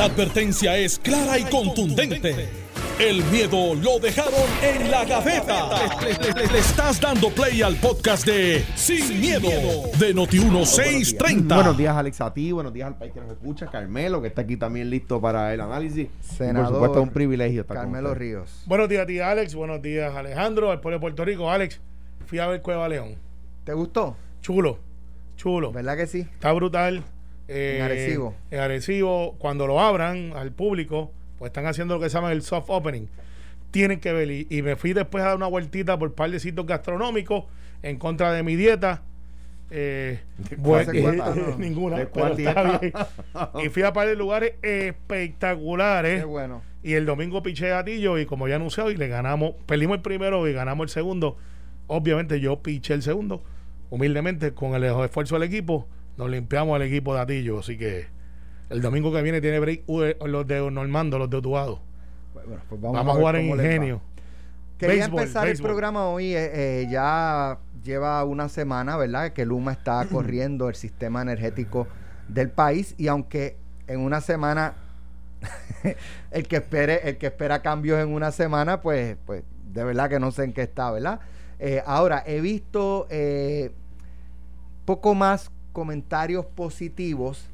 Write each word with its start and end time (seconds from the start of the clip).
La 0.00 0.06
advertencia 0.06 0.78
es 0.78 0.98
clara 0.98 1.38
y 1.38 1.44
contundente. 1.44 2.48
El 2.98 3.22
miedo 3.24 3.74
lo 3.74 3.98
dejaron 3.98 4.48
en 4.62 4.90
la 4.90 5.04
gaveta. 5.04 5.68
Le, 6.00 6.58
estás 6.58 6.98
dando 6.98 7.28
play 7.28 7.60
al 7.60 7.76
podcast 7.76 8.24
de 8.24 8.64
Sin, 8.76 9.20
miedo, 9.20 9.50
de 9.98 10.14
Noti1630. 10.14 11.54
Buenos 11.54 11.76
días, 11.76 11.94
Alex, 11.94 12.18
a 12.22 12.32
ti. 12.32 12.50
Buenos 12.50 12.72
días 12.72 12.86
al 12.86 12.96
país 12.96 13.12
que 13.12 13.20
nos 13.20 13.30
escucha. 13.32 13.66
Carmelo, 13.66 14.22
que 14.22 14.28
está 14.28 14.40
aquí 14.40 14.56
también 14.56 14.88
listo 14.88 15.20
para 15.20 15.52
el 15.52 15.60
análisis. 15.60 16.08
Senador, 16.22 16.68
por 16.68 16.74
supuesto, 16.76 16.98
es 17.00 17.02
un 17.02 17.12
privilegio 17.12 17.60
estar 17.60 17.76
Carmelo 17.76 18.14
Ríos. 18.14 18.62
Buenos 18.64 18.88
días 18.88 19.02
a 19.02 19.06
ti, 19.06 19.20
Alex. 19.20 19.54
Buenos 19.54 19.82
días, 19.82 20.16
Alejandro, 20.16 20.70
al 20.70 20.80
pueblo 20.80 20.96
de 20.96 21.00
Puerto 21.02 21.26
Rico. 21.26 21.50
Alex, 21.50 21.78
fui 22.24 22.38
a 22.38 22.46
ver 22.46 22.62
Cueva 22.62 22.88
León. 22.88 23.16
¿Te 23.64 23.74
gustó? 23.74 24.16
Chulo, 24.40 24.78
chulo. 25.36 25.72
¿Verdad 25.72 25.98
que 25.98 26.06
sí? 26.06 26.20
Está 26.20 26.52
brutal. 26.52 27.04
Eh, 27.50 27.78
en 27.78 27.82
Arecibo. 27.82 28.34
En 28.52 28.60
Arecibo, 28.60 29.34
cuando 29.38 29.66
lo 29.66 29.80
abran 29.80 30.32
al 30.36 30.52
público, 30.52 31.10
pues 31.36 31.50
están 31.50 31.66
haciendo 31.66 31.94
lo 31.94 32.00
que 32.00 32.08
se 32.08 32.14
llama 32.14 32.30
el 32.30 32.42
soft 32.42 32.66
opening. 32.68 33.06
Tienen 33.72 33.98
que 33.98 34.12
ver. 34.12 34.30
Y, 34.30 34.62
me 34.62 34.76
fui 34.76 34.92
después 34.92 35.24
a 35.24 35.28
dar 35.28 35.36
una 35.36 35.48
vueltita 35.48 35.98
por 35.98 36.10
un 36.10 36.14
par 36.14 36.30
de 36.30 36.38
sitios 36.38 36.64
gastronómicos 36.64 37.44
en 37.82 37.98
contra 37.98 38.32
de 38.32 38.44
mi 38.44 38.54
dieta. 38.54 39.02
Eh, 39.72 40.20
bueno, 40.58 40.92
ninguna. 41.58 42.02
y 43.64 43.68
fui 43.68 43.82
a 43.82 43.92
par 43.92 44.06
de 44.06 44.14
lugares 44.14 44.54
espectaculares. 44.62 46.20
Qué 46.20 46.26
bueno. 46.26 46.62
Y 46.84 46.94
el 46.94 47.04
domingo 47.04 47.42
piché 47.42 47.72
a 47.72 47.84
Tillo 47.84 48.18
y 48.18 48.26
como 48.26 48.46
ya 48.46 48.56
anunciado, 48.56 48.90
y 48.92 48.96
le 48.96 49.08
ganamos, 49.08 49.54
perdimos 49.66 49.96
el 49.96 50.02
primero 50.02 50.46
y 50.48 50.52
ganamos 50.52 50.84
el 50.84 50.90
segundo. 50.90 51.36
Obviamente 51.88 52.38
yo 52.38 52.62
piché 52.62 52.94
el 52.94 53.02
segundo, 53.02 53.42
humildemente, 53.90 54.54
con 54.54 54.74
el 54.74 54.84
esfuerzo 54.84 55.34
del 55.34 55.42
equipo, 55.42 55.88
nos 56.20 56.30
limpiamos 56.30 56.76
al 56.76 56.82
equipo 56.82 57.14
de 57.14 57.20
Atillo. 57.20 57.60
Así 57.60 57.78
que 57.78 58.06
el 58.68 58.82
domingo 58.82 59.10
que 59.10 59.22
viene 59.22 59.40
tiene 59.40 59.58
break 59.58 59.84
los 59.88 60.46
de 60.46 60.70
Normando, 60.70 61.18
los 61.18 61.30
de 61.30 61.38
Utuado. 61.38 61.80
Pues 62.34 62.46
vamos, 62.80 63.00
a, 63.00 63.18
jugar 63.18 63.36
en 63.36 63.46
Ingenio. 63.46 64.02
Quería 64.78 65.06
empezar 65.06 65.48
el 65.48 65.58
programa 65.58 66.06
hoy, 66.06 66.34
eh, 66.34 66.50
eh, 66.82 66.88
ya 66.90 67.58
lleva 67.82 68.22
una 68.24 68.48
semana, 68.48 68.96
¿verdad? 68.98 69.32
Que 69.32 69.46
Luma 69.46 69.72
está 69.72 70.04
corriendo 70.12 70.68
el 70.68 70.74
sistema 70.74 71.22
energético 71.22 71.88
del 72.28 72.50
país 72.50 72.94
y 72.98 73.08
aunque 73.08 73.56
en 73.86 74.00
una 74.00 74.20
semana 74.20 74.74
el 76.30 76.46
que 76.46 76.56
espere 76.56 77.08
el 77.08 77.16
que 77.16 77.28
espera 77.28 77.62
cambios 77.62 77.98
en 77.98 78.12
una 78.12 78.30
semana, 78.30 78.82
pues, 78.82 79.16
pues 79.24 79.42
de 79.72 79.84
verdad 79.84 80.10
que 80.10 80.20
no 80.20 80.30
sé 80.32 80.44
en 80.44 80.52
qué 80.52 80.62
está, 80.62 80.90
¿verdad? 80.90 81.20
Eh, 81.58 81.82
ahora 81.86 82.22
he 82.26 82.42
visto 82.42 83.08
poco 84.84 85.14
más 85.14 85.50
comentarios 85.72 86.46
positivos 86.46 87.48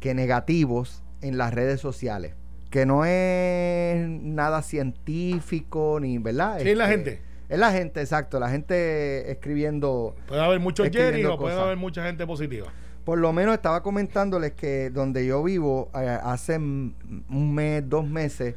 que 0.00 0.14
negativos 0.14 1.02
en 1.20 1.38
las 1.38 1.54
redes 1.54 1.80
sociales. 1.80 2.34
Que 2.70 2.86
no 2.86 3.04
es 3.04 4.08
nada 4.08 4.62
científico 4.62 5.98
ni, 6.00 6.18
¿verdad? 6.18 6.60
Sí, 6.60 6.70
es 6.70 6.76
la 6.76 6.84
este, 6.84 6.96
gente. 6.96 7.22
Es 7.48 7.58
la 7.58 7.72
gente, 7.72 8.00
exacto. 8.00 8.38
La 8.38 8.48
gente 8.48 9.30
escribiendo. 9.30 10.14
Puede 10.28 10.40
haber 10.40 10.60
muchos 10.60 10.88
Jerry 10.90 11.24
o 11.24 11.36
puede 11.36 11.60
haber 11.60 11.76
mucha 11.76 12.04
gente 12.04 12.26
positiva. 12.26 12.68
Por 13.04 13.18
lo 13.18 13.32
menos 13.32 13.54
estaba 13.54 13.82
comentándoles 13.82 14.52
que 14.52 14.90
donde 14.90 15.26
yo 15.26 15.42
vivo, 15.42 15.90
eh, 15.94 16.18
hace 16.22 16.58
un 16.58 17.54
mes, 17.54 17.88
dos 17.88 18.06
meses, 18.06 18.54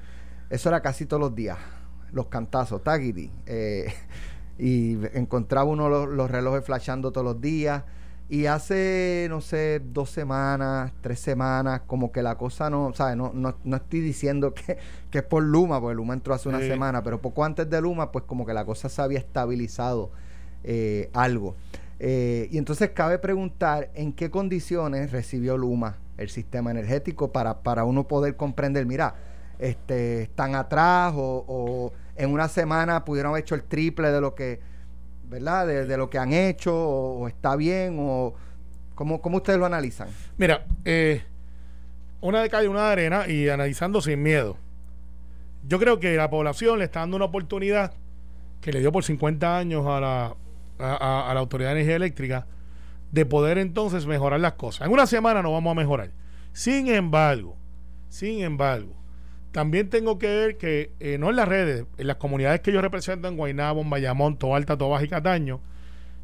eso 0.49 0.69
era 0.69 0.81
casi 0.81 1.05
todos 1.07 1.21
los 1.21 1.33
días. 1.33 1.57
Los 2.11 2.27
cantazos, 2.27 2.83
taguiti. 2.83 3.31
Eh, 3.47 3.91
y 4.59 4.99
encontraba 5.13 5.65
uno 5.65 5.89
los, 5.89 6.07
los 6.09 6.29
relojes 6.29 6.63
flashando 6.63 7.11
todos 7.11 7.25
los 7.25 7.41
días 7.41 7.83
y 8.29 8.45
hace, 8.45 9.27
no 9.29 9.41
sé, 9.41 9.81
dos 9.83 10.09
semanas, 10.09 10.91
tres 11.01 11.19
semanas, 11.19 11.81
como 11.85 12.11
que 12.11 12.23
la 12.23 12.37
cosa 12.37 12.69
no, 12.69 12.93
¿sabes? 12.93 13.17
No, 13.17 13.31
no, 13.33 13.55
no 13.63 13.75
estoy 13.75 13.99
diciendo 13.99 14.53
que, 14.53 14.77
que, 15.11 15.19
es 15.19 15.23
por 15.23 15.43
Luma, 15.43 15.79
porque 15.79 15.95
Luma 15.95 16.13
entró 16.13 16.33
hace 16.33 16.49
una 16.49 16.59
semana, 16.59 17.03
pero 17.03 17.21
poco 17.21 17.43
antes 17.43 17.69
de 17.69 17.81
Luma, 17.81 18.11
pues 18.11 18.25
como 18.25 18.45
que 18.45 18.53
la 18.53 18.65
cosa 18.65 18.89
se 18.89 19.01
había 19.01 19.19
estabilizado 19.19 20.11
eh, 20.63 21.09
algo. 21.13 21.55
Eh, 21.99 22.47
y 22.51 22.57
entonces 22.57 22.89
cabe 22.91 23.19
preguntar 23.19 23.91
en 23.93 24.13
qué 24.13 24.31
condiciones 24.31 25.11
recibió 25.11 25.57
Luma 25.57 25.97
el 26.17 26.29
sistema 26.29 26.71
energético 26.71 27.31
para, 27.31 27.61
para 27.61 27.83
uno 27.83 28.07
poder 28.07 28.35
comprender, 28.35 28.85
mira, 28.85 29.15
este, 29.59 30.23
están 30.23 30.55
atrás 30.55 31.13
o, 31.15 31.45
o 31.47 31.93
en 32.15 32.31
una 32.31 32.47
semana 32.47 33.05
pudieron 33.05 33.31
haber 33.31 33.43
hecho 33.43 33.55
el 33.55 33.63
triple 33.63 34.11
de 34.11 34.21
lo 34.21 34.35
que 34.35 34.72
¿verdad? 35.29 35.67
De, 35.67 35.97
lo 35.97 36.09
que 36.09 36.17
han 36.17 36.33
hecho, 36.33 36.75
o, 36.75 37.27
está 37.27 37.55
bien, 37.55 37.97
o 37.99 38.33
¿cómo, 38.95 39.21
cómo, 39.21 39.37
ustedes 39.37 39.59
lo 39.59 39.65
analizan? 39.65 40.09
Mira, 40.37 40.65
eh, 40.85 41.23
una 42.21 42.41
de 42.41 42.49
calle, 42.49 42.67
una 42.67 42.87
de 42.87 42.91
arena, 42.91 43.27
y 43.27 43.49
analizando 43.49 44.01
sin 44.01 44.21
miedo. 44.21 44.57
Yo 45.67 45.79
creo 45.79 45.99
que 45.99 46.15
la 46.15 46.29
población 46.29 46.79
le 46.79 46.85
está 46.85 47.01
dando 47.01 47.15
una 47.17 47.25
oportunidad 47.25 47.93
que 48.61 48.71
le 48.71 48.79
dio 48.79 48.91
por 48.91 49.03
50 49.03 49.57
años 49.57 49.85
a 49.87 49.99
la, 49.99 50.35
a, 50.79 51.31
la 51.33 51.39
Autoridad 51.39 51.69
de 51.69 51.75
Energía 51.75 51.95
Eléctrica 51.95 52.47
de 53.11 53.25
poder 53.25 53.57
entonces 53.57 54.05
mejorar 54.05 54.39
las 54.39 54.53
cosas. 54.53 54.87
En 54.87 54.93
una 54.93 55.05
semana 55.05 55.41
no 55.41 55.51
vamos 55.51 55.71
a 55.71 55.75
mejorar. 55.75 56.11
Sin 56.51 56.87
embargo, 56.87 57.55
sin 58.09 58.41
embargo, 58.43 58.93
también 59.53 59.87
tengo 59.89 60.17
que 60.17 60.27
ver 60.27 60.57
que 60.57 60.91
eh, 60.99 61.19
no 61.19 61.29
en 61.29 61.35
las 61.35 61.47
redes, 61.47 61.85
en 61.99 62.07
las 62.07 62.17
comunidades 62.17 62.61
que 62.61 62.73
yo 62.73 62.81
represento 62.81 63.27
en 63.27 63.37
Guaynabo, 63.37 63.83
Bayamón, 63.85 64.35
Toalta, 64.35 64.75
Tobas 64.75 65.03
y 65.03 65.07
Cataño, 65.07 65.61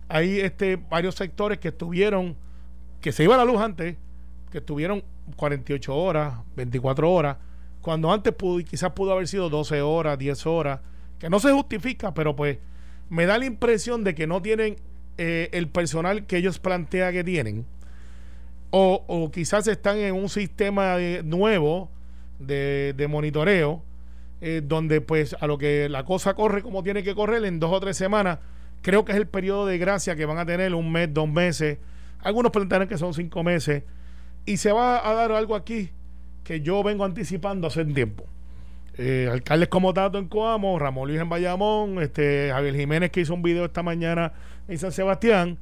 hay 0.10 0.40
este, 0.40 0.78
varios 0.78 1.14
sectores 1.14 1.60
que 1.60 1.68
estuvieron, 1.68 2.36
que 3.02 3.12
se 3.12 3.24
iba 3.24 3.38
la 3.38 3.46
luz 3.46 3.62
antes, 3.62 3.96
que 4.52 4.58
estuvieron 4.58 5.04
48 5.36 5.96
horas, 5.96 6.40
24 6.56 7.12
horas, 7.12 7.38
cuando 7.82 8.12
antes 8.12 8.34
pudo, 8.34 8.66
quizás 8.66 8.94
pudo 8.94 9.14
haber 9.14 9.28
sido 9.28 9.48
12 9.48 9.80
horas, 9.84 10.18
10 10.18 10.48
horas, 10.48 10.80
que 11.20 11.30
no 11.30 11.40
se 11.40 11.52
justifica, 11.52 12.16
pero 12.16 12.36
pues 12.36 12.58
me 13.10 13.28
da 13.28 13.38
la 13.38 13.46
impresión 13.46 14.04
de 14.04 14.16
que 14.16 14.26
no 14.26 14.42
tienen 14.42 14.78
eh, 15.20 15.50
el 15.52 15.68
personal 15.68 16.26
que 16.26 16.38
ellos 16.38 16.58
plantean 16.58 17.14
que 17.14 17.24
tienen, 17.24 17.68
o, 18.72 19.04
o 19.08 19.30
quizás 19.30 19.68
están 19.68 19.98
en 20.00 20.16
un 20.16 20.30
sistema 20.30 20.98
nuevo, 21.24 21.92
de, 22.40 23.08
monitoreo, 23.10 23.84
eh, 24.42 24.62
donde 24.64 25.02
pues 25.02 25.36
a 25.40 25.48
lo 25.48 25.58
que 25.58 25.90
la 25.90 26.06
cosa 26.06 26.34
corre 26.34 26.62
como 26.62 26.84
tiene 26.84 27.04
que 27.04 27.14
correr 27.14 27.44
en 27.46 27.60
dos 27.60 27.72
o 27.72 27.80
tres 27.80 27.98
semanas, 27.98 28.40
creo 28.82 29.06
que 29.06 29.12
es 29.12 29.18
el 29.18 29.28
periodo 29.28 29.66
de 29.66 29.78
gracia 29.78 30.16
que 30.16 30.26
van 30.26 30.38
a 30.38 30.46
tener 30.46 30.74
un 30.74 30.92
mes, 30.92 31.14
dos 31.14 31.28
meses, 31.28 31.78
algunos 32.20 32.52
plantean 32.52 32.88
que 32.88 32.98
son 32.98 33.14
cinco 33.14 33.44
meses, 33.44 33.84
y 34.46 34.58
se 34.58 34.72
va 34.72 35.08
a 35.08 35.14
dar 35.14 35.32
algo 35.32 35.56
aquí 35.56 35.92
que 36.44 36.62
yo 36.62 36.82
vengo 36.84 37.06
anticipando 37.06 37.68
hace 37.68 37.86
tiempo. 37.86 38.26
Eh, 38.98 39.30
alcaldes 39.32 39.70
como 39.70 39.94
Tato 39.94 40.18
en 40.18 40.28
Coamo, 40.28 40.78
Ramón 40.80 41.08
Luis 41.08 41.22
en 41.22 41.30
Bayamón, 41.30 42.02
este, 42.02 42.50
Javier 42.52 42.76
Jiménez 42.76 43.12
que 43.12 43.22
hizo 43.22 43.34
un 43.34 43.42
video 43.42 43.66
esta 43.66 43.84
mañana 43.84 44.34
en 44.68 44.78
San 44.78 44.92
Sebastián, 44.92 45.58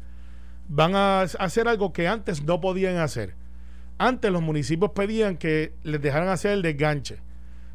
van 0.69 0.95
a 0.95 1.21
hacer 1.21 1.67
algo 1.67 1.93
que 1.93 2.07
antes 2.07 2.43
no 2.43 2.61
podían 2.61 2.97
hacer 2.97 3.35
antes 3.97 4.31
los 4.31 4.41
municipios 4.41 4.91
pedían 4.91 5.37
que 5.37 5.73
les 5.83 6.01
dejaran 6.01 6.29
hacer 6.29 6.51
el 6.51 6.61
desganche. 6.61 7.19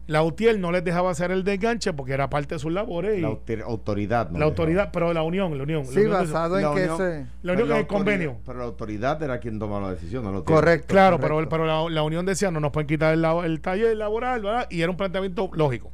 La 0.08 0.24
UTIEL 0.24 0.60
no 0.60 0.72
les 0.72 0.82
dejaba 0.82 1.10
hacer 1.10 1.30
el 1.30 1.44
desganche 1.44 1.92
porque 1.92 2.12
era 2.12 2.28
parte 2.28 2.56
de 2.56 2.58
sus 2.58 2.72
labores. 2.72 3.20
la 3.20 3.28
autoridad. 3.64 4.30
la 4.30 4.44
autoridad, 4.44 4.90
pero 4.92 5.12
la 5.12 5.22
unión, 5.22 5.56
la 5.56 5.62
unión. 5.62 5.86
Sí, 5.86 6.04
basado 6.06 6.58
en 6.58 6.74
que 6.74 6.88
se... 6.96 7.26
La 7.42 7.52
unión 7.52 7.70
es 7.70 7.78
el 7.78 7.86
convenio. 7.86 8.36
Pero 8.44 8.58
la 8.58 8.64
autoridad 8.64 9.22
era 9.22 9.38
quien 9.38 9.58
tomaba 9.60 9.88
la 9.88 9.94
decisión, 9.94 10.24
no 10.24 10.44
Correcto. 10.44 10.88
Claro, 10.88 11.20
pero, 11.20 11.48
pero 11.48 11.88
la, 11.88 12.02
unión 12.02 12.26
decía, 12.26 12.50
no 12.50 12.58
nos 12.58 12.72
pueden 12.72 12.88
quitar 12.88 13.14
el, 13.14 13.24
el 13.24 13.60
taller 13.60 13.96
laboral, 13.96 14.42
¿verdad? 14.42 14.66
Y 14.70 14.82
era 14.82 14.90
un 14.90 14.96
planteamiento 14.96 15.48
lógico. 15.54 15.92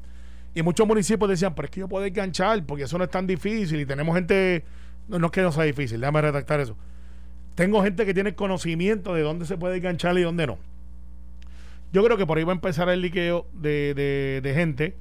Y 0.54 0.62
muchos 0.62 0.86
municipios 0.86 1.28
decían, 1.28 1.54
pero 1.54 1.66
es 1.66 1.70
que 1.70 1.80
yo 1.80 1.88
puedo 1.88 2.04
enganchar 2.04 2.64
porque 2.64 2.84
eso 2.84 2.96
no 2.96 3.04
es 3.04 3.10
tan 3.10 3.26
difícil 3.26 3.80
y 3.80 3.86
tenemos 3.86 4.14
gente... 4.14 4.64
No, 5.06 5.18
no 5.18 5.26
es 5.26 5.32
que 5.32 5.42
no 5.42 5.52
sea 5.52 5.64
difícil, 5.64 6.00
déjame 6.00 6.22
redactar 6.22 6.60
eso 6.60 6.76
tengo 7.58 7.82
gente 7.82 8.06
que 8.06 8.14
tiene 8.14 8.36
conocimiento 8.36 9.14
de 9.14 9.22
dónde 9.22 9.44
se 9.44 9.58
puede 9.58 9.78
enganchar 9.78 10.16
y 10.16 10.22
dónde 10.22 10.46
no. 10.46 10.58
Yo 11.92 12.04
creo 12.04 12.16
que 12.16 12.24
por 12.24 12.38
ahí 12.38 12.44
va 12.44 12.52
a 12.52 12.54
empezar 12.54 12.88
el 12.88 13.00
liqueo 13.00 13.48
de, 13.52 14.40
de, 14.40 14.54
gente. 14.54 14.94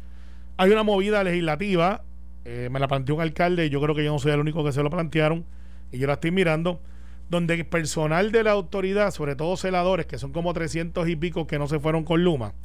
Hay 0.57 0.71
una 0.71 0.81
movida 0.81 1.23
legislativa, 1.23 2.01
eh, 2.45 2.69
me 2.71 2.79
la 2.79 2.87
planteó 2.87 3.13
un 3.13 3.21
alcalde 3.21 3.69
yo 3.69 3.79
creo 3.79 3.93
que 3.93 4.03
yo 4.03 4.11
no 4.11 4.17
soy 4.17 4.31
el 4.31 4.39
único 4.39 4.65
que 4.65 4.71
se 4.71 4.81
lo 4.81 4.89
plantearon 4.89 5.45
y 5.91 5.99
yo 5.99 6.07
la 6.07 6.13
estoy 6.13 6.31
mirando, 6.31 6.81
donde 7.29 7.53
el 7.53 7.67
personal 7.67 8.31
de 8.31 8.43
la 8.43 8.53
autoridad, 8.53 9.11
sobre 9.11 9.35
todo 9.35 9.55
celadores, 9.55 10.07
que 10.07 10.17
son 10.17 10.31
como 10.31 10.51
300 10.51 11.07
y 11.09 11.15
pico 11.15 11.45
que 11.45 11.59
no 11.59 11.67
se 11.67 11.79
fueron 11.79 12.05
con 12.05 12.23
Luma, 12.23 12.55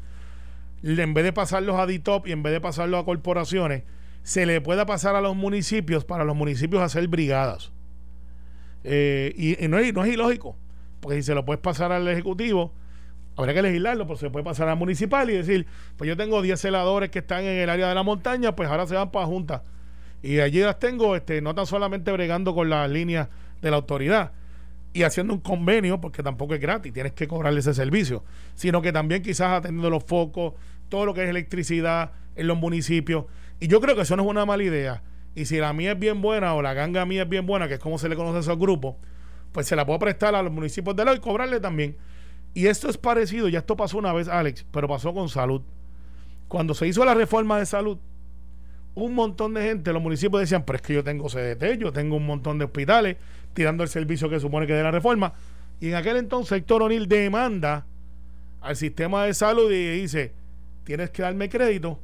en 0.83 1.12
vez 1.12 1.25
de 1.25 1.35
pasarlos 1.35 1.79
a 1.79 1.87
DITOP 1.87 2.29
y 2.29 2.33
en 2.33 2.43
vez 2.43 2.55
de 2.55 2.62
pasarlos 2.62 3.03
a 3.03 3.05
corporaciones, 3.05 3.83
se 4.23 4.47
le 4.47 4.62
pueda 4.62 4.87
pasar 4.87 5.17
a 5.17 5.21
los 5.21 5.37
municipios 5.37 6.06
para 6.06 6.25
los 6.25 6.35
municipios 6.35 6.83
hacer 6.83 7.06
brigadas. 7.09 7.73
Eh, 8.84 9.32
y, 9.37 9.69
no, 9.69 9.79
es, 9.79 9.93
no 9.94 10.05
es 10.05 10.12
ilógico, 10.12 10.56
porque 11.00 11.17
si 11.17 11.23
se 11.23 11.34
lo 11.34 11.44
puedes 11.44 11.61
pasar 11.61 11.93
al 11.93 12.06
Ejecutivo, 12.08 12.73
habría 13.37 13.55
que 13.55 13.62
legislarlo, 13.62 14.06
pero 14.06 14.19
se 14.19 14.31
puede 14.31 14.44
pasar 14.44 14.69
al 14.69 14.76
municipal 14.76 15.31
y 15.31 15.34
decir, 15.34 15.67
pues 15.96 16.08
yo 16.08 16.17
tengo 16.17 16.43
10 16.43 16.61
celadores 16.61 17.11
que 17.11 17.20
están 17.20 17.44
en 17.44 17.58
el 17.58 17.70
área 17.70 17.88
de 17.88 17.94
la 17.94 18.02
montaña, 18.02 18.55
pues 18.55 18.69
ahora 18.69 18.87
se 18.87 18.94
van 18.94 19.11
para 19.11 19.26
Junta. 19.26 19.64
Y 20.23 20.38
allí 20.40 20.61
las 20.61 20.79
tengo, 20.79 21.17
este, 21.17 21.40
no 21.40 21.55
tan 21.55 21.67
solamente 21.67 22.12
bregando 22.12 22.55
con 22.55 22.70
las 22.70 22.88
líneas 22.90 23.29
de 23.61 23.70
la 23.70 23.76
autoridad. 23.76 24.32
y 24.94 25.05
haciendo 25.05 25.32
un 25.32 25.40
convenio, 25.40 26.02
porque 26.02 26.23
tampoco 26.23 26.55
es 26.55 26.61
gratis, 26.61 26.93
tienes 26.93 27.12
que 27.12 27.26
cobrarle 27.26 27.61
ese 27.61 27.73
servicio, 27.73 28.25
sino 28.55 28.82
que 28.82 28.93
también 28.93 29.23
quizás 29.23 29.52
atendiendo 29.52 29.88
los 29.88 30.05
focos, 30.05 30.52
todo 30.90 31.06
lo 31.06 31.14
que 31.14 31.25
es 31.25 31.31
electricidad 31.31 32.12
en 32.37 32.46
los 32.46 32.58
municipios. 32.58 33.25
Y 33.58 33.69
yo 33.69 33.81
creo 33.81 33.96
que 33.96 34.02
eso 34.02 34.17
no 34.17 34.25
es 34.25 34.28
una 34.28 34.44
mala 34.44 34.62
idea. 34.62 35.02
Y 35.34 35.46
si 35.46 35.58
la 35.58 35.73
mía 35.73 35.93
es 35.93 35.99
bien 35.99 36.20
buena 36.20 36.55
o 36.55 36.62
la 36.62 36.75
ganga 36.75 37.05
mía 37.06 37.23
es 37.23 37.29
bien 37.29 37.46
buena, 37.46 37.69
que 37.69 37.75
es 37.75 37.81
como 37.81 37.99
se 37.99 38.08
le 38.08 38.17
conoce 38.17 38.38
a 38.38 38.40
esos 38.40 38.58
grupos, 38.58 38.96
pues 39.52 39.67
se 39.67 39.76
la 39.76 39.87
puedo 39.87 39.99
prestar 39.99 40.34
a 40.34 40.43
los 40.43 40.52
municipios 40.52 40.94
de 40.96 41.05
lado 41.05 41.17
y 41.17 41.20
cobrarle 41.20 41.61
también. 41.61 41.96
Y 42.55 42.67
esto 42.67 42.88
es 42.88 42.99
parecido, 42.99 43.49
ya 43.49 43.61
esto 43.61 43.76
pasó 43.76 43.99
una 43.99 44.12
vez, 44.12 44.29
Alex, 44.29 44.67
pero 44.70 44.88
pasó 44.88 45.14
con 45.14 45.29
salud. 45.29 45.62
Cuando 46.49 46.75
se 46.75 46.87
hizo 46.87 47.05
la 47.05 47.14
reforma 47.14 47.58
de 47.58 47.67
salud, 47.67 47.99
un 48.94 49.14
montón 49.14 49.55
de 49.55 49.62
gente, 49.62 49.93
los 49.93 50.02
municipios 50.02 50.40
decían, 50.40 50.64
pero 50.64 50.76
es 50.76 50.82
que 50.82 50.93
yo 50.94 51.02
tengo 51.02 51.29
CDT, 51.29 51.78
yo 51.78 51.93
tengo 51.93 52.17
un 52.17 52.26
montón 52.26 52.58
de 52.58 52.67
hospitales 52.67 53.17
tirando 53.55 53.82
el 53.82 53.88
servicio 53.88 54.28
que 54.28 54.38
supone 54.38 54.67
que 54.67 54.75
de 54.75 54.82
la 54.82 54.90
reforma. 54.90 55.32
Y 55.81 55.88
en 55.88 55.94
aquel 55.94 56.19
entonces 56.19 56.58
Héctor 56.58 56.82
O'Neill 56.82 57.08
demanda 57.08 57.87
al 58.61 58.76
sistema 58.76 59.25
de 59.25 59.32
salud 59.32 59.73
y 59.73 60.00
dice, 60.02 60.35
tienes 60.85 61.11
que 61.11 61.23
darme 61.23 61.49
crédito 61.49 61.99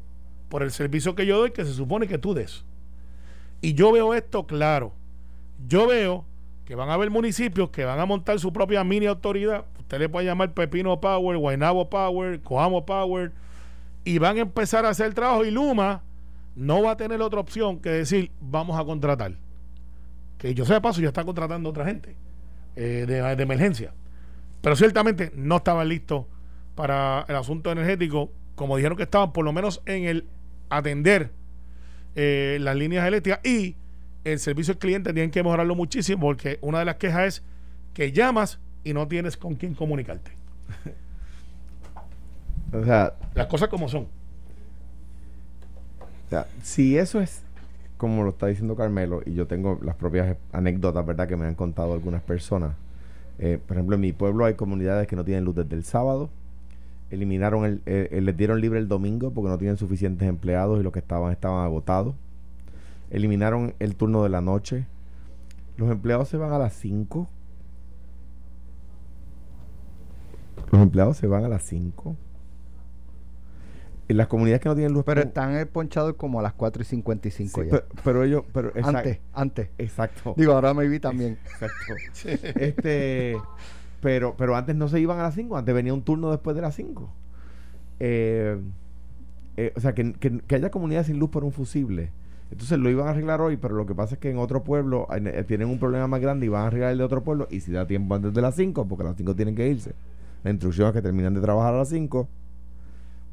por 0.48 0.62
el 0.62 0.70
servicio 0.70 1.14
que 1.14 1.26
yo 1.26 1.38
doy 1.38 1.50
que 1.50 1.64
se 1.64 1.74
supone 1.74 2.08
que 2.08 2.16
tú 2.16 2.32
des. 2.32 2.64
Y 3.60 3.74
yo 3.74 3.92
veo 3.92 4.14
esto 4.14 4.46
claro. 4.46 4.92
Yo 5.66 5.86
veo 5.86 6.24
que 6.64 6.74
van 6.74 6.90
a 6.90 6.94
haber 6.94 7.10
municipios 7.10 7.70
que 7.70 7.84
van 7.84 7.98
a 7.98 8.06
montar 8.06 8.38
su 8.38 8.52
propia 8.52 8.84
mini 8.84 9.06
autoridad. 9.06 9.64
Usted 9.78 9.98
le 9.98 10.08
puede 10.08 10.26
llamar 10.26 10.52
Pepino 10.52 11.00
Power, 11.00 11.38
Guaynabo 11.38 11.88
Power, 11.88 12.40
Coamo 12.42 12.84
Power, 12.84 13.32
y 14.04 14.18
van 14.18 14.36
a 14.36 14.40
empezar 14.40 14.84
a 14.84 14.90
hacer 14.90 15.14
trabajo. 15.14 15.44
Y 15.44 15.50
Luma 15.50 16.02
no 16.54 16.82
va 16.82 16.92
a 16.92 16.96
tener 16.96 17.22
otra 17.22 17.40
opción 17.40 17.78
que 17.80 17.90
decir, 17.90 18.30
vamos 18.40 18.78
a 18.78 18.84
contratar. 18.84 19.32
Que 20.36 20.54
yo 20.54 20.64
sé 20.64 20.80
paso, 20.80 21.00
ya 21.00 21.08
está 21.08 21.24
contratando 21.24 21.70
otra 21.70 21.84
gente 21.84 22.16
eh, 22.76 23.04
de, 23.08 23.34
de 23.36 23.42
emergencia. 23.42 23.94
Pero 24.60 24.76
ciertamente 24.76 25.32
no 25.34 25.56
estaban 25.56 25.88
listos 25.88 26.26
para 26.74 27.24
el 27.28 27.36
asunto 27.36 27.72
energético, 27.72 28.30
como 28.54 28.76
dijeron 28.76 28.96
que 28.96 29.04
estaban, 29.04 29.32
por 29.32 29.44
lo 29.44 29.52
menos 29.52 29.82
en 29.86 30.04
el 30.04 30.26
atender 30.68 31.32
eh, 32.20 32.58
las 32.60 32.74
líneas 32.74 33.06
eléctricas 33.06 33.38
y 33.46 33.76
el 34.24 34.40
servicio 34.40 34.72
al 34.72 34.78
cliente 34.78 35.12
tienen 35.12 35.30
que 35.30 35.40
mejorarlo 35.40 35.76
muchísimo 35.76 36.20
porque 36.20 36.58
una 36.62 36.80
de 36.80 36.84
las 36.84 36.96
quejas 36.96 37.26
es 37.26 37.42
que 37.94 38.10
llamas 38.10 38.58
y 38.82 38.92
no 38.92 39.06
tienes 39.06 39.36
con 39.36 39.54
quién 39.54 39.74
comunicarte. 39.74 40.32
O 42.70 42.84
sea, 42.84 43.14
Las 43.34 43.46
cosas 43.46 43.70
como 43.70 43.88
son. 43.88 44.02
O 44.02 44.08
sea, 46.28 46.46
si 46.62 46.98
eso 46.98 47.18
es 47.18 47.40
como 47.96 48.24
lo 48.24 48.30
está 48.30 48.48
diciendo 48.48 48.76
Carmelo, 48.76 49.22
y 49.24 49.32
yo 49.32 49.46
tengo 49.46 49.78
las 49.82 49.94
propias 49.94 50.36
anécdotas, 50.52 51.06
¿verdad?, 51.06 51.28
que 51.28 51.36
me 51.36 51.46
han 51.46 51.54
contado 51.54 51.94
algunas 51.94 52.22
personas. 52.22 52.74
Eh, 53.38 53.58
por 53.64 53.76
ejemplo, 53.76 53.94
en 53.94 54.02
mi 54.02 54.12
pueblo 54.12 54.44
hay 54.44 54.54
comunidades 54.54 55.06
que 55.06 55.16
no 55.16 55.24
tienen 55.24 55.44
luz 55.44 55.54
desde 55.54 55.76
el 55.76 55.84
sábado. 55.84 56.28
Eliminaron 57.10 57.64
el, 57.64 57.82
eh, 57.86 58.08
eh, 58.12 58.20
les 58.20 58.36
dieron 58.36 58.60
libre 58.60 58.78
el 58.78 58.88
domingo 58.88 59.30
porque 59.32 59.48
no 59.48 59.58
tienen 59.58 59.76
suficientes 59.78 60.28
empleados 60.28 60.78
y 60.80 60.82
los 60.82 60.92
que 60.92 60.98
estaban 60.98 61.32
estaban 61.32 61.64
agotados. 61.64 62.14
Eliminaron 63.10 63.74
el 63.78 63.96
turno 63.96 64.22
de 64.22 64.28
la 64.28 64.40
noche. 64.42 64.86
Los 65.78 65.90
empleados 65.90 66.28
se 66.28 66.36
van 66.36 66.52
a 66.52 66.58
las 66.58 66.74
5. 66.74 67.28
Los 70.70 70.82
empleados 70.82 71.16
se 71.16 71.26
van 71.26 71.44
a 71.44 71.48
las 71.48 71.62
5. 71.62 72.16
En 74.08 74.16
las 74.16 74.26
comunidades 74.26 74.62
que 74.62 74.68
no 74.70 74.74
tienen 74.74 74.92
luz 74.94 75.04
Pero 75.04 75.20
están 75.20 75.54
eh, 75.56 75.66
ponchados 75.66 76.14
como 76.14 76.40
a 76.40 76.42
las 76.42 76.54
4 76.54 76.80
y 76.82 76.84
55 76.86 77.60
Sí, 77.62 77.66
ya. 77.66 77.70
pero, 77.70 77.86
pero 78.04 78.24
ellos, 78.24 78.42
pero 78.52 78.72
exact- 78.72 78.96
antes, 78.96 79.18
antes. 79.34 79.68
exacto. 79.76 80.34
Digo, 80.36 80.52
ahora 80.54 80.72
me 80.72 80.88
vi 80.88 80.98
también. 80.98 81.38
Exacto. 81.44 81.94
Este, 82.58 83.36
pero, 84.00 84.36
pero 84.36 84.56
antes 84.56 84.76
no 84.76 84.88
se 84.88 85.00
iban 85.00 85.18
a 85.18 85.24
las 85.24 85.34
5, 85.34 85.56
antes 85.56 85.74
venía 85.74 85.94
un 85.94 86.02
turno 86.02 86.30
después 86.30 86.54
de 86.56 86.62
las 86.62 86.74
5. 86.74 87.10
Eh, 88.00 88.58
eh, 89.56 89.72
o 89.76 89.80
sea, 89.80 89.94
que, 89.94 90.12
que- 90.12 90.54
haya 90.54 90.70
comunidades 90.70 91.08
sin 91.08 91.18
luz 91.18 91.30
por 91.30 91.44
un 91.44 91.52
fusible. 91.52 92.10
Entonces 92.50 92.78
lo 92.78 92.88
iban 92.88 93.08
a 93.08 93.10
arreglar 93.10 93.40
hoy, 93.40 93.56
pero 93.56 93.74
lo 93.74 93.84
que 93.86 93.94
pasa 93.94 94.14
es 94.14 94.20
que 94.20 94.30
en 94.30 94.38
otro 94.38 94.64
pueblo 94.64 95.06
eh, 95.14 95.44
tienen 95.46 95.68
un 95.68 95.78
problema 95.78 96.06
más 96.06 96.20
grande 96.20 96.46
y 96.46 96.48
van 96.48 96.62
a 96.62 96.66
arreglar 96.68 96.92
el 96.92 96.98
de 96.98 97.04
otro 97.04 97.22
pueblo. 97.22 97.46
Y 97.50 97.60
si 97.60 97.72
da 97.72 97.86
tiempo 97.86 98.14
antes 98.14 98.32
de 98.32 98.40
las 98.40 98.54
5, 98.54 98.86
porque 98.86 99.02
a 99.04 99.08
las 99.08 99.16
5 99.16 99.34
tienen 99.34 99.54
que 99.54 99.68
irse. 99.68 99.94
La 100.44 100.50
instrucción 100.50 100.88
es 100.88 100.94
que 100.94 101.02
terminan 101.02 101.34
de 101.34 101.40
trabajar 101.40 101.74
a 101.74 101.78
las 101.78 101.88
5. 101.88 102.28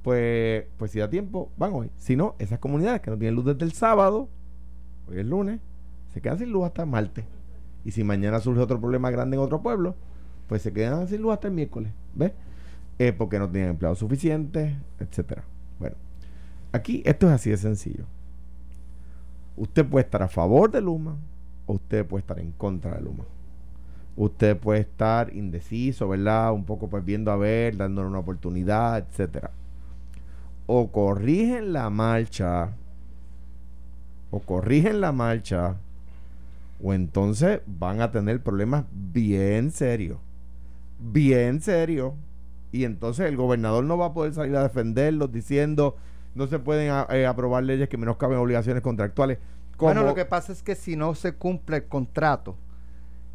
Pues, 0.01 0.65
pues 0.77 0.91
si 0.91 0.99
da 0.99 1.09
tiempo, 1.09 1.49
van 1.57 1.73
hoy. 1.73 1.89
Si 1.97 2.15
no, 2.15 2.35
esas 2.39 2.59
comunidades 2.59 3.01
que 3.01 3.09
no 3.11 3.17
tienen 3.17 3.35
luz 3.35 3.45
desde 3.45 3.65
el 3.65 3.71
sábado, 3.71 4.27
hoy 5.09 5.19
es 5.19 5.25
lunes, 5.25 5.59
se 6.13 6.21
quedan 6.21 6.37
sin 6.37 6.51
luz 6.51 6.65
hasta 6.65 6.85
martes. 6.85 7.25
Y 7.83 7.91
si 7.91 8.03
mañana 8.03 8.39
surge 8.39 8.61
otro 8.61 8.79
problema 8.79 9.09
grande 9.11 9.35
en 9.37 9.41
otro 9.41 9.61
pueblo, 9.61 9.95
pues 10.47 10.61
se 10.61 10.71
quedan 10.73 11.07
sin 11.07 11.21
luz 11.21 11.33
hasta 11.33 11.47
el 11.47 11.53
miércoles. 11.53 11.91
¿Ves? 12.13 12.31
Eh, 12.97 13.11
porque 13.11 13.39
no 13.39 13.49
tienen 13.49 13.71
empleados 13.71 13.99
suficientes, 13.99 14.73
etcétera. 14.99 15.43
Bueno, 15.79 15.95
aquí 16.71 17.01
esto 17.05 17.27
es 17.27 17.33
así 17.33 17.49
de 17.49 17.57
sencillo. 17.57 18.05
Usted 19.57 19.85
puede 19.85 20.05
estar 20.05 20.23
a 20.23 20.27
favor 20.27 20.71
de 20.71 20.81
Luma 20.81 21.17
o 21.65 21.73
usted 21.73 22.05
puede 22.05 22.21
estar 22.21 22.39
en 22.39 22.51
contra 22.51 22.95
de 22.95 23.01
Luma. 23.01 23.25
Usted 24.17 24.57
puede 24.57 24.81
estar 24.81 25.33
indeciso, 25.35 26.07
¿verdad? 26.07 26.53
Un 26.53 26.63
poco 26.63 26.89
pues 26.89 27.03
viendo 27.03 27.31
a 27.31 27.35
ver, 27.35 27.75
dándole 27.75 28.07
una 28.07 28.19
oportunidad, 28.19 28.99
etcétera. 28.99 29.51
O 30.67 30.89
corrigen 30.91 31.73
la 31.73 31.89
marcha, 31.89 32.71
o 34.31 34.39
corrigen 34.39 35.01
la 35.01 35.11
marcha, 35.11 35.75
o 36.81 36.93
entonces 36.93 37.59
van 37.65 38.01
a 38.01 38.11
tener 38.11 38.41
problemas 38.41 38.85
bien 38.91 39.71
serios. 39.71 40.17
Bien 40.99 41.61
serios. 41.61 42.13
Y 42.71 42.83
entonces 42.83 43.27
el 43.27 43.37
gobernador 43.37 43.83
no 43.83 43.97
va 43.97 44.07
a 44.07 44.13
poder 44.13 44.33
salir 44.33 44.55
a 44.55 44.63
defenderlos 44.63 45.31
diciendo 45.31 45.95
no 46.33 46.47
se 46.47 46.59
pueden 46.59 46.91
a- 46.91 47.07
eh, 47.11 47.25
aprobar 47.25 47.63
leyes 47.63 47.87
que 47.87 47.97
menoscaben 47.97 48.37
obligaciones 48.37 48.81
contractuales. 48.83 49.37
Bueno, 49.77 50.03
lo 50.03 50.13
que 50.15 50.25
pasa 50.25 50.51
es 50.51 50.61
que 50.63 50.75
si 50.75 50.95
no 50.97 51.15
se 51.15 51.33
cumple 51.33 51.77
el 51.77 51.85
contrato, 51.85 52.57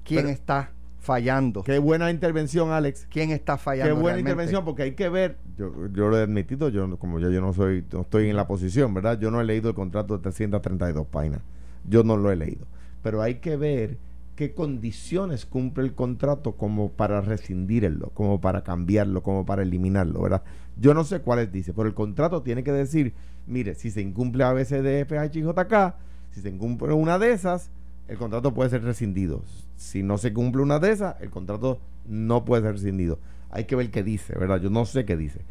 ¿quién 0.05 0.23
Pero- 0.23 0.29
está 0.35 0.71
fallando? 0.99 1.63
Qué 1.63 1.79
buena 1.79 2.11
intervención, 2.11 2.71
Alex. 2.73 3.07
¿Quién 3.11 3.31
está 3.31 3.55
Qué 3.57 3.63
fallando? 3.63 3.95
buena 3.95 4.17
realmente? 4.17 4.31
intervención, 4.31 4.65
porque 4.67 4.83
hay 4.83 4.93
que 4.95 5.09
ver, 5.09 5.37
yo, 5.57 5.73
yo 5.93 6.09
lo 6.09 6.19
he 6.19 6.23
admitido, 6.23 6.69
yo 6.69 6.99
como 6.99 7.19
ya 7.19 7.31
yo 7.31 7.41
no 7.41 7.55
soy, 7.55 7.85
no 7.93 8.03
estoy 8.03 8.29
en 8.29 8.37
la 8.37 8.47
posición, 8.47 8.93
¿verdad? 8.93 9.19
Yo 9.19 9.31
no 9.31 9.41
he 9.41 9.45
leído 9.45 9.71
el 9.71 9.75
contrato 9.75 10.17
de 10.19 10.23
332 10.23 11.07
páginas. 11.07 11.41
Yo 11.89 12.05
no 12.05 12.19
lo 12.19 12.31
he 12.31 12.37
leído. 12.37 12.67
Pero 13.03 13.23
hay 13.23 13.37
que 13.37 13.57
ver 13.57 13.97
qué 14.41 14.55
condiciones 14.55 15.45
cumple 15.45 15.85
el 15.85 15.95
contrato 15.95 16.53
como 16.53 16.93
para 16.93 17.21
rescindirlo, 17.21 18.09
como 18.15 18.41
para 18.41 18.65
cambiarlo, 18.65 19.23
como 19.23 19.45
para 19.45 19.61
eliminarlo, 19.61 20.23
¿verdad? 20.23 20.43
Yo 20.79 20.95
no 20.95 21.05
sé 21.05 21.21
cuáles 21.21 21.53
dice, 21.53 21.75
pero 21.75 21.87
el 21.87 21.93
contrato 21.93 22.41
tiene 22.41 22.65
que 22.65 22.73
decir, 22.73 23.13
mire, 23.47 23.75
si 23.75 23.91
se 23.91 24.01
incumple 24.01 24.45
ABCD, 24.45 25.05
FH 25.05 25.39
y 25.39 25.43
JK, 25.43 25.95
si 26.31 26.41
se 26.41 26.49
incumple 26.49 26.95
una 26.95 27.19
de 27.19 27.33
esas, 27.33 27.71
el 28.09 28.17
contrato 28.17 28.55
puede 28.55 28.71
ser 28.71 28.83
rescindido. 28.83 29.45
Si 29.77 30.03
no 30.03 30.17
se 30.17 30.33
cumple 30.33 30.63
una 30.63 30.79
de 30.79 30.93
esas, 30.93 31.21
el 31.21 31.29
contrato 31.29 31.79
no 32.07 32.47
puede 32.47 32.63
ser 32.63 32.73
rescindido. 32.73 33.19
Hay 33.51 33.65
que 33.65 33.77
ver 33.77 33.91
qué 33.91 34.03
dice, 34.03 34.39
¿verdad? 34.39 34.59
Yo 34.59 34.71
no 34.71 34.87
sé 34.87 35.05
qué 35.05 35.19
dice. 35.19 35.43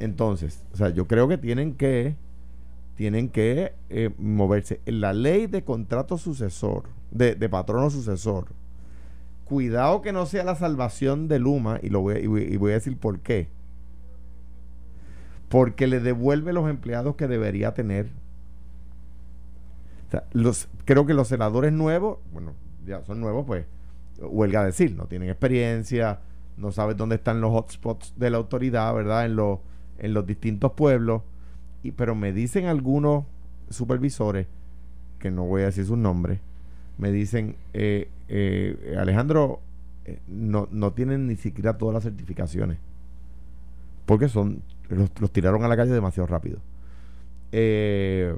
Entonces, 0.00 0.64
o 0.72 0.76
sea, 0.76 0.88
yo 0.88 1.06
creo 1.06 1.28
que 1.28 1.38
tienen 1.38 1.74
que 1.74 2.16
tienen 2.94 3.28
que 3.28 3.74
eh, 3.88 4.10
moverse. 4.18 4.80
En 4.86 5.00
la 5.00 5.12
ley 5.12 5.46
de 5.46 5.64
contrato 5.64 6.18
sucesor, 6.18 6.84
de, 7.10 7.34
patrono 7.48 7.90
sucesor, 7.90 8.46
cuidado 9.44 10.02
que 10.02 10.12
no 10.12 10.26
sea 10.26 10.44
la 10.44 10.54
salvación 10.54 11.28
de 11.28 11.38
Luma, 11.38 11.78
y, 11.82 11.88
lo 11.88 12.00
voy, 12.00 12.14
a- 12.14 12.74
decir 12.74 12.96
por 12.96 13.20
qué. 13.20 13.48
Porque 15.48 15.86
le 15.86 16.00
devuelve 16.00 16.52
los 16.52 16.68
empleados 16.68 17.16
que 17.16 17.28
debería 17.28 17.74
tener. 17.74 18.10
Creo 20.84 21.06
que 21.06 21.14
los 21.14 21.28
senadores 21.28 21.72
nuevos, 21.72 22.18
bueno, 22.32 22.54
ya 22.86 23.04
son 23.04 23.20
nuevos, 23.20 23.46
pues, 23.46 23.66
huelga 24.20 24.64
decir, 24.64 24.94
no 24.94 25.06
tienen 25.06 25.28
experiencia, 25.30 26.20
no 26.56 26.70
saben 26.72 26.96
dónde 26.96 27.16
están 27.16 27.40
los 27.40 27.52
hotspots 27.52 28.14
de 28.16 28.30
la 28.30 28.36
autoridad, 28.36 28.94
¿verdad? 28.94 29.26
En 29.26 30.14
los 30.14 30.26
distintos 30.26 30.72
pueblos. 30.72 31.22
Y, 31.82 31.92
pero 31.92 32.14
me 32.14 32.32
dicen 32.32 32.66
algunos 32.66 33.24
supervisores, 33.70 34.46
que 35.18 35.30
no 35.30 35.44
voy 35.44 35.62
a 35.62 35.66
decir 35.66 35.86
sus 35.86 35.98
nombres, 35.98 36.40
me 36.98 37.10
dicen, 37.10 37.56
eh, 37.72 38.08
eh, 38.28 38.96
Alejandro, 38.98 39.60
eh, 40.04 40.20
no, 40.28 40.68
no 40.70 40.92
tienen 40.92 41.26
ni 41.26 41.36
siquiera 41.36 41.78
todas 41.78 41.94
las 41.94 42.02
certificaciones. 42.02 42.78
Porque 44.06 44.28
son, 44.28 44.62
los, 44.88 45.30
tiraron 45.32 45.64
a 45.64 45.68
la 45.68 45.76
calle 45.76 45.92
demasiado 45.92 46.26
rápido. 46.26 46.58
Eh, 47.52 48.36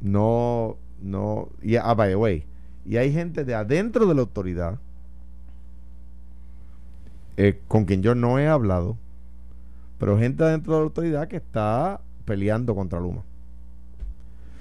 no, 0.00 0.76
no, 1.02 1.48
y 1.62 1.76
ah, 1.76 1.94
by 1.94 2.10
the 2.10 2.16
way, 2.16 2.44
y 2.84 2.96
hay 2.96 3.12
gente 3.12 3.44
de 3.44 3.54
adentro 3.54 4.06
de 4.06 4.14
la 4.14 4.20
autoridad 4.20 4.78
con 7.68 7.84
quien 7.84 8.02
yo 8.02 8.16
no 8.16 8.40
he 8.40 8.48
hablado, 8.48 8.96
pero 9.98 10.18
gente 10.18 10.42
adentro 10.42 10.72
de 10.72 10.78
la 10.80 10.84
autoridad 10.84 11.28
que 11.28 11.36
está 11.36 12.00
peleando 12.28 12.74
contra 12.74 13.00
Luma. 13.00 13.22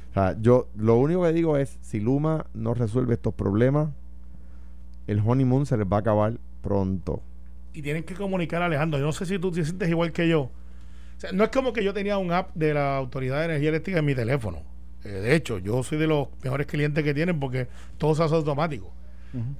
O 0.09 0.13
sea, 0.13 0.37
yo 0.39 0.69
lo 0.77 0.95
único 0.95 1.23
que 1.23 1.33
digo 1.33 1.57
es, 1.57 1.77
si 1.81 1.99
Luma 1.99 2.45
no 2.53 2.73
resuelve 2.73 3.13
estos 3.13 3.33
problemas, 3.33 3.89
el 5.05 5.19
honeymoon 5.19 5.65
se 5.65 5.75
les 5.75 5.85
va 5.85 5.97
a 5.97 5.99
acabar 5.99 6.37
pronto. 6.61 7.21
Y 7.73 7.81
tienen 7.81 8.03
que 8.03 8.15
comunicar, 8.15 8.61
Alejandro. 8.61 8.99
Yo 8.99 9.05
no 9.05 9.11
sé 9.11 9.25
si 9.25 9.37
tú 9.37 9.51
te 9.51 9.65
sientes 9.65 9.89
igual 9.89 10.13
que 10.13 10.29
yo. 10.29 10.43
O 10.43 11.19
sea, 11.19 11.33
no 11.33 11.43
es 11.43 11.49
como 11.49 11.73
que 11.73 11.83
yo 11.83 11.93
tenía 11.93 12.17
un 12.17 12.31
app 12.31 12.55
de 12.55 12.73
la 12.73 12.95
Autoridad 12.95 13.39
de 13.39 13.45
Energía 13.45 13.69
Eléctrica 13.69 13.99
en 13.99 14.05
mi 14.05 14.15
teléfono. 14.15 14.63
Eh, 15.03 15.09
de 15.09 15.35
hecho, 15.35 15.59
yo 15.59 15.83
soy 15.83 15.97
de 15.97 16.07
los 16.07 16.29
mejores 16.41 16.67
clientes 16.67 17.03
que 17.03 17.13
tienen 17.13 17.37
porque 17.37 17.67
todo 17.97 18.15
se 18.15 18.23
hace 18.23 18.33
automático. 18.33 18.93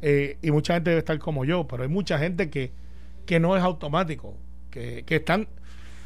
Eh, 0.01 0.37
y 0.41 0.49
mucha 0.49 0.73
gente 0.75 0.91
debe 0.91 0.99
estar 0.99 1.19
como 1.19 1.43
yo, 1.43 1.67
pero 1.67 1.83
hay 1.83 1.89
mucha 1.89 2.17
gente 2.17 2.49
que, 2.49 2.71
que 3.25 3.39
no 3.39 3.55
es 3.57 3.63
automático, 3.63 4.37
que, 4.71 5.03
que 5.05 5.17
están... 5.17 5.49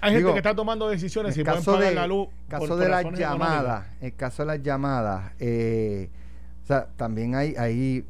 Hay 0.02 0.16
Digo, 0.16 0.30
gente 0.30 0.42
que 0.42 0.48
está 0.50 0.56
tomando 0.56 0.90
decisiones 0.90 1.38
el 1.38 1.46
pueden 1.46 1.64
pagar 1.64 1.82
de, 1.84 1.96
la 1.96 2.08
luz. 2.08 2.28
caso 2.48 2.76
de 2.76 2.90
las 2.90 3.06
llamadas, 3.12 3.86
el 4.02 4.16
caso 4.16 4.42
de 4.44 4.48
las 4.48 4.64
llamadas, 4.64 5.32
eh, 5.40 6.10
o 6.64 6.66
sea, 6.66 6.88
también 6.98 7.36
hay, 7.36 7.54
hay 7.56 8.04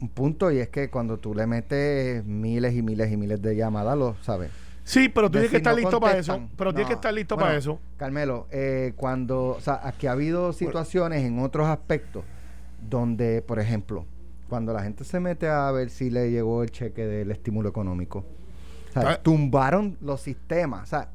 un 0.00 0.08
punto 0.08 0.50
y 0.50 0.58
es 0.58 0.68
que 0.68 0.90
cuando 0.90 1.18
tú 1.18 1.34
le 1.34 1.46
metes 1.46 2.24
miles 2.24 2.74
y 2.74 2.82
miles 2.82 3.10
y 3.12 3.16
miles 3.16 3.40
de 3.40 3.54
llamadas, 3.56 3.96
lo 3.96 4.16
sabes. 4.22 4.50
Sí, 4.84 5.08
pero 5.08 5.28
tú 5.28 5.32
tienes 5.32 5.50
que 5.50 5.56
estar 5.56 5.72
no 5.74 5.80
listo 5.80 5.98
para 6.00 6.18
eso. 6.18 6.48
Pero 6.56 6.72
tienes 6.72 6.86
que 6.88 6.94
No, 6.94 6.98
estar 6.98 7.12
listo 7.14 7.34
bueno, 7.34 7.46
para 7.46 7.58
eso. 7.58 7.80
Carmelo, 7.96 8.46
eh, 8.52 8.92
cuando, 8.96 9.48
o 9.56 9.60
sea, 9.60 9.80
aquí 9.82 10.06
ha 10.06 10.12
habido 10.12 10.52
situaciones 10.52 11.24
en 11.24 11.40
otros 11.40 11.66
aspectos 11.66 12.24
donde, 12.88 13.42
por 13.42 13.58
ejemplo, 13.58 14.04
cuando 14.48 14.72
la 14.72 14.82
gente 14.82 15.02
se 15.04 15.18
mete 15.18 15.48
a 15.48 15.70
ver 15.72 15.90
si 15.90 16.10
le 16.10 16.30
llegó 16.30 16.62
el 16.62 16.70
cheque 16.70 17.04
del 17.04 17.30
estímulo 17.32 17.68
económico, 17.68 18.24
o 18.90 18.92
sea, 18.92 19.10
Ah. 19.12 19.20
tumbaron 19.22 19.96
los 20.00 20.20
sistemas, 20.20 20.84
o 20.84 20.86
sea, 20.86 21.08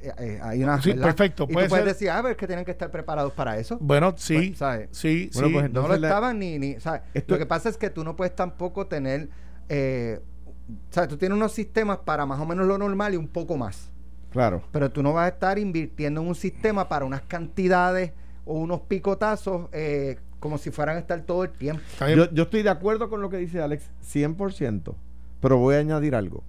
eh, 0.00 0.12
eh, 0.18 0.38
hay 0.42 0.62
una 0.62 0.80
Sí, 0.80 0.90
¿verdad? 0.90 1.04
perfecto, 1.04 1.46
Y 1.48 1.52
puede 1.52 1.66
tú 1.66 1.70
puedes 1.70 1.84
ser- 1.84 1.94
decir, 1.94 2.10
ah, 2.10 2.18
pero 2.22 2.30
es 2.32 2.36
que 2.36 2.46
tienen 2.46 2.64
que 2.64 2.70
estar 2.70 2.90
preparados 2.90 3.32
para 3.32 3.58
eso. 3.58 3.78
Bueno, 3.80 4.14
sí, 4.16 4.48
Pues, 4.48 4.58
¿sabes? 4.58 4.88
sí, 4.92 5.30
Bueno, 5.34 5.48
sí. 5.48 5.52
pues, 5.54 5.62
no 5.62 5.66
entonces 5.66 5.90
lo 5.90 5.98
la- 6.00 6.08
estaban 6.08 6.38
ni, 6.38 6.58
ni 6.58 6.70
Esto- 6.72 7.00
lo 7.28 7.38
que 7.38 7.46
pasa 7.46 7.68
es 7.68 7.76
que 7.76 7.90
tú 7.90 8.04
no 8.04 8.14
puedes 8.16 8.34
tampoco 8.34 8.86
tener 8.86 9.28
eh, 9.68 10.20
o 10.68 10.92
sea, 10.92 11.06
tú 11.08 11.16
tienes 11.16 11.36
unos 11.36 11.52
sistemas 11.52 11.98
para 11.98 12.26
más 12.26 12.40
o 12.40 12.46
menos 12.46 12.66
lo 12.66 12.76
normal 12.78 13.14
y 13.14 13.16
un 13.16 13.28
poco 13.28 13.56
más. 13.56 13.90
Claro. 14.30 14.62
Pero 14.72 14.90
tú 14.90 15.02
no 15.02 15.12
vas 15.12 15.26
a 15.26 15.28
estar 15.28 15.58
invirtiendo 15.58 16.20
en 16.20 16.26
un 16.28 16.34
sistema 16.34 16.88
para 16.88 17.04
unas 17.04 17.22
cantidades 17.22 18.12
o 18.44 18.54
unos 18.58 18.80
picotazos 18.82 19.68
eh, 19.72 20.18
como 20.40 20.58
si 20.58 20.70
fueran 20.70 20.96
a 20.96 21.00
estar 21.00 21.20
todo 21.22 21.44
el 21.44 21.50
tiempo. 21.50 21.82
Yo, 22.00 22.30
yo 22.32 22.42
estoy 22.44 22.62
de 22.62 22.70
acuerdo 22.70 23.08
con 23.08 23.22
lo 23.22 23.30
que 23.30 23.36
dice 23.38 23.60
Alex, 23.62 23.90
100%, 24.02 24.94
pero 25.40 25.56
voy 25.56 25.76
a 25.76 25.78
añadir 25.78 26.14
algo, 26.14 26.42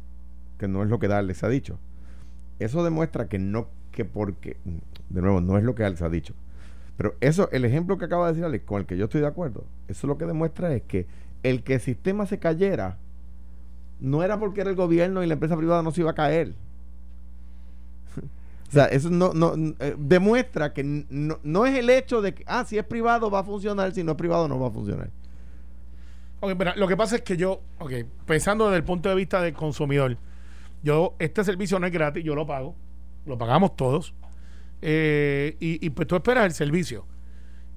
que 0.58 0.68
no 0.68 0.84
es 0.84 0.90
lo 0.90 1.00
que 1.00 1.06
Alex 1.08 1.44
ha 1.44 1.50
dicho. 1.50 1.80
Eso 2.60 2.84
demuestra 2.84 3.28
que 3.28 3.40
no, 3.40 3.68
que 3.92 4.06
porque, 4.06 4.58
de 5.10 5.22
nuevo, 5.22 5.42
no 5.42 5.58
es 5.58 5.64
lo 5.64 5.76
que 5.76 5.84
Alex 5.84 6.02
ha 6.02 6.10
dicho. 6.10 6.34
Pero 6.98 7.16
eso, 7.22 7.50
el 7.52 7.64
ejemplo 7.66 7.98
que 7.98 8.06
acaba 8.06 8.26
de 8.28 8.34
decir 8.34 8.46
Alex, 8.46 8.66
con 8.66 8.80
el 8.80 8.88
que 8.88 8.98
yo 8.98 9.06
estoy 9.06 9.22
de 9.22 9.28
acuerdo, 9.28 9.66
eso 9.88 10.08
lo 10.08 10.18
que 10.18 10.26
demuestra 10.26 10.74
es 10.74 10.82
que 10.84 11.06
el 11.44 11.64
que 11.64 11.76
el 11.76 11.82
sistema 11.82 12.26
se 12.26 12.40
cayera 12.40 12.98
no 14.00 14.24
era 14.24 14.40
porque 14.40 14.62
era 14.62 14.70
el 14.70 14.76
gobierno 14.76 15.24
y 15.24 15.28
la 15.28 15.34
empresa 15.34 15.56
privada 15.56 15.84
no 15.84 15.92
se 15.92 16.02
iba 16.02 16.12
a 16.12 16.16
caer. 16.16 16.54
O 18.70 18.70
sea, 18.70 18.88
eso 18.88 19.10
no, 19.10 19.34
no 19.34 19.54
eh, 19.80 19.96
demuestra 19.98 20.74
que 20.74 20.84
no, 20.84 21.40
no 21.42 21.66
es 21.66 21.78
el 21.78 21.90
hecho 21.90 22.22
de 22.22 22.34
que, 22.34 22.44
ah, 22.48 22.66
si 22.66 22.78
es 22.78 22.84
privado 22.84 23.32
va 23.32 23.40
a 23.40 23.44
funcionar, 23.46 23.94
si 23.94 24.04
no 24.04 24.12
es 24.12 24.18
privado 24.18 24.50
no 24.50 24.60
va 24.60 24.68
a 24.68 24.72
funcionar. 24.72 25.10
Ok, 26.42 26.54
mira, 26.60 26.76
lo 26.76 26.86
que 26.86 26.98
pasa 26.98 27.16
es 27.16 27.22
que 27.22 27.38
yo, 27.38 27.62
ok, 27.80 27.94
pensando 28.26 28.66
desde 28.66 28.80
el 28.80 28.84
punto 28.84 29.08
de 29.08 29.16
vista 29.16 29.42
del 29.42 29.54
consumidor, 29.54 30.18
yo, 30.88 31.16
este 31.20 31.44
servicio 31.44 31.80
no 31.80 31.86
es 31.86 31.92
gratis, 31.92 32.24
yo 32.24 32.34
lo 32.34 32.48
pago, 32.48 32.74
lo 33.26 33.38
pagamos 33.38 33.76
todos, 33.76 34.14
eh, 34.82 35.58
y, 35.60 35.90
pues 35.90 36.08
tú 36.08 36.16
esperas 36.16 36.46
el 36.46 36.54
servicio 36.54 37.06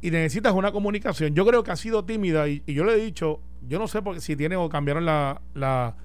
y 0.01 0.13
necesitas 0.13 0.53
una 0.53 0.71
comunicación. 0.71 1.35
Yo 1.35 1.45
creo 1.45 1.65
que 1.65 1.73
ha 1.73 1.77
sido 1.77 2.05
tímida 2.05 2.49
y, 2.49 2.63
yo 2.69 2.85
le 2.85 2.93
he 2.93 3.05
dicho, 3.05 3.41
yo 3.67 3.81
no 3.81 3.89
sé 3.89 4.01
por 4.01 4.21
si 4.21 4.37
tiene 4.37 4.55
o 4.55 4.69
cambiaron 4.69 5.05
la, 5.05 5.43
la, 5.55 5.97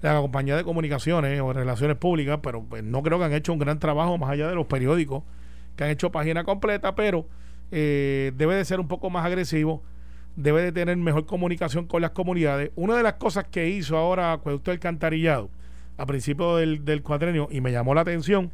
la 0.00 0.20
compañía 0.20 0.56
de 0.56 0.62
comunicaciones 0.62 1.40
o 1.40 1.52
relaciones 1.52 1.96
públicas, 1.96 2.38
pero 2.40 2.62
pues, 2.62 2.84
no 2.84 3.02
creo 3.02 3.18
que 3.18 3.24
han 3.24 3.32
hecho 3.32 3.52
un 3.52 3.58
gran 3.58 3.80
trabajo 3.80 4.16
más 4.16 4.30
allá 4.30 4.46
de 4.46 4.54
los 4.54 4.66
periódicos 4.66 5.24
que 5.74 5.82
han 5.82 5.90
hecho 5.90 6.12
página 6.12 6.44
completa, 6.44 6.94
pero 6.94 7.26
eh, 7.72 8.30
debe 8.36 8.54
de 8.54 8.64
ser 8.64 8.78
un 8.78 8.86
poco 8.86 9.10
más 9.10 9.26
agresivo, 9.26 9.82
debe 10.36 10.62
de 10.62 10.70
tener 10.70 10.96
mejor 10.96 11.26
comunicación 11.26 11.86
con 11.86 12.02
las 12.02 12.12
comunidades. 12.12 12.70
Una 12.76 12.96
de 12.96 13.02
las 13.02 13.14
cosas 13.14 13.46
que 13.50 13.68
hizo 13.68 13.96
ahora 13.96 14.32
Acueducto 14.32 14.70
Alcantarillado 14.70 15.50
a 15.96 16.06
principio 16.06 16.56
del, 16.56 16.84
del 16.84 17.02
cuatrenio 17.02 17.48
y 17.50 17.60
me 17.60 17.72
llamó 17.72 17.94
la 17.94 18.02
atención, 18.02 18.52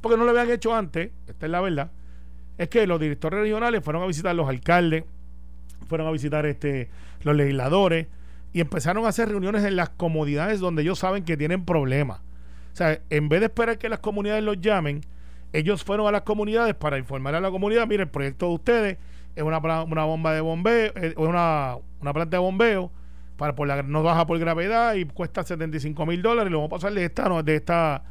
porque 0.00 0.16
no 0.16 0.24
lo 0.24 0.30
habían 0.30 0.50
hecho 0.50 0.74
antes, 0.74 1.10
esta 1.26 1.46
es 1.46 1.52
la 1.52 1.60
verdad, 1.60 1.90
es 2.58 2.68
que 2.68 2.86
los 2.86 3.00
directores 3.00 3.40
regionales 3.40 3.82
fueron 3.84 4.02
a 4.02 4.06
visitar 4.06 4.34
los 4.34 4.48
alcaldes, 4.48 5.04
fueron 5.88 6.06
a 6.06 6.10
visitar 6.10 6.46
este 6.46 6.88
los 7.22 7.36
legisladores 7.36 8.06
y 8.52 8.60
empezaron 8.60 9.04
a 9.04 9.08
hacer 9.08 9.28
reuniones 9.28 9.64
en 9.64 9.76
las 9.76 9.90
comodidades 9.90 10.60
donde 10.60 10.82
ellos 10.82 10.98
saben 10.98 11.24
que 11.24 11.36
tienen 11.36 11.64
problemas. 11.64 12.20
O 12.72 12.76
sea, 12.76 13.00
en 13.10 13.28
vez 13.28 13.40
de 13.40 13.46
esperar 13.46 13.78
que 13.78 13.88
las 13.88 13.98
comunidades 14.00 14.44
los 14.44 14.60
llamen, 14.60 15.00
ellos 15.52 15.84
fueron 15.84 16.06
a 16.06 16.12
las 16.12 16.22
comunidades 16.22 16.74
para 16.74 16.98
informar 16.98 17.34
a 17.34 17.40
la 17.40 17.50
comunidad, 17.50 17.86
mire, 17.86 18.04
el 18.04 18.08
proyecto 18.08 18.48
de 18.48 18.54
ustedes 18.54 18.98
es 19.34 19.42
una, 19.42 19.58
una 19.58 20.04
bomba 20.04 20.32
de 20.32 20.40
bombeo, 20.40 20.92
eh, 20.94 21.08
es 21.08 21.16
una, 21.16 21.76
una 22.00 22.12
planta 22.12 22.36
de 22.36 22.40
bombeo, 22.40 22.90
para 23.36 23.54
por 23.54 23.68
la, 23.68 23.82
no 23.82 24.02
baja 24.02 24.26
por 24.26 24.38
gravedad 24.38 24.94
y 24.94 25.04
cuesta 25.04 25.42
75 25.42 26.06
mil 26.06 26.22
dólares, 26.22 26.50
lo 26.50 26.58
vamos 26.58 26.72
a 26.72 26.76
pasar 26.76 26.92
de 26.94 27.04
esta, 27.04 27.28
no, 27.28 27.42
de 27.42 27.56
esta, 27.56 28.02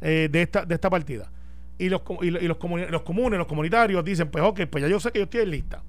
eh, 0.00 0.28
de 0.30 0.42
esta, 0.42 0.64
de 0.64 0.74
esta 0.74 0.90
partida. 0.90 1.30
Y 1.78 1.88
los, 1.88 2.02
y, 2.22 2.30
lo- 2.30 2.40
y 2.40 2.48
los, 2.48 2.58
los 2.90 3.02
comunes, 3.02 3.38
los 3.38 3.46
comunitarios 3.46 4.04
dicen, 4.04 4.30
pues 4.30 4.42
ok, 4.44 4.62
pues 4.70 4.82
ya 4.82 4.88
yo 4.88 4.98
sé 5.00 5.10
que 5.12 5.18
yo 5.20 5.24
estoy 5.24 5.40
en 5.42 5.50
lista. 5.50 5.82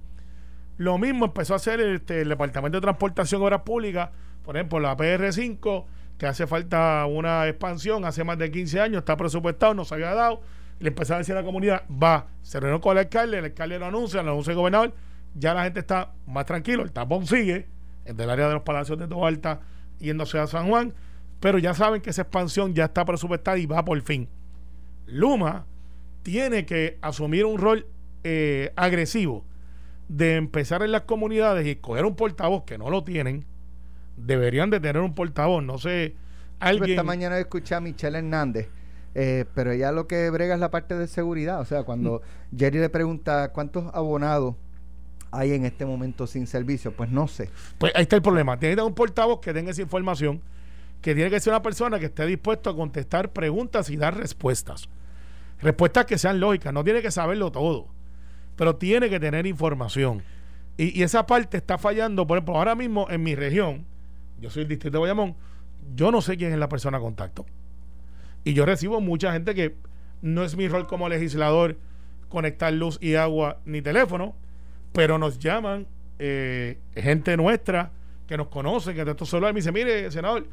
Lo 0.77 0.98
mismo 0.98 1.25
empezó 1.25 1.53
a 1.53 1.56
hacer 1.58 1.79
este, 1.79 2.22
el 2.22 2.29
Departamento 2.29 2.77
de 2.77 2.82
Transportación 2.82 3.41
y 3.41 3.44
Obras 3.46 3.62
Públicas, 3.62 4.10
por 4.44 4.56
ejemplo, 4.56 4.79
la 4.79 4.96
PR5, 4.96 5.86
que 6.17 6.27
hace 6.27 6.46
falta 6.48 7.06
una 7.08 7.48
expansión, 7.48 8.06
hace 8.06 8.24
más 8.24 8.38
de 8.38 8.51
15 8.51 8.79
años, 8.82 9.00
está 9.00 9.17
presupuestado, 9.17 9.74
no 9.74 9.86
se 9.86 9.96
había 9.96 10.13
dado. 10.13 10.41
Le 10.79 10.89
empezó 10.89 11.15
a 11.15 11.17
decir 11.17 11.34
a 11.36 11.39
la 11.39 11.44
comunidad, 11.46 11.84
va, 11.91 12.27
se 12.44 12.60
reunió 12.60 12.79
con 12.79 12.91
el 12.91 13.00
alcalde, 13.00 13.39
el 13.39 13.46
alcalde 13.46 13.79
lo 13.79 13.88
anuncia, 13.88 14.22
lo 14.22 14.32
anuncia 14.32 14.51
el 14.51 14.58
gobernador, 14.58 14.94
ya 15.34 15.53
la 15.56 15.63
gente 15.63 15.79
está 15.79 16.12
más 16.27 16.46
tranquilo, 16.46 16.84
el 16.84 16.91
tapón 16.91 17.25
sigue, 17.25 17.56
el 17.56 17.65
del 18.14 18.30
área 18.30 18.48
de 18.48 18.54
los 18.56 18.64
palacios 18.64 18.98
de 18.98 19.08
Tobalta, 19.08 19.62
yéndose 20.00 20.40
a 20.40 20.48
San 20.48 20.68
Juan, 20.70 20.94
pero 21.40 21.58
ya 21.60 21.74
saben 21.74 22.02
que 22.02 22.10
esa 22.10 22.24
expansión 22.24 22.74
ya 22.74 22.86
está 22.86 23.06
presupuestada 23.06 23.58
y 23.58 23.66
va 23.66 23.84
por 23.86 24.02
fin. 24.02 24.28
Luma 25.06 25.66
tiene 26.24 26.66
que 26.66 26.98
asumir 27.02 27.46
un 27.46 27.58
rol 27.58 27.86
eh, 28.24 28.74
agresivo 28.76 29.46
de 30.10 30.36
empezar 30.36 30.82
en 30.84 30.92
las 30.92 31.02
comunidades 31.02 31.66
y 31.66 31.72
escoger 31.72 32.06
un 32.06 32.16
portavoz 32.16 32.64
que 32.64 32.78
no 32.78 32.90
lo 32.90 33.04
tienen. 33.04 33.46
Deberían 34.18 34.70
de 34.70 34.80
tener 34.80 35.02
un 35.02 35.14
portavoz, 35.14 35.64
no 35.64 35.78
sé, 35.78 36.16
alguien. 36.60 36.92
Esta 36.92 37.04
mañana 37.04 37.38
escuché 37.40 37.76
a 37.76 37.80
Michelle 37.80 38.18
Hernández, 38.18 38.68
eh, 39.16 39.46
pero 39.54 39.72
ella 39.72 39.92
lo 39.92 40.08
que 40.08 40.30
brega 40.30 40.56
es 40.56 40.60
la 40.60 40.72
parte 40.72 40.96
de 40.96 41.08
seguridad. 41.08 41.60
O 41.62 41.66
sea, 41.66 41.84
cuando 41.84 42.22
Mm. 42.52 42.58
Jerry 42.58 42.80
le 42.80 42.90
pregunta 42.90 43.52
cuántos 43.52 43.94
abonados 43.94 44.56
hay 45.32 45.54
en 45.54 45.66
este 45.66 45.86
momento 45.86 46.28
sin 46.28 46.48
servicio, 46.48 46.92
pues 46.94 47.10
no 47.10 47.28
sé. 47.28 47.50
Pues 47.78 47.94
ahí 47.96 48.04
está 48.04 48.16
el 48.16 48.22
problema. 48.22 48.58
Tiene 48.60 48.74
que 48.74 48.76
tener 48.78 48.90
un 48.90 48.96
portavoz 48.96 49.40
que 49.40 49.54
tenga 49.54 49.72
esa 49.72 49.82
información, 49.82 50.42
que 51.02 51.14
tiene 51.14 51.30
que 51.30 51.40
ser 51.40 51.54
una 51.54 51.62
persona 51.62 52.00
que 52.00 52.06
esté 52.06 52.26
dispuesto 52.26 52.70
a 52.70 52.76
contestar 52.76 53.32
preguntas 53.32 53.90
y 53.90 53.98
dar 53.98 54.18
respuestas. 54.18 54.90
Respuestas 55.62 56.06
que 56.06 56.18
sean 56.18 56.40
lógicas, 56.40 56.74
no 56.74 56.84
tiene 56.84 57.02
que 57.02 57.12
saberlo 57.12 57.52
todo, 57.52 57.88
pero 58.56 58.76
tiene 58.76 59.10
que 59.10 59.20
tener 59.20 59.46
información. 59.48 60.22
Y, 60.78 61.00
y 61.00 61.04
esa 61.04 61.26
parte 61.26 61.58
está 61.58 61.78
fallando. 61.78 62.28
Por 62.28 62.38
ejemplo, 62.38 62.56
ahora 62.56 62.76
mismo 62.76 63.08
en 63.10 63.24
mi 63.24 63.36
región, 63.36 63.86
yo 64.40 64.50
soy 64.50 64.64
el 64.64 64.70
distrito 64.70 64.98
de 64.98 65.02
Bayamón, 65.02 65.36
yo 65.96 66.12
no 66.12 66.22
sé 66.22 66.38
quién 66.38 66.52
es 66.52 66.60
la 66.60 66.70
persona 66.70 66.98
a 66.98 67.02
contacto. 67.02 67.46
Y 68.44 68.54
yo 68.54 68.66
recibo 68.66 69.02
mucha 69.02 69.34
gente 69.34 69.56
que 69.56 69.76
no 70.22 70.44
es 70.44 70.56
mi 70.56 70.68
rol 70.68 70.88
como 70.88 71.10
legislador 71.10 71.78
conectar 72.30 72.72
luz 72.74 72.98
y 73.02 73.16
agua 73.16 73.60
ni 73.66 73.82
teléfono, 73.82 74.36
pero 74.98 75.20
nos 75.20 75.38
llaman 75.38 75.86
eh, 76.18 76.80
gente 76.96 77.38
nuestra 77.38 77.92
que 78.25 78.36
nos 78.36 78.48
conoce, 78.48 78.96
que 78.96 79.06
de 79.06 79.12
estos 79.12 79.30
celulares, 79.30 79.54
me 79.54 79.60
dice, 79.60 79.72
mire, 79.72 80.10
senador, 80.10 80.48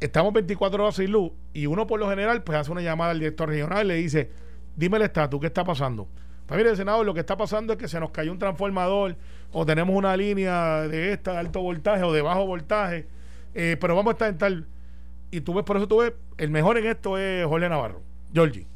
estamos 0.00 0.34
24 0.34 0.84
horas 0.84 0.96
sin 0.96 1.12
luz 1.12 1.32
y 1.54 1.64
uno 1.64 1.86
por 1.86 1.98
lo 1.98 2.10
general 2.10 2.42
pues 2.42 2.58
hace 2.58 2.70
una 2.70 2.82
llamada 2.82 3.12
al 3.12 3.20
director 3.20 3.48
regional 3.48 3.86
y 3.86 3.88
le 3.88 3.94
dice, 3.94 4.30
dime 4.76 4.98
el 4.98 5.04
estatus, 5.04 5.40
¿qué 5.40 5.46
está 5.46 5.64
pasando? 5.64 6.06
Pues 6.44 6.58
mire, 6.58 6.76
senador, 6.76 7.06
lo 7.06 7.14
que 7.14 7.20
está 7.20 7.38
pasando 7.38 7.72
es 7.72 7.78
que 7.78 7.88
se 7.88 7.98
nos 7.98 8.10
cayó 8.10 8.32
un 8.32 8.38
transformador 8.38 9.16
o 9.50 9.64
tenemos 9.64 9.96
una 9.96 10.14
línea 10.14 10.82
de 10.82 11.14
esta 11.14 11.32
de 11.32 11.38
alto 11.38 11.62
voltaje 11.62 12.02
o 12.02 12.12
de 12.12 12.20
bajo 12.20 12.44
voltaje, 12.44 13.06
eh, 13.54 13.78
pero 13.80 13.96
vamos 13.96 14.10
a 14.10 14.12
estar 14.12 14.28
en 14.28 14.36
tal... 14.36 14.66
Y 15.30 15.40
tú 15.40 15.54
ves, 15.54 15.64
por 15.64 15.78
eso 15.78 15.88
tú 15.88 16.00
ves, 16.00 16.12
el 16.36 16.50
mejor 16.50 16.76
en 16.76 16.84
esto 16.84 17.16
es 17.16 17.46
Jorge 17.46 17.66
Navarro, 17.70 18.02
Georgie. 18.30 18.66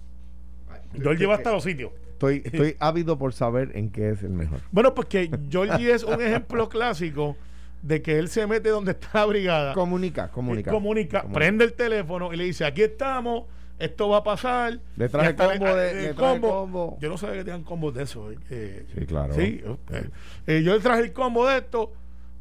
Georgie 0.94 1.26
va 1.26 1.34
hasta 1.34 1.52
los 1.52 1.62
sitios. 1.62 1.92
Estoy, 2.30 2.42
estoy 2.52 2.76
ávido 2.78 3.18
por 3.18 3.32
saber 3.32 3.72
en 3.74 3.90
qué 3.90 4.10
es 4.10 4.22
el 4.22 4.30
mejor. 4.30 4.60
Bueno, 4.70 4.94
porque 4.94 5.30
Georgie 5.50 5.92
es 5.92 6.04
un 6.04 6.20
ejemplo 6.22 6.68
clásico 6.68 7.36
de 7.82 8.00
que 8.00 8.18
él 8.18 8.28
se 8.28 8.46
mete 8.46 8.68
donde 8.68 8.92
está 8.92 9.08
la 9.14 9.26
brigada. 9.26 9.74
Comunica, 9.74 10.28
comunica. 10.28 10.70
Él 10.70 10.74
comunica, 10.74 11.24
prende 11.32 11.64
el 11.64 11.72
teléfono 11.72 12.32
y 12.32 12.36
le 12.36 12.44
dice, 12.44 12.64
aquí 12.64 12.82
estamos, 12.82 13.44
esto 13.78 14.08
va 14.08 14.18
a 14.18 14.22
pasar. 14.22 14.78
Le 14.96 15.08
traje 15.08 15.26
Y 15.26 15.30
hasta 15.30 15.48
combo 15.48 15.66
le- 15.66 15.74
de- 15.76 15.90
eh, 15.90 16.08
le 16.08 16.14
combo. 16.14 16.98
Yo 17.00 17.08
no 17.08 17.18
sabía 17.18 17.38
que 17.38 17.44
tenían 17.44 17.64
combos 17.64 17.92
de 17.94 18.04
eso. 18.04 18.30
eh, 18.30 18.36
eh, 18.50 18.86
Sí, 18.96 19.06
claro. 19.06 19.34
Sí, 19.34 19.60
eh, 19.90 20.08
eh, 20.46 20.62
yo 20.62 20.74
le 20.74 20.80
traje 20.80 21.02
el 21.02 21.12
combo 21.12 21.46
de 21.48 21.58
esto 21.58 21.92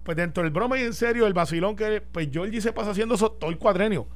Pues 0.03 0.15
dentro 0.17 0.41
del 0.43 0.51
broma 0.51 0.79
y 0.79 0.83
en 0.83 0.93
serio, 0.93 1.25
el 1.27 1.33
vacilón 1.33 1.75
que 1.75 2.01
pues 2.01 2.29
Georgie 2.31 2.59
se 2.61 2.71
pasa 2.73 2.91
haciendo 2.91 3.15
eso 3.15 3.31
todo 3.31 3.50
el 3.50 3.57
cuadrenio. 3.57 4.07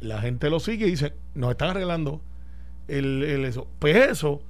La 0.00 0.20
gente 0.20 0.48
lo 0.50 0.60
sigue 0.60 0.86
y 0.86 0.90
dice, 0.90 1.12
nos 1.34 1.50
están 1.52 1.70
arreglando 1.70 2.20
el, 2.88 3.22
el 3.24 3.44
eso. 3.44 3.66
Pues 3.80 3.96
eso 3.96 4.42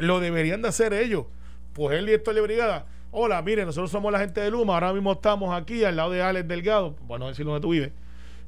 lo 0.00 0.20
deberían 0.20 0.62
de 0.62 0.68
hacer 0.68 0.92
ellos. 0.92 1.26
Pues 1.72 1.96
el 1.98 2.06
director 2.06 2.34
de 2.34 2.40
brigada, 2.40 2.86
hola, 3.10 3.40
mire, 3.42 3.64
nosotros 3.64 3.90
somos 3.90 4.10
la 4.12 4.18
gente 4.18 4.40
de 4.40 4.50
Luma, 4.50 4.74
ahora 4.74 4.92
mismo 4.92 5.12
estamos 5.12 5.54
aquí 5.58 5.84
al 5.84 5.96
lado 5.96 6.10
de 6.10 6.22
Alex 6.22 6.48
Delgado, 6.48 6.96
bueno, 7.06 7.28
decir 7.28 7.44
donde 7.46 7.60
tú 7.60 7.70
vives, 7.70 7.92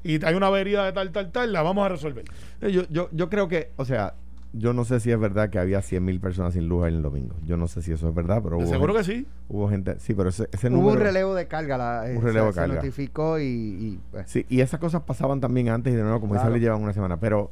y 0.03 0.23
hay 0.25 0.35
una 0.35 0.47
avería 0.47 0.83
de 0.83 0.91
tal, 0.91 1.11
tal, 1.11 1.31
tal, 1.31 1.53
la 1.53 1.61
vamos 1.61 1.85
a 1.85 1.89
resolver. 1.89 2.25
Eh, 2.61 2.71
Yo, 2.71 2.83
yo, 2.89 3.09
yo 3.13 3.29
creo 3.29 3.47
que, 3.47 3.71
o 3.77 3.85
sea, 3.85 4.15
yo 4.55 4.71
no 4.73 4.83
sé 4.85 4.99
si 4.99 5.09
es 5.09 5.17
verdad 5.19 5.49
que 5.49 5.57
había 5.57 5.81
100 5.81 6.03
mil 6.05 6.19
personas 6.19 6.53
sin 6.53 6.67
luz 6.67 6.85
el 6.87 7.01
domingo. 7.01 7.35
Yo 7.43 7.57
no 7.57 7.67
sé 7.67 7.81
si 7.81 7.91
eso 7.91 8.07
es 8.09 8.13
verdad, 8.13 8.41
pero 8.43 8.57
hubo, 8.59 8.67
Seguro 8.67 8.93
gente, 8.93 9.09
que 9.11 9.17
sí. 9.21 9.27
hubo 9.47 9.67
gente. 9.67 9.95
Sí, 9.99 10.13
pero 10.13 10.29
ese, 10.29 10.47
ese 10.51 10.67
Hubo 10.67 10.75
número. 10.75 10.93
un 10.93 10.99
relevo 10.99 11.33
de 11.33 11.47
carga. 11.47 11.75
La, 11.77 12.11
eh, 12.11 12.15
Un 12.17 12.21
relevo 12.23 12.47
se, 12.47 12.51
de 12.51 12.55
carga. 12.67 12.73
se 12.81 12.87
notificó 12.87 13.39
y... 13.39 13.43
y, 13.45 13.99
pues, 14.11 14.29
Sí, 14.29 14.45
y 14.49 14.61
esas 14.61 14.79
cosas 14.79 15.01
pasaban 15.03 15.39
también 15.39 15.69
antes 15.69 15.91
y 15.91 15.95
de 15.95 16.03
nuevo, 16.03 16.19
como 16.19 16.33
dice 16.35 16.43
Claro. 16.43 16.53
Ale, 16.53 16.61
llevan 16.63 16.83
una 16.83 16.93
semana. 16.93 17.19
Pero, 17.19 17.49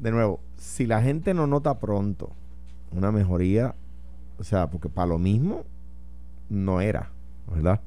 de 0.00 0.10
nuevo, 0.10 0.40
si 0.56 0.84
la 0.86 1.00
gente 1.00 1.32
no 1.32 1.46
nota 1.46 1.78
pronto 1.78 2.32
una 2.92 3.10
mejoría, 3.12 3.74
o 4.38 4.44
sea, 4.44 4.70
porque 4.70 4.88
para 4.88 5.06
lo 5.08 5.18
mismo 5.18 5.64
no 6.48 6.80
era, 6.80 7.10
¿verdad? 7.52 7.80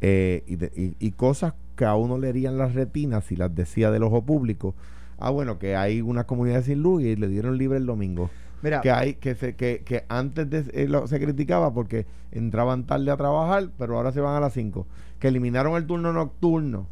Eh, 0.00 0.42
y, 0.46 0.56
de- 0.56 0.72
y- 0.76 0.96
y 1.06 1.12
cosas 1.12 1.54
que 1.76 1.84
a 1.84 1.94
uno 1.94 2.18
le 2.18 2.28
herían 2.28 2.58
las 2.58 2.74
retinas 2.74 3.24
si 3.24 3.36
las 3.36 3.54
decía 3.54 3.90
del 3.90 4.02
ojo 4.02 4.22
público. 4.22 4.74
Ah, 5.18 5.30
bueno, 5.30 5.58
que 5.58 5.76
hay 5.76 6.00
una 6.00 6.24
comunidad 6.24 6.62
sin 6.64 6.82
luz 6.82 7.02
y 7.02 7.14
le 7.16 7.28
dieron 7.28 7.56
libre 7.58 7.78
el 7.78 7.86
domingo. 7.86 8.28
mira, 8.62 8.80
Que 8.80 8.90
hay 8.90 9.14
que 9.14 9.34
se, 9.34 9.54
que, 9.56 9.82
que 9.84 10.04
antes 10.08 10.48
de, 10.50 10.64
eh, 10.72 10.86
lo- 10.88 11.06
se 11.06 11.18
criticaba 11.20 11.72
porque 11.72 12.06
entraban 12.32 12.84
tarde 12.84 13.10
a 13.10 13.16
trabajar, 13.16 13.70
pero 13.78 13.96
ahora 13.96 14.12
se 14.12 14.20
van 14.20 14.34
a 14.36 14.40
las 14.40 14.52
5. 14.52 14.86
Que 15.18 15.28
eliminaron 15.28 15.74
el 15.76 15.86
turno 15.86 16.12
nocturno. 16.12 16.86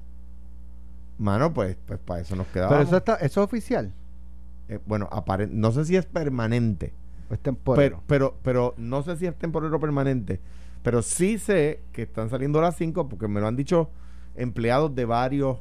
Mano, 1.19 1.52
pues, 1.52 1.76
pues 1.87 1.99
para 1.99 2.21
eso 2.21 2.35
nos 2.37 2.47
quedaba. 2.49 2.71
pero 2.71 2.83
eso, 2.83 2.97
está, 2.97 3.14
eso 3.16 3.40
es 3.40 3.45
oficial. 3.45 3.92
bueno, 4.87 5.09
apare- 5.11 5.49
no 5.50 5.73
sé 5.73 5.85
si 5.85 5.97
es 5.97 6.07
permanente, 6.07 6.92
¿O 6.92 7.00
es 7.30 7.40
temporero? 7.40 8.02
pero, 8.06 8.34
pero, 8.42 8.72
pero 8.72 8.75
no 8.76 9.02
sé 9.02 9.16
si 9.16 9.26
es 9.26 9.37
temporero 9.37 9.76
o 9.76 9.80
permanente. 9.80 10.40
Pero 10.82 11.02
sí 11.02 11.38
sé 11.38 11.80
que 11.92 12.02
están 12.02 12.30
saliendo 12.30 12.58
a 12.58 12.62
las 12.62 12.76
5 12.76 13.08
porque 13.08 13.28
me 13.28 13.40
lo 13.40 13.46
han 13.46 13.56
dicho 13.56 13.90
empleados 14.34 14.94
de 14.94 15.04
varios. 15.04 15.58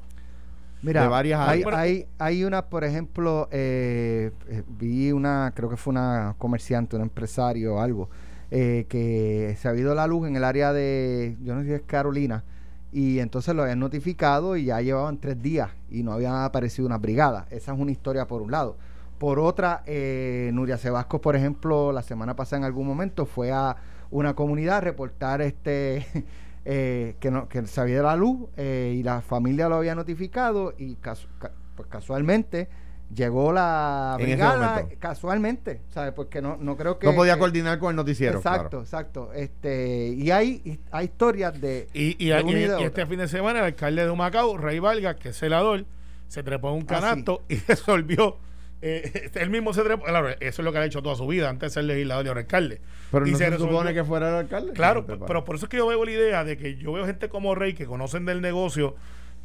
Mira, 0.81 1.03
de 1.03 1.07
varias 1.09 1.41
hay, 1.41 1.61
áreas. 1.63 1.77
hay, 1.77 2.07
hay 2.19 2.43
una, 2.45 2.67
por 2.67 2.85
ejemplo, 2.85 3.49
eh, 3.51 4.31
eh, 4.47 4.63
vi 4.67 5.11
una, 5.11 5.51
creo 5.53 5.69
que 5.69 5.75
fue 5.75 5.91
una 5.91 6.35
comerciante, 6.37 6.95
un 6.95 7.01
empresario 7.01 7.75
o 7.75 7.81
algo, 7.81 8.09
eh, 8.49 8.85
que 8.87 9.57
se 9.59 9.67
ha 9.67 9.71
habido 9.71 9.93
la 9.93 10.07
luz 10.07 10.27
en 10.29 10.37
el 10.37 10.45
área 10.45 10.71
de, 10.71 11.35
yo 11.43 11.53
no 11.53 11.61
sé 11.61 11.67
si 11.67 11.73
es 11.73 11.81
Carolina, 11.81 12.45
y 12.93 13.19
entonces 13.19 13.53
lo 13.53 13.63
habían 13.63 13.79
notificado 13.79 14.55
y 14.55 14.65
ya 14.65 14.79
llevaban 14.79 15.17
tres 15.17 15.41
días 15.41 15.69
y 15.91 16.01
no 16.01 16.13
había 16.13 16.45
aparecido 16.45 16.85
una 16.85 16.97
brigada. 16.97 17.45
Esa 17.51 17.73
es 17.73 17.79
una 17.79 17.91
historia 17.91 18.25
por 18.25 18.41
un 18.41 18.51
lado. 18.51 18.77
Por 19.19 19.37
otra, 19.39 19.83
eh, 19.85 20.49
Nuria 20.53 20.77
Sebasco, 20.77 21.21
por 21.21 21.35
ejemplo, 21.35 21.91
la 21.91 22.01
semana 22.01 22.35
pasada 22.35 22.57
en 22.59 22.63
algún 22.63 22.87
momento 22.87 23.25
fue 23.27 23.51
a 23.51 23.75
una 24.11 24.33
comunidad 24.33 24.77
a 24.77 24.81
reportar 24.81 25.41
este 25.41 26.07
eh, 26.65 27.15
que, 27.19 27.29
no, 27.29 27.47
que 27.47 27.65
se 27.67 27.81
había 27.81 28.01
la 28.01 28.15
luz 28.15 28.47
eh, 28.57 28.95
y 28.97 29.03
la 29.03 29.21
familia 29.21 29.69
lo 29.69 29.75
había 29.75 29.93
notificado 29.93 30.73
y 30.77 30.95
casu- 30.95 31.27
ca- 31.37 31.51
pues 31.75 31.87
casualmente 31.89 32.67
llegó 33.13 33.51
la 33.51 34.15
brigada 34.19 34.87
casualmente, 34.99 35.81
¿sabes? 35.89 36.13
Porque 36.13 36.41
no, 36.41 36.57
no 36.57 36.77
creo 36.77 36.99
que... 36.99 37.07
no 37.07 37.15
podía 37.15 37.37
coordinar 37.39 37.79
con 37.79 37.89
el 37.89 37.95
noticiero. 37.95 38.37
Exacto, 38.37 38.69
claro. 38.69 38.83
exacto. 38.83 39.33
Este, 39.33 40.09
y 40.09 40.29
hay, 40.31 40.79
hay 40.91 41.05
historias 41.05 41.59
de... 41.59 41.87
Y, 41.93 42.23
y, 42.23 42.29
de 42.29 42.39
y- 42.39 42.43
una 42.43 42.51
y 42.51 42.53
de 42.55 42.61
y 42.61 42.69
otra. 42.69 42.85
este 42.85 43.05
fin 43.07 43.17
de 43.19 43.27
semana 43.27 43.59
el 43.59 43.65
alcalde 43.65 44.05
de 44.05 44.11
Humacao, 44.11 44.57
Rey 44.57 44.77
Valga, 44.79 45.15
que 45.15 45.29
es 45.29 45.37
celador, 45.39 45.85
se 46.27 46.43
trepó 46.43 46.69
en 46.69 46.75
un 46.75 46.79
Ah, 46.81 46.95
sí. 46.95 47.01
canasto 47.01 47.41
y 47.49 47.55
resolvió. 47.67 48.37
Eh, 48.81 49.29
él 49.35 49.49
mismo 49.49 49.73
se 49.73 49.83
trepó. 49.83 50.05
Claro, 50.05 50.29
eso 50.29 50.37
es 50.39 50.59
lo 50.59 50.71
que 50.71 50.77
ha 50.77 50.85
hecho 50.85 51.01
toda 51.01 51.15
su 51.15 51.27
vida 51.27 51.49
antes 51.49 51.71
de 51.71 51.73
ser 51.73 51.83
legislador 51.85 52.25
y 52.25 52.27
ahora 52.29 52.41
alcalde. 52.41 52.81
Pero 53.11 53.27
Y 53.27 53.31
no 53.31 53.37
se 53.37 53.43
se, 53.45 53.49
resolvió. 53.51 53.71
supone 53.77 53.93
que 53.93 54.03
fuera 54.03 54.29
el 54.29 54.35
alcalde. 54.35 54.73
Claro, 54.73 55.05
No 55.07 55.25
pero 55.25 55.43
por 55.45 55.55
eso 55.55 55.65
es 55.65 55.69
que 55.69 55.77
yo 55.77 55.87
veo 55.87 56.03
la 56.05 56.11
idea 56.11 56.43
de 56.43 56.57
que 56.57 56.77
yo 56.77 56.91
veo 56.93 57.05
gente 57.05 57.29
como 57.29 57.55
Rey 57.55 57.73
que 57.73 57.85
conocen 57.85 58.25
del 58.25 58.41
negocio. 58.41 58.95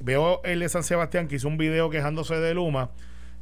Veo 0.01 0.41
el 0.45 0.61
de 0.61 0.69
San 0.69 0.83
Sebastián 0.83 1.29
que 1.29 1.37
hizo 1.37 1.49
un 1.49 1.57
video 1.59 1.91
quejándose 1.91 2.37
de 2.37 2.55
Luma. 2.55 2.91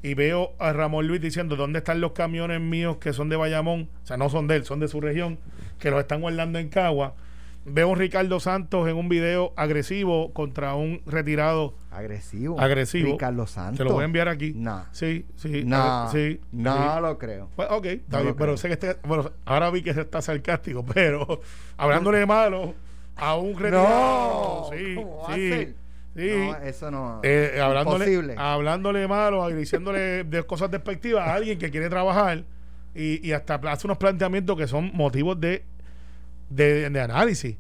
Y 0.04 0.14
veo 0.14 0.52
a 0.58 0.72
Ramón 0.72 1.06
Luis 1.06 1.20
diciendo 1.20 1.54
dónde 1.54 1.78
están 1.78 2.00
los 2.00 2.12
camiones 2.12 2.60
míos 2.60 2.96
que 2.98 3.12
son 3.12 3.28
de 3.28 3.36
Bayamón. 3.36 3.88
O 4.02 4.06
sea, 4.06 4.16
no 4.16 4.28
son 4.28 4.48
de 4.48 4.56
él, 4.56 4.64
son 4.64 4.80
de 4.80 4.88
su 4.88 5.00
región. 5.00 5.38
Que 5.78 5.90
los 5.90 6.00
están 6.00 6.20
guardando 6.20 6.58
en 6.58 6.68
Cagua. 6.68 7.14
Veo 7.64 7.86
a 7.88 7.90
un 7.92 7.98
Ricardo 7.98 8.40
Santos 8.40 8.88
en 8.88 8.96
un 8.96 9.08
video 9.08 9.52
agresivo 9.56 10.32
contra 10.32 10.74
un 10.74 11.00
retirado. 11.06 11.74
Agresivo. 11.92 12.60
Agresivo. 12.60 13.12
Ricardo 13.12 13.46
Santos. 13.46 13.78
Te 13.78 13.84
lo 13.84 13.92
voy 13.92 14.02
a 14.02 14.06
enviar 14.06 14.28
aquí. 14.28 14.52
No. 14.56 14.84
Sí, 14.90 15.26
sí. 15.36 15.62
No, 15.64 15.76
agre- 15.76 16.10
sí. 16.34 16.40
no 16.50 16.74
sí. 16.96 17.00
lo 17.02 17.18
creo. 17.18 17.48
Pues, 17.54 17.68
ok, 17.70 17.84
está 17.86 18.16
No 18.18 18.22
bien, 18.24 18.34
pero 18.34 18.46
creo. 18.46 18.56
sé 18.56 18.66
que 18.68 18.74
este, 18.74 18.96
bueno, 19.06 19.30
ahora 19.44 19.70
vi 19.70 19.82
que 19.82 19.90
está 19.90 20.20
sarcástico, 20.20 20.84
pero 20.94 21.40
hablándole 21.76 22.18
de 22.18 22.26
malo 22.26 22.74
a 23.14 23.36
un 23.36 23.56
retirado, 23.56 24.68
No, 24.70 24.76
sí, 24.76 24.94
¿cómo 24.96 25.18
va 25.22 25.28
a 25.32 25.34
sí, 25.36 25.48
ser? 25.50 25.74
sí, 26.16 26.30
No, 26.50 26.56
eso 26.64 26.90
no. 26.90 27.20
eh, 27.22 27.60
hablándole, 27.62 28.04
Imposible. 28.06 28.34
hablándole 28.38 29.06
malo, 29.06 29.46
diciéndole 29.50 30.24
de 30.24 30.42
cosas 30.44 30.68
despectivas 30.70 31.28
a 31.28 31.34
alguien 31.34 31.58
que 31.60 31.70
quiere 31.70 31.88
trabajar 31.88 32.42
y, 32.94 33.24
y 33.26 33.32
hasta 33.32 33.54
hace 33.54 33.86
unos 33.86 33.98
planteamientos 33.98 34.56
que 34.56 34.66
son 34.66 34.90
motivos 34.94 35.38
de, 35.40 35.64
de, 36.54 36.90
de 36.90 37.00
análisis. 37.00 37.56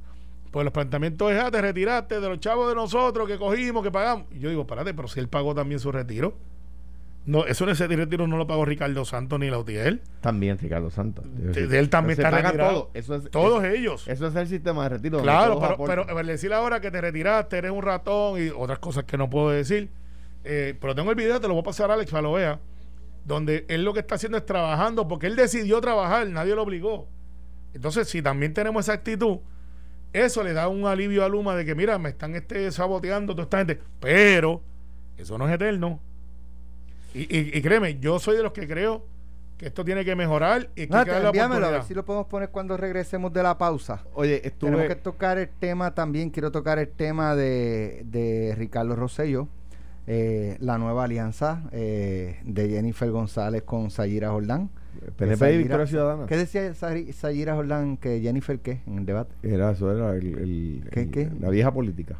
Pues 0.50 0.64
los 0.64 0.72
planteamientos 0.72 1.32
es, 1.32 1.40
ah, 1.42 1.50
te 1.50 1.60
retiraste 1.62 2.20
de 2.20 2.28
los 2.28 2.38
chavos 2.38 2.68
de 2.68 2.74
nosotros 2.74 3.26
que 3.26 3.38
cogimos, 3.38 3.82
que 3.82 3.90
pagamos. 3.90 4.26
Y 4.32 4.38
yo 4.38 4.50
digo, 4.50 4.62
espérate, 4.62 4.92
pero 4.92 5.08
si 5.08 5.18
él 5.20 5.28
pagó 5.28 5.54
también 5.54 5.80
su 5.80 5.90
retiro. 5.90 6.34
No, 7.24 7.46
eso 7.46 7.62
en 7.64 7.70
ese 7.70 7.86
retiro 7.86 8.26
no 8.26 8.36
lo 8.36 8.48
pagó 8.48 8.64
Ricardo 8.64 9.04
Santos 9.04 9.38
ni 9.38 9.48
Lautier. 9.48 10.00
También 10.20 10.58
Ricardo 10.58 10.90
Santos. 10.90 11.24
De- 11.28 11.68
de 11.68 11.78
él 11.78 11.88
también 11.88 12.16
Pero 12.16 12.28
está 12.28 12.42
retirado. 12.42 12.70
todo. 12.72 12.90
Eso 12.94 13.14
es, 13.14 13.30
Todos 13.30 13.62
ellos. 13.64 14.08
eso 14.08 14.26
es 14.26 14.34
el 14.34 14.48
sistema 14.48 14.82
de 14.82 14.88
retiro. 14.90 15.22
Claro, 15.22 15.60
pero, 15.60 15.76
pero, 15.86 16.06
pero 16.06 16.24
decir 16.26 16.52
ahora 16.52 16.80
que 16.80 16.90
te 16.90 17.00
retiraste, 17.00 17.58
eres 17.58 17.70
un 17.70 17.80
ratón 17.82 18.42
y 18.44 18.48
otras 18.50 18.80
cosas 18.80 19.04
que 19.04 19.16
no 19.16 19.30
puedo 19.30 19.50
decir. 19.50 19.88
Eh, 20.44 20.76
pero 20.80 20.94
tengo 20.96 21.10
el 21.10 21.16
video, 21.16 21.40
te 21.40 21.46
lo 21.46 21.54
voy 21.54 21.60
a 21.60 21.64
pasar 21.64 21.90
a 21.92 21.94
Alex 21.94 22.10
para 22.10 22.22
lo 22.22 22.32
vea. 22.32 22.58
Donde 23.24 23.66
él 23.68 23.84
lo 23.84 23.94
que 23.94 24.00
está 24.00 24.16
haciendo 24.16 24.36
es 24.36 24.44
trabajando, 24.44 25.06
porque 25.06 25.28
él 25.28 25.36
decidió 25.36 25.80
trabajar, 25.80 26.26
nadie 26.28 26.56
lo 26.56 26.62
obligó. 26.62 27.06
Entonces, 27.74 28.08
si 28.08 28.20
también 28.22 28.52
tenemos 28.54 28.84
esa 28.86 28.92
actitud, 28.94 29.38
eso 30.12 30.42
le 30.42 30.52
da 30.52 30.68
un 30.68 30.86
alivio 30.86 31.24
a 31.24 31.28
Luma 31.28 31.56
de 31.56 31.64
que, 31.64 31.74
mira, 31.74 31.98
me 31.98 32.10
están 32.10 32.34
este, 32.34 32.70
saboteando 32.70 33.32
toda 33.34 33.44
esta 33.44 33.58
gente. 33.58 33.80
Pero 34.00 34.60
eso 35.16 35.38
no 35.38 35.48
es 35.48 35.54
eterno. 35.54 36.00
Y, 37.14 37.20
y- 37.22 37.50
y 37.58 37.62
créeme, 37.62 37.98
yo 37.98 38.18
soy 38.18 38.36
de 38.36 38.42
los 38.42 38.52
que 38.52 38.66
creo 38.66 39.04
que 39.58 39.66
esto 39.66 39.84
tiene 39.84 40.04
que 40.04 40.16
mejorar 40.16 40.68
y 40.74 40.86
que 40.86 40.88
No, 40.88 40.96
darle 40.98 41.20
la 41.20 41.28
envíamelo, 41.28 41.66
a 41.66 41.70
ver 41.70 41.82
si 41.84 41.94
lo 41.94 42.04
podemos 42.04 42.26
poner 42.26 42.48
cuando 42.50 42.76
regresemos 42.76 43.32
de 43.32 43.42
la 43.42 43.56
pausa. 43.58 44.02
Oye, 44.14 44.40
Tenemos 44.58 44.80
que 44.86 44.92
estuve. 44.92 45.02
tocar 45.12 45.38
el 45.38 45.48
tema 45.48 45.94
también, 45.94 46.30
quiero 46.30 46.50
tocar 46.50 46.78
el 46.78 46.88
tema 46.88 47.36
de, 47.36 48.02
de 48.06 48.54
Ricardo 48.56 48.96
Rosello, 48.96 49.46
eh, 50.06 50.56
la 50.60 50.78
nueva 50.78 51.04
alianza 51.04 51.62
eh, 51.70 52.40
de 52.44 52.68
Jennifer 52.70 53.10
González 53.10 53.62
con 53.62 53.90
Sayira 53.90 54.30
Jordán. 54.30 54.68
PNP 55.16 55.54
y 55.54 55.58
Victoria 55.58 55.86
Ciudadana. 55.86 56.26
¿Qué 56.26 56.36
decía 56.36 56.72
Sayira 56.74 57.54
Jordán 57.54 57.96
que 57.96 58.20
Jennifer 58.20 58.58
qué 58.60 58.80
en 58.86 58.98
el 58.98 59.06
debate? 59.06 59.34
Era, 59.42 59.70
eso 59.72 59.90
era 59.90 60.14
el, 60.14 60.26
el- 60.38 60.88
¿Qué, 60.90 61.00
el- 61.02 61.10
qué? 61.10 61.30
la 61.40 61.50
vieja 61.50 61.72
política. 61.72 62.18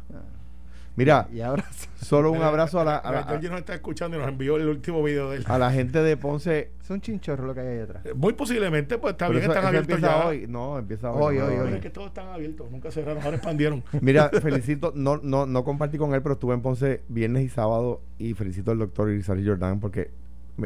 Mira, 0.95 1.27
Y 1.33 1.41
ahora 1.41 1.65
solo 1.99 2.31
un 2.31 2.43
abrazo 2.43 2.79
a 2.79 2.83
la, 2.85 2.97
a, 2.97 3.11
la- 3.11 3.39
nos 3.41 3.59
está 3.59 3.73
escuchando 3.73 4.15
y 4.15 4.19
nos 4.19 4.29
envió 4.29 4.57
el 4.57 4.67
último 4.67 5.01
video 5.01 5.31
de 5.31 5.37
él. 5.37 5.43
a 5.47 5.57
la 5.57 5.71
gente 5.71 6.03
de 6.03 6.17
Ponce. 6.17 6.69
es 6.83 6.89
un 6.91 7.01
chinchorro 7.01 7.47
lo 7.47 7.55
que 7.55 7.61
hay 7.61 7.67
ahí 7.67 7.79
atrás. 7.79 8.05
Eh, 8.05 8.13
Muy 8.13 8.33
posiblemente, 8.33 8.99
pues 8.99 9.13
está 9.13 9.25
Pero 9.27 9.39
bien, 9.39 9.49
eso- 9.49 9.53
están 9.59 9.63
eso 9.63 9.67
abiertos 9.69 9.95
empieza 9.95 10.19
ya. 10.21 10.27
hoy. 10.27 10.45
No, 10.47 10.77
empieza 10.77 11.11
Hoy, 11.11 11.37
hoy. 11.39 11.39
no, 11.39 11.45
hoy, 11.63 11.67
hoy. 11.69 11.73
Es 11.73 11.81
que 11.81 11.89
todos 11.89 12.07
están 12.09 12.27
abiertos, 12.27 12.69
nunca 12.69 12.91
cerraron, 12.91 13.23
ahora 13.23 13.37
expandieron. 13.37 13.83
Mira, 14.01 14.29
felicito, 14.29 14.93
no, 14.95 15.17
no, 15.23 15.47
no 15.47 15.63
compartí 15.63 15.97
con 15.97 16.13
él, 16.13 16.21
pero 16.21 16.33
estuve 16.33 16.53
en 16.53 16.61
Ponce 16.61 17.01
viernes 17.09 17.43
y 17.43 17.49
sábado 17.49 18.01
y 18.19 18.35
felicito 18.35 18.69
al 18.69 18.77
doctor 18.77 19.09
Irizarry 19.09 19.43
Jordan 19.47 19.79
porque 19.79 20.11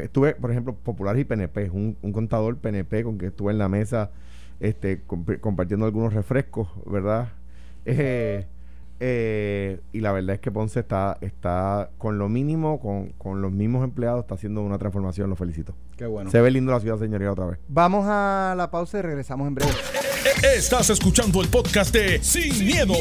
estuve, 0.00 0.34
por 0.34 0.50
ejemplo, 0.50 0.74
Populares 0.74 1.20
y 1.22 1.24
PNP, 1.24 1.70
un, 1.70 1.96
un 2.02 2.12
contador 2.12 2.56
PNP 2.58 3.02
con 3.04 3.18
que 3.18 3.26
estuve 3.26 3.52
en 3.52 3.58
la 3.58 3.68
mesa 3.68 4.10
este, 4.60 5.04
comp- 5.06 5.40
compartiendo 5.40 5.86
algunos 5.86 6.12
refrescos, 6.12 6.68
¿verdad? 6.86 7.28
Eh, 7.90 8.44
eh, 9.00 9.80
y 9.92 10.00
la 10.00 10.12
verdad 10.12 10.34
es 10.34 10.40
que 10.40 10.50
Ponce 10.50 10.80
está, 10.80 11.16
está 11.22 11.88
con 11.96 12.18
lo 12.18 12.28
mínimo, 12.28 12.80
con, 12.80 13.10
con 13.16 13.40
los 13.40 13.50
mismos 13.50 13.82
empleados, 13.84 14.20
está 14.24 14.34
haciendo 14.34 14.60
una 14.60 14.76
transformación, 14.76 15.30
lo 15.30 15.36
felicito. 15.36 15.74
Qué 15.96 16.04
bueno. 16.04 16.30
Se 16.30 16.40
ve 16.42 16.50
lindo 16.50 16.70
la 16.72 16.80
ciudad, 16.80 16.98
señoría, 16.98 17.32
otra 17.32 17.46
vez. 17.46 17.58
Vamos 17.68 18.04
a 18.06 18.52
la 18.58 18.70
pausa 18.70 18.98
y 18.98 19.02
regresamos 19.02 19.48
en 19.48 19.54
breve. 19.54 19.70
Estás 20.54 20.90
escuchando 20.90 21.40
el 21.40 21.48
podcast 21.48 21.94
de 21.94 22.22
Sin, 22.22 22.66
miedo, 22.66 22.92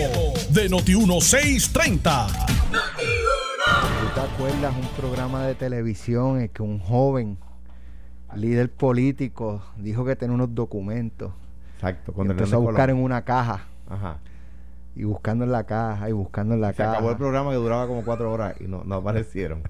de 0.52 0.69
Noti1630. 0.69 2.28
¿Tú 2.71 2.78
te 4.17 4.23
acuerdas 4.23 4.73
un 4.75 4.88
programa 4.99 5.45
de 5.45 5.53
televisión 5.53 6.41
en 6.41 6.49
que 6.49 6.63
un 6.63 6.80
joven 6.80 7.38
líder 8.36 8.71
político 8.71 9.62
dijo 9.77 10.06
que 10.06 10.15
tenía 10.15 10.34
unos 10.34 10.56
documentos? 10.56 11.34
Exacto. 11.75 12.13
Con 12.13 12.32
empezó 12.32 12.56
a 12.56 12.60
buscar 12.60 12.89
en 12.89 12.97
una 12.97 13.23
caja. 13.23 13.65
Ajá. 13.89 14.17
y 14.95 15.03
buscando 15.03 15.43
en 15.45 15.51
la 15.51 15.63
caja 15.65 16.10
y 16.10 16.12
buscando 16.12 16.56
en 16.56 16.62
la 16.62 16.71
Se 16.71 16.77
caja. 16.77 16.93
acabó 16.93 17.12
el 17.12 17.17
programa 17.17 17.51
que 17.51 17.58
duraba 17.58 17.86
como 17.88 18.03
cuatro 18.03 18.32
horas 18.32 18.56
y 18.60 18.63
no, 18.63 18.84
no 18.84 18.95
aparecieron. 18.95 19.62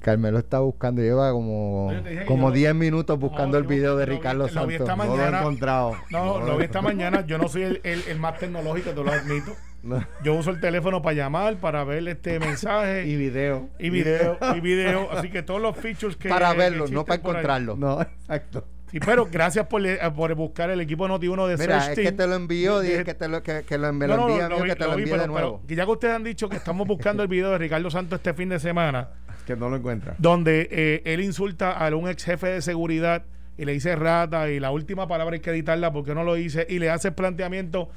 Carmelo 0.00 0.38
está 0.38 0.58
buscando, 0.58 1.00
lleva 1.02 1.30
como 1.30 1.92
como 2.26 2.48
yo- 2.48 2.54
10 2.54 2.74
minutos 2.74 3.16
buscando 3.20 3.56
No, 3.56 3.62
el 3.62 3.68
video 3.68 3.96
de 3.96 4.06
lo 4.06 4.10
vi- 4.12 4.16
Ricardo 4.18 4.38
lo 4.38 4.44
vi 4.46 4.52
Santos. 4.52 4.72
esta 4.72 4.96
No 4.96 5.04
lo 5.04 5.14
he 5.14 5.16
mañana- 5.18 5.38
encontrado. 5.38 5.92
No, 6.10 6.40
No 6.40 6.46
lo 6.46 6.56
vi 6.56 6.64
esta 6.64 6.82
mañana. 6.82 7.24
Yo 7.26 7.38
no 7.38 7.46
soy 7.48 7.62
el, 7.62 7.80
el- 7.84 8.02
el 8.08 8.18
más 8.18 8.36
tecnológico, 8.38 8.90
te 8.90 9.04
lo 9.04 9.12
admito. 9.12 9.52
No. 9.82 10.04
Yo 10.24 10.34
uso 10.34 10.50
el 10.50 10.60
teléfono 10.60 11.00
para 11.02 11.14
llamar, 11.14 11.56
para 11.56 11.84
ver 11.84 12.06
este 12.08 12.38
mensaje 12.40 13.06
Y 13.06 13.16
video. 13.16 13.68
y 13.78 13.90
video, 13.90 14.36
y 14.56 14.60
video. 14.60 15.08
Así 15.12 15.30
que 15.30 15.42
todos 15.42 15.60
los 15.60 15.76
features 15.76 16.16
que. 16.16 16.28
para 16.28 16.52
que 16.52 16.58
verlo, 16.58 16.86
no 16.88 17.04
para 17.04 17.14
ahí. 17.14 17.20
encontrarlo. 17.20 17.76
No, 17.76 18.00
exacto. 18.02 18.66
Sí, 18.90 19.00
pero 19.00 19.26
gracias 19.30 19.66
por, 19.66 19.82
le- 19.82 19.98
por 20.12 20.34
buscar 20.34 20.70
el 20.70 20.80
equipo 20.80 21.06
Noti1 21.06 21.46
de 21.48 21.56
Mira, 21.58 21.80
Search 21.82 21.98
es 21.98 22.06
que 22.06 22.12
te 22.12 22.26
lo 22.26 22.34
envió, 22.36 22.80
Dije- 22.80 23.04
que, 23.04 23.12
te 23.12 23.28
lo, 23.28 23.42
que, 23.42 23.62
que 23.62 23.76
lo, 23.76 23.92
me 23.92 24.06
No, 24.08 24.16
lo 24.16 24.28
no, 24.28 24.34
mí, 24.34 24.40
lo 24.40 24.56
que 24.56 24.62
vi- 24.62 24.74
te 24.74 24.84
lo 24.84 24.90
lo 24.92 24.96
vi, 24.96 25.02
envíe 25.02 25.10
pero- 25.12 25.22
de 25.22 25.28
nuevo. 25.28 25.62
pero 25.66 25.76
ya 25.76 25.84
que 25.84 25.90
ustedes 25.92 26.14
han 26.14 26.24
dicho 26.24 26.48
que 26.48 26.56
estamos 26.56 26.86
buscando 26.88 27.22
el 27.22 27.28
video 27.28 27.50
de 27.50 27.58
Ricardo 27.58 27.90
Santos 27.90 28.16
este 28.18 28.32
fin 28.32 28.48
de 28.48 28.58
semana, 28.58 29.10
Que 29.46 29.56
no 29.56 29.68
lo 29.68 29.76
encuentra. 29.76 30.14
donde 30.16 30.68
eh, 30.72 31.02
él 31.04 31.20
insulta 31.20 31.72
a 31.72 31.94
un 31.94 32.08
ex 32.08 32.24
jefe 32.24 32.46
de 32.46 32.62
seguridad 32.62 33.24
y 33.58 33.66
le 33.66 33.72
dice 33.72 33.94
rata 33.94 34.48
y 34.50 34.58
la 34.58 34.70
última 34.70 35.06
palabra 35.06 35.34
hay 35.34 35.40
que 35.40 35.50
editarla 35.50 35.92
porque 35.92 36.14
no 36.14 36.24
lo 36.24 36.32
dice 36.34 36.66
y 36.66 36.78
le 36.78 36.88
hace 36.88 37.08
el 37.08 37.14
planteamiento 37.14 37.90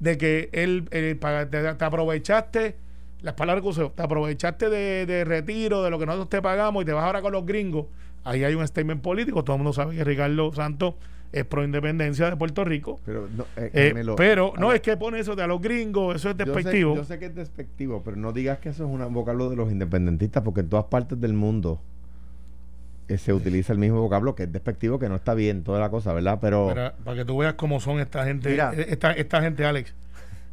de 0.00 0.18
que 0.18 0.48
él 0.52 0.88
eh, 0.90 1.16
pa- 1.20 1.46
te, 1.48 1.74
te 1.74 1.84
aprovechaste 1.84 2.76
las 3.22 3.34
palabras 3.34 3.62
que 3.62 3.68
usó, 3.68 3.90
te 3.90 4.02
aprovechaste 4.02 4.68
de, 4.68 5.06
de 5.06 5.24
retiro 5.24 5.82
de 5.82 5.90
lo 5.90 5.98
que 5.98 6.06
nosotros 6.06 6.28
te 6.28 6.42
pagamos 6.42 6.82
y 6.82 6.86
te 6.86 6.92
vas 6.92 7.04
ahora 7.04 7.22
con 7.22 7.32
los 7.32 7.46
gringos 7.46 7.86
ahí 8.24 8.44
hay 8.44 8.54
un 8.54 8.66
statement 8.66 9.00
político 9.02 9.44
todo 9.44 9.56
el 9.56 9.62
mundo 9.62 9.72
sabe 9.72 9.96
que 9.96 10.04
Ricardo 10.04 10.52
Santos 10.52 10.94
es 11.32 11.44
pro 11.44 11.64
independencia 11.64 12.30
de 12.30 12.36
Puerto 12.36 12.64
Rico. 12.64 13.00
Pero, 13.04 13.28
no, 13.36 13.42
eh, 13.56 13.68
Eh, 13.74 13.86
Carmelo, 13.88 14.14
pero 14.14 14.52
a 14.56 14.60
no 14.60 14.68
ver, 14.68 14.76
es 14.76 14.82
que 14.82 14.96
pone 14.96 15.18
eso 15.18 15.34
de 15.34 15.42
a 15.42 15.48
los 15.48 15.60
gringos 15.60 16.14
eso 16.14 16.30
es 16.30 16.36
yo 16.36 16.44
sé- 16.44 16.52
despectivo. 16.52 16.94
Yo 16.94 17.04
sé, 17.04 17.18
que 17.18 17.24
es 17.26 17.34
despectivo, 17.34 18.02
pero 18.04 18.16
no 18.16 18.32
digas 18.32 18.58
que 18.60 18.68
eso 18.68 18.84
es 18.84 18.90
un 18.90 19.12
vocablo 19.12 19.50
de 19.50 19.56
los 19.56 19.72
independentistas, 19.72 20.44
porque 20.44 20.60
en 20.60 20.68
todas 20.68 20.84
partes 20.84 21.20
del 21.20 21.32
mundo 21.32 21.80
eh, 21.82 21.93
se 23.18 23.32
utiliza 23.32 23.72
el 23.72 23.78
mismo 23.78 24.00
vocablo 24.00 24.34
que 24.34 24.44
es 24.44 24.52
despectivo, 24.52 24.98
que 24.98 25.08
no 25.08 25.16
está 25.16 25.34
bien, 25.34 25.62
toda 25.64 25.78
la 25.80 25.90
cosa, 25.90 26.12
¿verdad? 26.12 26.38
Pero 26.40 26.68
para, 26.68 26.94
para 26.96 27.16
que 27.18 27.24
tú 27.24 27.38
veas 27.38 27.54
cómo 27.54 27.80
son 27.80 28.00
esta 28.00 28.24
gente 28.24 28.48
Mira. 28.50 28.72
eh, 28.74 28.86
esta, 28.90 29.12
esta 29.12 29.40
gente 29.42 29.64
Alex 29.66 29.94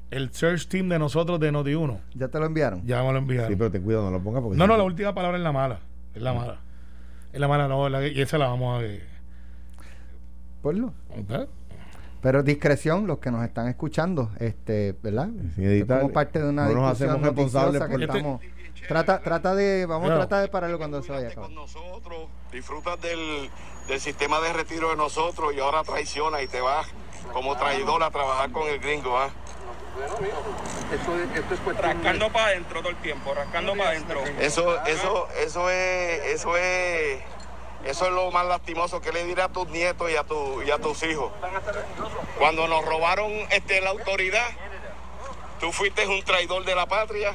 el 0.09 0.33
search 0.33 0.67
team 0.67 0.89
de 0.89 0.99
nosotros 0.99 1.39
de 1.39 1.51
Noti1 1.53 1.97
¿Ya 2.15 2.27
te 2.27 2.37
lo 2.39 2.45
enviaron? 2.45 2.85
ya 2.85 3.01
me 3.03 3.11
lo 3.13 3.17
enviaron 3.19 3.49
sí, 3.49 3.55
pero 3.55 3.71
ten 3.71 3.81
cuidado, 3.83 4.05
no 4.05 4.17
lo 4.17 4.21
pongas 4.23 4.41
porque 4.43 4.57
no 4.57 4.67
no 4.67 4.75
la 4.75 4.83
última 4.83 5.13
palabra 5.13 5.37
es 5.37 5.43
la 5.43 5.51
mala 5.53 5.79
es 6.13 6.21
la 6.21 6.33
mala 6.33 6.57
es 7.31 7.39
la 7.39 7.47
mala 7.47 7.67
no 7.69 7.87
la- 7.87 8.05
y 8.07 8.19
esa 8.21 8.37
la 8.37 8.47
vamos 8.47 8.83
a 8.83 8.87
Ponlo. 10.61 10.93
Pero 12.21 12.43
discreción, 12.43 13.07
los 13.07 13.17
que 13.17 13.31
nos 13.31 13.43
están 13.43 13.67
escuchando, 13.67 14.29
este, 14.39 14.95
¿verdad? 15.01 15.29
Como 15.87 16.11
parte 16.11 16.39
de 16.39 16.49
una 16.49 16.67
no 16.67 16.75
nos 16.75 16.91
hacemos 16.91 17.19
responsables 17.21 17.81
noticiosa 17.81 17.87
que 17.87 17.93
por- 17.93 18.01
estamos. 18.03 18.41
Trata, 18.87 19.21
trata 19.21 19.55
de, 19.55 19.85
vamos 19.85 20.09
a 20.09 20.15
tratar 20.15 20.41
de 20.41 20.47
pararlo 20.47 20.77
cuando 20.77 21.01
se 21.01 21.11
vaya 21.11 21.33
con 21.33 21.53
nosotros, 21.55 22.29
disfrutas 22.51 22.99
del, 23.01 23.49
del 23.87 23.99
sistema 23.99 24.39
de 24.41 24.53
retiro 24.53 24.89
de 24.89 24.95
nosotros 24.95 25.53
y 25.53 25.59
ahora 25.59 25.83
traicionas 25.83 26.41
y 26.43 26.47
te 26.47 26.61
vas 26.61 26.87
como 27.31 27.55
traidor 27.55 28.03
a 28.03 28.11
trabajar 28.11 28.51
con 28.51 28.67
el 28.67 28.79
gringo, 28.79 29.17
¿ah? 29.17 29.29
rascando 31.79 32.31
para 32.31 32.47
adentro 32.47 32.79
todo 32.79 32.89
el 32.89 32.97
tiempo, 32.97 33.33
rascando 33.33 33.75
para 33.75 33.89
adentro. 33.89 34.23
Eso, 34.39 34.83
eso, 34.85 35.27
eso 35.37 35.69
es, 35.69 36.25
eso 36.25 36.57
es, 36.57 37.21
eso 37.85 38.05
es 38.05 38.11
lo 38.11 38.31
más 38.31 38.45
lastimoso 38.45 39.01
que 39.01 39.11
le 39.11 39.25
diré 39.25 39.41
a 39.41 39.49
tus 39.49 39.67
nietos 39.69 40.09
y 40.09 40.15
a 40.15 40.23
tu, 40.23 40.61
y 40.63 40.71
a 40.71 40.79
tus 40.79 41.03
hijos. 41.03 41.31
Cuando 42.37 42.67
nos 42.67 42.85
robaron 42.85 43.31
este 43.51 43.81
la 43.81 43.91
autoridad, 43.91 44.47
tú 45.61 45.71
fuiste 45.71 46.05
un 46.07 46.21
traidor 46.23 46.65
de 46.65 46.75
la 46.75 46.85
patria 46.87 47.33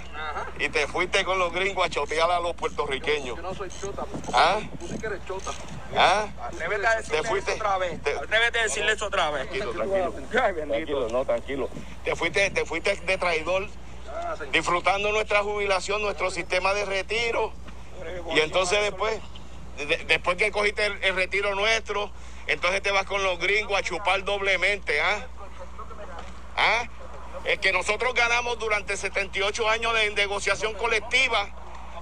y 0.58 0.68
te 0.68 0.86
fuiste 0.88 1.24
con 1.24 1.38
los 1.38 1.52
gringos 1.52 1.86
a 1.86 1.88
chotear 1.88 2.30
a 2.30 2.40
los 2.40 2.54
puertorriqueños. 2.54 3.38
no 3.40 3.54
soy 3.54 3.70
chota, 3.80 4.04
¿Ah? 4.34 4.58
tú 4.80 4.88
sí 4.88 4.98
que 4.98 5.06
eres 5.06 5.24
chota. 5.26 5.52
¿Ah? 5.96 6.26
Atrévete 6.42 6.86
a 6.86 6.96
decirle 6.96 7.22
fuiste- 7.22 7.52
eso 7.54 7.62
otra 7.64 7.78
vez. 7.78 8.02
te- 8.02 8.16
Atrévete 8.18 8.58
a 8.58 8.62
decirle 8.64 8.92
eso 8.92 9.06
otra 9.06 9.30
vez. 9.30 9.48
Tranquilo, 9.48 9.72
tranquilo. 9.72 10.14
Ay, 10.74 11.12
no, 11.12 11.24
tranquilo. 11.24 11.68
Te 12.04 12.16
fuiste, 12.16 12.50
te 12.50 12.66
fuiste 12.66 12.96
de 12.96 13.16
traidor, 13.16 13.68
disfrutando 14.50 15.12
nuestra 15.12 15.42
jubilación, 15.42 16.02
nuestro 16.02 16.30
sistema 16.30 16.74
de 16.74 16.84
retiro. 16.84 17.52
Y 18.34 18.40
entonces 18.40 18.80
después, 18.82 19.18
de- 19.78 20.04
después 20.06 20.36
que 20.36 20.50
cogiste 20.50 20.84
el, 20.86 20.98
el 21.04 21.14
retiro 21.14 21.54
nuestro, 21.54 22.10
entonces 22.48 22.82
te 22.82 22.90
vas 22.90 23.04
con 23.04 23.22
los 23.22 23.38
gringos 23.38 23.78
a 23.78 23.82
chupar 23.82 24.24
doblemente, 24.24 25.00
¿ah? 25.00 25.26
¿Ah? 26.56 26.88
Es 27.46 27.60
que 27.60 27.72
nosotros 27.72 28.12
ganamos 28.14 28.58
durante 28.58 28.96
78 28.96 29.68
años 29.68 29.94
de 29.94 30.10
negociación 30.10 30.74
colectiva. 30.74 31.48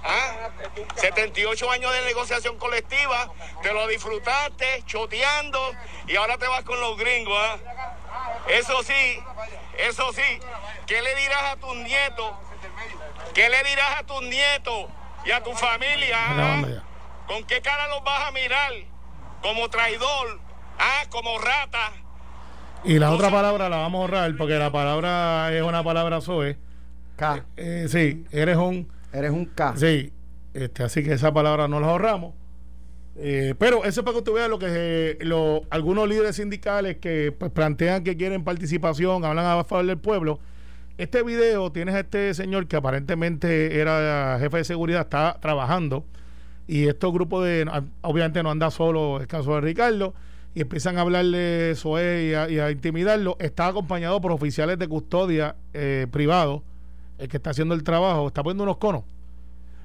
¿Ah? 0.03 0.49
78 0.95 1.71
años 1.71 1.91
de 1.91 2.01
negociación 2.01 2.59
colectiva, 2.59 3.31
te 3.63 3.73
lo 3.73 3.87
disfrutaste 3.87 4.83
choteando 4.85 5.59
y 6.07 6.15
ahora 6.15 6.37
te 6.37 6.47
vas 6.47 6.63
con 6.63 6.79
los 6.79 6.95
gringos. 6.95 7.35
¿ah? 7.39 7.57
Eso 8.47 8.83
sí, 8.83 9.19
eso 9.79 10.13
sí, 10.13 10.39
¿qué 10.85 11.01
le 11.01 11.15
dirás 11.15 11.53
a 11.53 11.55
tus 11.55 11.75
nietos? 11.77 12.31
¿Qué 13.33 13.49
le 13.49 13.63
dirás 13.63 13.99
a 13.99 14.03
tus 14.03 14.21
nietos 14.21 14.85
y 15.25 15.31
a 15.31 15.41
tu 15.41 15.55
familia? 15.55 16.17
ah? 16.19 16.61
¿Con 17.25 17.43
qué 17.45 17.61
cara 17.63 17.87
los 17.87 18.03
vas 18.03 18.27
a 18.27 18.31
mirar? 18.31 18.73
¿Como 19.41 19.69
traidor? 19.71 20.39
¿Ah? 20.77 21.05
¿Como 21.09 21.39
rata? 21.39 21.91
Y 22.85 22.99
la 22.99 23.11
otra 23.11 23.29
palabra 23.31 23.69
la 23.69 23.77
vamos 23.77 23.99
a 23.99 24.01
ahorrar 24.03 24.35
porque 24.37 24.57
la 24.57 24.71
palabra 24.71 25.53
es 25.55 25.61
una 25.63 25.83
palabra 25.83 26.21
soe 26.21 26.57
K. 27.15 27.45
eh, 27.57 27.85
sí 27.89 28.25
eres 28.31 28.57
un 28.57 28.87
Eres 29.13 29.31
un 29.31 29.45
K. 29.45 29.75
Sí, 29.77 30.11
este, 30.53 30.83
así 30.83 31.01
que 31.03 31.13
esa 31.13 31.33
palabra 31.33 31.69
no 31.69 31.79
la 31.79 31.87
ahorramos. 31.87 32.33
Eh, 33.17 33.55
pero 33.57 33.85
eso 33.85 34.01
es 34.01 34.03
para 34.03 34.11
que 34.11 34.17
usted 34.17 34.33
vea 34.33 34.49
lo 34.49 34.59
que 34.59 34.65
eh, 34.69 35.17
lo- 35.21 35.61
algunos 35.69 36.09
líderes 36.09 36.35
sindicales 36.35 36.97
que 36.97 37.31
pues, 37.31 37.49
plantean 37.51 38.03
que 38.03 38.17
quieren 38.17 38.43
participación, 38.43 39.23
hablan 39.23 39.45
a 39.45 39.63
favor 39.63 39.85
del 39.85 39.97
pueblo. 39.97 40.39
Este 40.97 41.23
video 41.23 41.71
tienes 41.71 41.95
a 41.95 42.01
este 42.01 42.33
señor 42.33 42.67
que 42.67 42.75
aparentemente 42.75 43.79
era 43.79 44.37
jefe 44.41 44.57
de 44.57 44.63
seguridad, 44.65 45.01
está 45.03 45.37
trabajando 45.41 46.03
y 46.67 46.87
estos 46.89 47.13
grupos 47.13 47.45
de, 47.45 47.65
obviamente 48.01 48.43
no 48.43 48.51
anda 48.51 48.69
solo, 48.69 49.21
el 49.21 49.27
caso 49.27 49.55
de 49.55 49.61
Ricardo, 49.61 50.13
y 50.55 50.61
empiezan 50.61 50.97
a 50.97 51.01
hablarle 51.01 51.69
eso 51.71 51.99
y 51.99 52.33
a, 52.33 52.49
y 52.49 52.57
a 52.59 52.71
intimidarlo. 52.71 53.35
Está 53.39 53.67
acompañado 53.67 54.19
por 54.21 54.31
oficiales 54.31 54.79
de 54.79 54.87
custodia 54.87 55.55
eh, 55.73 56.07
privados, 56.09 56.63
el 57.19 57.27
que 57.27 57.37
está 57.37 57.51
haciendo 57.51 57.75
el 57.75 57.83
trabajo, 57.83 58.25
está 58.27 58.41
poniendo 58.41 58.63
unos 58.63 58.77
conos. 58.77 59.03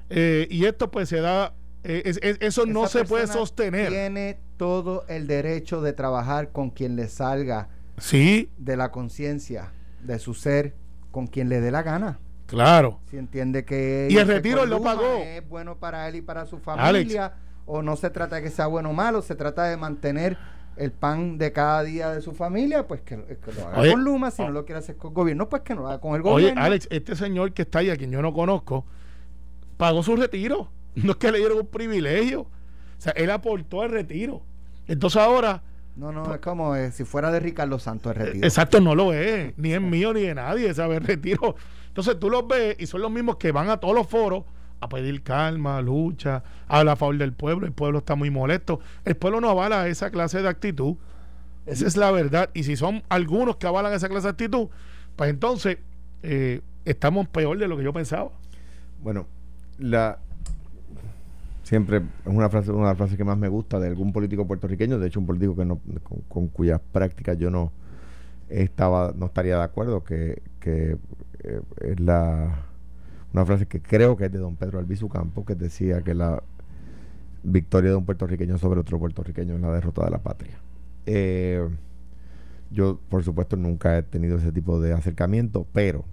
Eh, 0.09 0.47
y 0.49 0.65
esto 0.65 0.89
pues 0.91 1.07
se 1.09 1.21
da, 1.21 1.53
eh, 1.83 2.01
es- 2.05 2.19
es- 2.21 2.37
eso 2.41 2.65
no 2.65 2.87
se 2.87 3.05
puede 3.05 3.27
sostener. 3.27 3.89
Tiene 3.89 4.39
todo 4.57 5.05
el 5.07 5.27
derecho 5.27 5.81
de 5.81 5.93
trabajar 5.93 6.49
con 6.51 6.69
quien 6.69 6.95
le 6.95 7.07
salga 7.07 7.69
Sí, 7.97 8.49
de 8.57 8.77
la 8.77 8.91
conciencia, 8.91 9.71
de 10.01 10.19
su 10.19 10.33
ser, 10.33 10.73
con 11.11 11.27
quien 11.27 11.49
le 11.49 11.61
dé 11.61 11.71
la 11.71 11.83
gana. 11.83 12.19
claro. 12.47 12.99
Si 13.09 13.17
entiende 13.17 13.63
que 13.63 14.07
Y 14.09 14.17
el 14.17 14.27
retiro 14.27 14.65
lo 14.65 14.81
pagó. 14.81 15.17
es 15.23 15.47
bueno 15.47 15.77
para 15.77 16.07
él 16.09 16.15
y 16.15 16.21
para 16.21 16.45
su 16.45 16.57
familia, 16.59 17.33
o 17.65 17.81
no 17.81 17.95
se 17.95 18.09
trata 18.09 18.35
de 18.37 18.43
que 18.43 18.49
sea 18.49 18.67
bueno 18.67 18.89
o 18.89 18.93
malo, 18.93 19.21
se 19.21 19.35
trata 19.35 19.63
de 19.65 19.77
mantener 19.77 20.37
el 20.81 20.91
pan 20.91 21.37
de 21.37 21.51
cada 21.51 21.83
día 21.83 22.09
de 22.09 22.21
su 22.21 22.33
familia, 22.33 22.87
pues 22.87 23.01
que, 23.01 23.17
que 23.17 23.51
lo 23.53 23.67
haga 23.67 23.79
Oye, 23.79 23.91
con 23.91 24.03
Luma, 24.03 24.31
si 24.31 24.41
oh. 24.41 24.45
no 24.47 24.51
lo 24.51 24.65
quiere 24.65 24.79
hacer 24.79 24.97
con 24.97 25.09
el 25.11 25.15
gobierno, 25.15 25.47
pues 25.49 25.61
que 25.61 25.75
no 25.75 25.81
lo 25.81 25.87
haga 25.87 26.01
con 26.01 26.15
el 26.15 26.21
Oye, 26.21 26.31
gobierno. 26.31 26.61
Alex, 26.61 26.87
este 26.89 27.15
señor 27.15 27.53
que 27.53 27.61
está 27.61 27.79
ahí, 27.79 27.89
a 27.89 27.97
quien 27.97 28.11
yo 28.11 28.21
no 28.21 28.33
conozco, 28.33 28.85
pagó 29.77 30.03
su 30.03 30.15
retiro. 30.15 30.69
No 30.95 31.11
es 31.11 31.17
que 31.17 31.31
le 31.31 31.37
dieron 31.37 31.57
un 31.59 31.67
privilegio. 31.67 32.41
O 32.41 32.49
sea, 32.97 33.13
él 33.13 33.31
aportó 33.31 33.83
el 33.83 33.91
retiro. 33.91 34.41
Entonces 34.87 35.21
ahora, 35.21 35.63
No, 35.95 36.11
no, 36.11 36.33
es 36.33 36.41
como 36.41 36.75
eh, 36.75 36.91
si 36.91 37.05
fuera 37.05 37.31
de 37.31 37.39
Ricardo 37.39 37.79
Santos 37.79 38.13
el 38.13 38.25
retiro. 38.25 38.45
exacto, 38.45 38.81
no 38.81 38.93
lo 38.93 39.13
es. 39.13 39.57
Ni 39.57 39.71
es 39.73 39.79
mío 39.81 40.13
ni 40.13 40.23
de 40.23 40.35
nadie, 40.35 40.73
¿sabes? 40.73 41.01
Retiro. 41.07 41.55
Entonces 41.87 42.19
tú 42.19 42.29
los 42.29 42.45
ves 42.47 42.75
y 42.79 42.87
son 42.87 43.01
los 43.01 43.09
mismos 43.11 43.37
que 43.37 43.51
van 43.53 43.69
a 43.69 43.77
todos 43.77 43.95
los 43.95 44.07
foros 44.07 44.43
a 44.81 44.89
pedir 44.89 45.21
calma, 45.21 45.81
lucha, 45.81 46.43
habla 46.67 46.93
a 46.93 46.95
favor 46.95 47.17
del 47.17 47.33
pueblo. 47.33 47.65
El 47.65 47.71
pueblo 47.71 47.99
está 47.99 48.15
muy 48.15 48.31
molesto. 48.31 48.79
El 49.05 49.15
pueblo 49.15 49.39
no 49.39 49.49
avala 49.49 49.87
esa 49.87 50.09
clase 50.09 50.41
de 50.41 50.49
actitud. 50.49 50.95
Esa 51.67 51.87
es 51.87 51.95
la 51.95 52.11
verdad. 52.11 52.49
Y 52.53 52.63
si 52.63 52.75
son 52.75 53.03
algunos 53.07 53.57
que 53.57 53.67
avalan 53.67 53.93
esa 53.93 54.09
clase 54.09 54.27
de 54.27 54.31
actitud, 54.31 54.67
pues 55.15 55.29
entonces 55.29 55.77
eh, 56.23 56.61
estamos 56.83 57.27
peor 57.27 57.59
de 57.59 57.67
lo 57.67 57.77
que 57.77 57.83
yo 57.83 57.93
pensaba. 57.93 58.31
Bueno, 59.03 59.27
la 59.77 60.17
siempre 61.63 61.97
es 61.97 62.03
una 62.25 62.49
frase, 62.49 62.71
una 62.71 62.95
frase 62.95 63.15
que 63.15 63.23
más 63.23 63.37
me 63.37 63.47
gusta 63.47 63.79
de 63.79 63.87
algún 63.87 64.11
político 64.11 64.45
puertorriqueño, 64.45 64.99
de 64.99 65.07
hecho 65.07 65.21
un 65.21 65.25
político 65.25 65.55
que 65.55 65.63
no, 65.63 65.79
con, 66.27 66.47
cuyas 66.47 66.81
prácticas 66.91 67.37
yo 67.37 67.49
no 67.49 67.71
estaba, 68.49 69.13
no 69.15 69.27
estaría 69.27 69.55
de 69.57 69.63
acuerdo, 69.63 70.03
que, 70.03 70.41
que 70.59 70.97
eh, 71.43 71.61
es 71.79 71.99
la 72.01 72.65
una 73.33 73.45
frase 73.45 73.65
que 73.65 73.81
creo 73.81 74.17
que 74.17 74.25
es 74.25 74.31
de 74.31 74.39
don 74.39 74.55
Pedro 74.55 74.79
Albizu 74.79 75.07
Campo, 75.09 75.45
que 75.45 75.55
decía 75.55 76.01
que 76.01 76.13
la 76.13 76.43
victoria 77.43 77.91
de 77.91 77.95
un 77.95 78.05
puertorriqueño 78.05 78.57
sobre 78.57 78.79
otro 78.79 78.99
puertorriqueño 78.99 79.55
es 79.55 79.61
la 79.61 79.71
derrota 79.71 80.03
de 80.05 80.11
la 80.11 80.19
patria. 80.19 80.57
Eh, 81.05 81.67
yo, 82.71 82.99
por 83.09 83.23
supuesto, 83.23 83.55
nunca 83.57 83.97
he 83.97 84.03
tenido 84.03 84.37
ese 84.37 84.51
tipo 84.51 84.79
de 84.79 84.93
acercamiento, 84.93 85.65
pero 85.73 86.03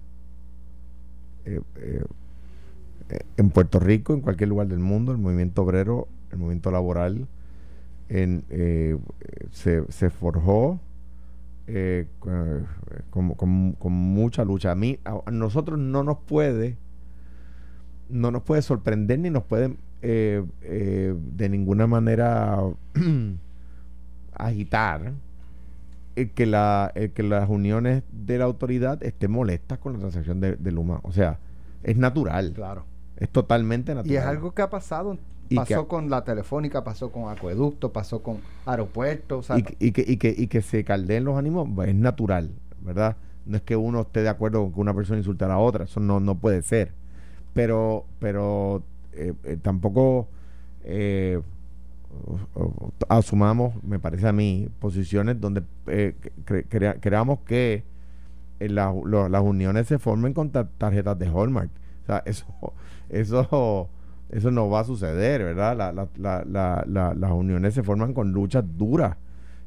eh, 1.45 1.61
eh, 1.77 2.03
en 3.37 3.49
Puerto 3.49 3.79
Rico, 3.79 4.13
en 4.13 4.21
cualquier 4.21 4.49
lugar 4.49 4.67
del 4.67 4.79
mundo, 4.79 5.11
el 5.11 5.17
movimiento 5.17 5.63
obrero, 5.63 6.07
el 6.31 6.37
movimiento 6.37 6.71
laboral, 6.71 7.27
se, 9.51 9.83
se 9.89 10.09
forjó 10.09 10.79
con, 13.11 13.33
con- 13.35 13.91
mucha 13.91 14.43
lucha. 14.43 14.71
A 14.71 14.75
mí, 14.75 14.99
a 15.05 15.31
nosotros 15.31 15.77
no 15.77 16.03
nos 16.03 16.17
puede, 16.17 16.77
no 18.09 18.31
nos 18.31 18.43
puede 18.43 18.61
sorprender 18.61 19.19
ni 19.19 19.29
nos 19.29 19.43
puede 19.43 19.75
eh, 20.01 20.43
eh, 20.61 21.13
de 21.35 21.49
ninguna 21.49 21.87
manera 21.87 22.59
agitar 24.33 25.13
el 26.15 26.31
que, 26.31 26.45
la, 26.45 26.91
el 26.95 27.11
que 27.11 27.23
las 27.23 27.49
uniones 27.49 28.03
de 28.11 28.37
la 28.37 28.45
autoridad 28.45 29.01
estén 29.03 29.31
molestas 29.31 29.77
con 29.79 29.93
la 29.93 29.99
transacción 29.99 30.39
de, 30.41 30.55
de 30.55 30.71
Luma. 30.71 30.99
O 31.03 31.11
sea, 31.11 31.39
es 31.83 31.97
natural. 31.97 32.53
Claro. 32.55 32.85
Es 33.17 33.29
totalmente 33.29 33.93
natural. 33.95 34.13
Y 34.13 34.17
es 34.17 34.23
algo 34.25 34.53
que 34.53 34.61
ha 34.61 34.69
pasado. 34.69 35.17
Pasó 35.55 35.87
con 35.87 36.09
la 36.11 36.23
telefónica, 36.23 36.83
pasó 36.83 37.11
con 37.11 37.31
acueducto, 37.31 37.91
pasó 37.91 38.21
con 38.21 38.37
aeropuertos. 38.67 39.39
o 39.39 39.43
sea, 39.43 39.57
y, 39.57 39.63
que- 39.63 39.75
y 39.79 39.91
que, 39.91 40.05
y, 40.07 40.17
que, 40.17 40.35
y 40.37 40.47
que 40.47 40.61
se 40.61 40.83
caldeen 40.83 41.23
los 41.25 41.37
ánimos 41.37 41.67
pues, 41.73 41.89
es 41.89 41.95
natural, 41.95 42.51
¿verdad? 42.81 43.17
No 43.47 43.57
es 43.57 43.63
que 43.63 43.75
uno 43.75 44.01
esté 44.01 44.21
de 44.21 44.29
acuerdo 44.29 44.61
con 44.65 44.73
que 44.73 44.79
una 44.79 44.93
persona 44.93 45.17
insulte 45.17 45.45
a 45.45 45.47
la 45.47 45.57
otra, 45.57 45.85
eso 45.85 45.99
no, 45.99 46.19
no 46.19 46.35
puede 46.35 46.61
ser. 46.61 46.91
Pero, 47.59 48.05
pero 48.19 48.83
eh, 49.11 49.33
eh, 49.43 49.57
tampoco 49.61 50.29
eh, 50.85 51.41
asumamos, 53.09 53.73
me 53.83 53.99
parece 53.99 54.29
a 54.29 54.31
mí, 54.31 54.69
posiciones 54.79 55.41
donde 55.41 55.61
cre- 55.85 56.65
crea- 56.69 57.01
creamos 57.01 57.39
que 57.41 57.83
la- 58.61 58.93
las 59.29 59.41
uniones 59.43 59.87
se 59.87 59.99
formen 59.99 60.33
con 60.33 60.51
ta- 60.51 60.69
tarjetas 60.77 61.19
de 61.19 61.27
Hallmark. 61.27 61.69
O 62.03 62.05
sea, 62.05 62.23
eso, 62.25 62.45
eso, 63.09 63.89
eso 64.31 64.51
no 64.51 64.69
va 64.69 64.79
a 64.79 64.83
suceder, 64.85 65.43
¿verdad? 65.43 65.75
La- 65.75 65.91
la- 65.91 66.07
la- 66.15 66.45
la- 66.45 66.85
la- 66.87 67.13
las 67.13 67.31
uniones 67.31 67.73
se 67.73 67.83
forman 67.83 68.13
con 68.13 68.31
luchas 68.31 68.63
duras 68.77 69.17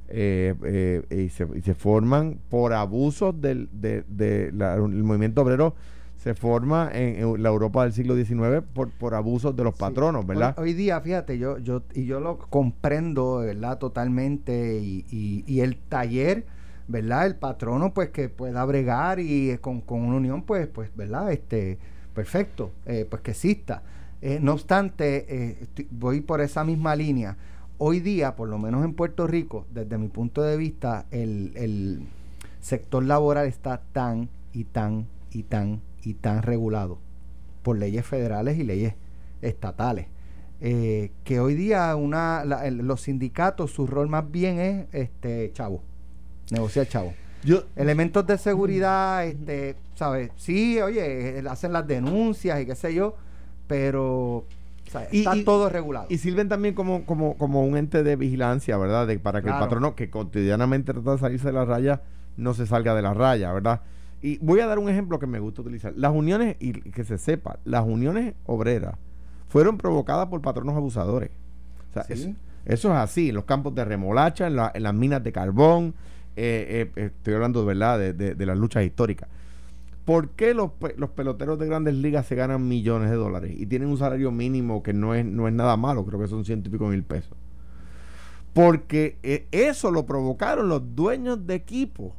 y, 0.08 1.28
se, 1.28 1.46
y 1.54 1.60
se 1.60 1.74
forman 1.74 2.38
por 2.48 2.72
abusos 2.72 3.38
del 3.38 3.68
de, 3.70 4.02
de 4.08 4.50
movimiento 4.52 5.42
obrero 5.42 5.74
se 6.22 6.34
forma 6.34 6.88
en, 6.92 7.42
la 7.42 7.48
Europa 7.48 7.82
del 7.82 7.92
siglo 7.92 8.14
XIX 8.14 8.62
por, 8.72 8.90
por 8.90 9.14
abusos 9.14 9.56
de 9.56 9.64
los 9.64 9.74
Sí. 9.74 9.80
patronos, 9.80 10.24
¿verdad? 10.24 10.54
Hoy, 10.56 10.68
hoy 10.68 10.72
día, 10.74 11.00
fíjate, 11.00 11.36
yo, 11.36 11.58
yo, 11.58 11.82
y 11.94 12.04
yo 12.04 12.20
lo 12.20 12.38
comprendo, 12.38 13.38
¿verdad? 13.38 13.78
Totalmente. 13.78 14.78
Y, 14.78 15.04
y, 15.10 15.42
y 15.52 15.60
el 15.60 15.76
taller, 15.78 16.44
¿verdad? 16.86 17.26
El 17.26 17.34
patrono, 17.34 17.92
pues 17.92 18.10
que 18.10 18.28
pueda 18.28 18.64
bregar 18.64 19.18
y 19.18 19.50
eh, 19.50 19.58
con, 19.58 19.80
con 19.80 20.00
una 20.02 20.16
unión, 20.16 20.42
pues, 20.42 20.68
pues, 20.68 20.94
¿verdad? 20.94 21.32
Este, 21.32 21.78
perfecto, 22.14 22.70
eh, 22.86 23.04
pues 23.10 23.22
que 23.22 23.32
exista. 23.32 23.82
Eh, 24.20 24.38
no 24.40 24.52
obstante, 24.52 25.26
eh, 25.28 25.58
estoy- 25.62 25.88
voy 25.90 26.20
por 26.20 26.40
esa 26.40 26.62
misma 26.62 26.94
línea. 26.94 27.36
Hoy 27.78 27.98
día, 27.98 28.36
por 28.36 28.48
lo 28.48 28.58
menos 28.58 28.84
en 28.84 28.94
Puerto 28.94 29.26
Rico, 29.26 29.66
desde 29.74 29.98
mi 29.98 30.06
punto 30.06 30.40
de 30.42 30.56
vista, 30.56 31.06
el, 31.10 31.50
el 31.56 32.02
sector 32.60 33.02
laboral 33.02 33.48
está 33.48 33.80
tan 33.92 34.28
y 34.52 34.62
tan 34.64 35.06
y 35.32 35.42
tan 35.42 35.80
y 36.02 36.14
tan 36.14 36.42
regulado 36.42 36.98
por 37.62 37.78
leyes 37.78 38.04
federales 38.06 38.58
y 38.58 38.64
leyes 38.64 38.94
estatales. 39.40 40.06
eh, 40.64 41.10
que 41.24 41.40
hoy 41.40 41.54
día 41.56 41.96
una, 41.96 42.44
la- 42.44 42.64
el- 42.68 42.76
los 42.78 43.00
sindicatos, 43.00 43.72
su 43.72 43.84
rol 43.88 44.08
más 44.08 44.30
bien 44.30 44.60
es 44.60 44.86
este 44.92 45.50
chavo, 45.52 45.82
negociar 46.52 46.86
chavo. 46.86 47.14
Yo, 47.42 47.64
Elementos 47.74 48.24
de 48.28 48.38
seguridad, 48.38 49.26
este, 49.26 49.74
¿sabes? 49.96 50.30
Sí, 50.36 50.80
oye, 50.80 51.40
eh, 51.40 51.44
hacen 51.50 51.72
las 51.72 51.84
denuncias 51.88 52.60
y 52.60 52.66
qué 52.66 52.76
sé 52.76 52.94
yo, 52.94 53.16
pero 53.66 54.44
está 54.86 55.34
y- 55.36 55.44
todo 55.44 55.68
regulado. 55.68 56.06
Y 56.10 56.18
sirven 56.18 56.48
también 56.48 56.74
como, 56.76 57.04
como, 57.06 57.36
como 57.36 57.64
un 57.64 57.76
ente 57.76 58.04
de 58.04 58.14
vigilancia, 58.14 58.76
¿verdad? 58.76 59.08
De, 59.08 59.18
para 59.18 59.40
que 59.40 59.46
Claro. 59.46 59.58
el 59.58 59.64
patrono 59.64 59.96
que 59.96 60.10
cotidianamente 60.10 60.92
trata 60.92 61.12
de 61.12 61.18
salirse 61.18 61.46
de 61.48 61.54
la 61.54 61.64
raya 61.64 62.02
no 62.36 62.54
se 62.54 62.66
salga 62.68 62.94
de 62.94 63.02
la 63.02 63.14
raya, 63.14 63.52
¿verdad? 63.52 63.80
Y 64.22 64.38
voy 64.38 64.60
a 64.60 64.66
dar 64.66 64.78
un 64.78 64.88
ejemplo 64.88 65.18
que 65.18 65.26
me 65.26 65.40
gusta 65.40 65.62
utilizar. 65.62 65.92
Las 65.96 66.12
uniones, 66.14 66.56
y 66.60 66.72
que 66.72 67.04
se 67.04 67.18
sepa, 67.18 67.58
las 67.64 67.84
uniones 67.84 68.34
obreras 68.46 68.94
fueron 69.48 69.76
provocadas 69.78 70.28
por 70.28 70.40
patronos 70.40 70.76
abusadores. 70.76 71.30
O 71.90 71.92
sea, 71.92 72.04
Sí. 72.04 72.12
eso, 72.12 72.28
eso 72.64 72.88
es 72.92 72.94
así, 72.98 73.30
en 73.30 73.34
los 73.34 73.44
campos 73.44 73.74
de 73.74 73.84
remolacha, 73.84 74.46
en, 74.46 74.56
la- 74.56 74.70
en 74.74 74.84
las 74.84 74.94
minas 74.94 75.22
de 75.24 75.32
carbón, 75.32 75.94
eh, 76.36 76.88
eh, 76.96 77.02
estoy 77.06 77.34
hablando, 77.34 77.64
¿verdad?, 77.66 77.98
de, 77.98 78.12
de- 78.14 78.34
de 78.34 78.46
las 78.46 78.56
luchas 78.56 78.84
históricas. 78.84 79.28
¿Por 80.04 80.30
qué 80.30 80.54
los, 80.54 80.70
los 80.96 81.10
peloteros 81.10 81.58
de 81.58 81.66
grandes 81.66 81.94
ligas 81.94 82.26
se 82.26 82.34
ganan 82.34 82.66
millones 82.66 83.10
de 83.10 83.16
dólares 83.16 83.52
y 83.56 83.66
tienen 83.66 83.88
un 83.88 83.98
salario 83.98 84.30
mínimo 84.32 84.82
que 84.82 84.92
no 84.92 85.14
es, 85.14 85.24
no 85.24 85.46
es 85.48 85.54
nada 85.54 85.76
malo? 85.76 86.04
Creo 86.06 86.18
que 86.20 86.28
son 86.28 86.44
ciento 86.44 86.68
y 86.68 86.72
pico 86.72 86.86
mil 86.88 87.02
pesos. 87.04 87.36
Porque 88.52 89.18
eh, 89.22 89.46
eso 89.52 89.90
lo 89.90 90.04
provocaron 90.06 90.68
los 90.68 90.94
dueños 90.94 91.46
de 91.46 91.54
equipos 91.54 92.12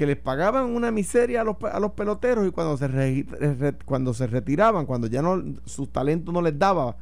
que 0.00 0.06
les 0.06 0.16
pagaban 0.16 0.74
una 0.74 0.90
miseria 0.90 1.42
a 1.42 1.44
los, 1.44 1.56
a 1.70 1.78
los 1.78 1.90
peloteros 1.92 2.48
y 2.48 2.50
cuando 2.52 2.74
se, 2.78 2.88
re- 2.88 3.26
cuando 3.84 4.14
se 4.14 4.26
retiraban, 4.26 4.86
cuando 4.86 5.08
ya 5.08 5.20
no 5.20 5.42
sus 5.66 5.90
talentos 5.92 6.32
no 6.32 6.40
les 6.40 6.58
daba, 6.58 6.96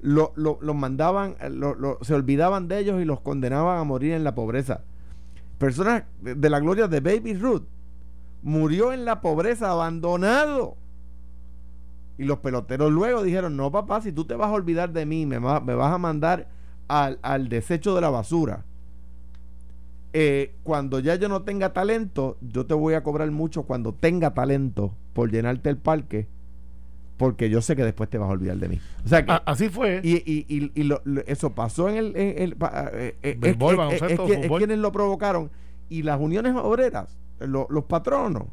lo- 0.00 0.32
lo- 0.36 0.56
los 0.62 0.74
mandaban, 0.74 1.34
eh, 1.38 1.50
lo- 1.50 1.74
lo- 1.74 1.98
se 2.00 2.14
olvidaban 2.14 2.66
de 2.66 2.78
ellos 2.78 3.02
y 3.02 3.04
los 3.04 3.20
condenaban 3.20 3.78
a 3.78 3.84
morir 3.84 4.12
en 4.14 4.24
la 4.24 4.34
pobreza. 4.34 4.80
Personas 5.58 6.04
de, 6.22 6.34
de 6.34 6.48
la 6.48 6.60
gloria 6.60 6.88
de 6.88 7.00
Baby 7.00 7.34
Ruth 7.34 7.64
murió 8.42 8.94
en 8.94 9.04
la 9.04 9.20
pobreza, 9.20 9.70
abandonado. 9.70 10.78
Y 12.16 12.24
los 12.24 12.38
peloteros 12.38 12.90
luego 12.90 13.22
dijeron, 13.22 13.54
no 13.54 13.70
papá, 13.70 14.00
si 14.00 14.12
tú 14.12 14.24
te 14.24 14.34
vas 14.34 14.48
a 14.48 14.52
olvidar 14.54 14.94
de 14.94 15.04
mí, 15.04 15.26
me, 15.26 15.38
va- 15.38 15.60
me 15.60 15.74
vas 15.74 15.92
a 15.92 15.98
mandar 15.98 16.48
al, 16.88 17.18
al 17.20 17.50
desecho 17.50 17.94
de 17.94 18.00
la 18.00 18.08
basura. 18.08 18.64
Eh, 20.12 20.54
cuando 20.64 20.98
ya 20.98 21.14
yo 21.14 21.28
no 21.28 21.42
tenga 21.42 21.72
talento, 21.72 22.36
yo 22.40 22.66
te 22.66 22.74
voy 22.74 22.94
a 22.94 23.02
cobrar 23.02 23.30
mucho 23.30 23.62
cuando 23.62 23.92
tenga 23.92 24.34
talento 24.34 24.92
por 25.12 25.30
llenarte 25.30 25.68
el 25.70 25.76
parque, 25.76 26.26
porque 27.16 27.48
yo 27.50 27.62
sé 27.62 27.76
que 27.76 27.84
después 27.84 28.10
te 28.10 28.18
vas 28.18 28.28
a 28.28 28.32
olvidar 28.32 28.56
de 28.56 28.68
mí. 28.68 28.80
O 29.04 29.08
sea 29.08 29.24
que, 29.24 29.30
A- 29.30 29.42
así 29.46 29.68
fue. 29.68 30.00
y, 30.02 30.16
y, 30.16 30.46
y, 30.48 30.72
y 30.74 30.82
lo- 30.84 31.00
lo- 31.04 31.20
eso 31.26 31.50
pasó 31.50 31.88
en 31.88 31.96
el... 31.96 32.16
en 32.16 32.38
el- 32.42 32.52
eh, 32.54 32.56
eh, 32.92 33.16
es, 33.22 33.40
Béisbol, 33.40 33.72
es- 33.72 33.78
baloncesto, 33.78 34.06
es 34.06 34.30
que- 34.30 34.34
es 34.40 34.46
fútbol. 34.46 34.58
quienes 34.58 34.78
lo 34.78 34.90
provocaron. 34.90 35.50
Y 35.88 36.02
las 36.02 36.20
uniones 36.20 36.54
obreras, 36.56 37.16
lo- 37.38 37.66
los 37.70 37.84
patronos, 37.84 38.44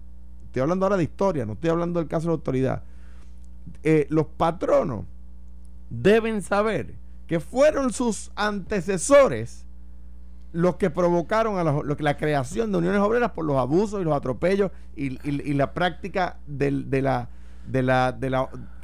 estoy 0.46 0.62
hablando 0.62 0.86
ahora 0.86 0.98
de 0.98 1.04
historia, 1.04 1.46
no 1.46 1.54
estoy 1.54 1.70
hablando 1.72 2.00
del 2.00 2.08
caso 2.10 2.24
de 2.24 2.28
la 2.28 2.34
autoridad. 2.34 2.84
Eh, 3.84 4.06
los 4.10 4.26
patronos 4.28 5.06
deben 5.90 6.42
saber 6.42 6.94
que 7.28 7.40
fueron 7.40 7.94
sus 7.94 8.32
antecesores 8.36 9.66
los 10.58 10.78
que 10.78 10.90
provocaron 10.90 11.60
a 11.60 11.64
la, 11.64 11.72
lo 11.72 11.96
que- 11.96 12.02
la 12.02 12.18
creación 12.18 12.72
de 12.72 12.80
uniones 12.80 13.00
obreras 13.00 13.30
por 13.30 13.46
los 13.46 13.58
abusos 13.58 14.02
y 14.02 14.04
los 14.04 14.16
atropellos 14.16 14.72
y, 14.96 15.12
la 15.54 15.72
práctica 15.74 16.38
de, 16.48 16.72
la. 17.04 17.30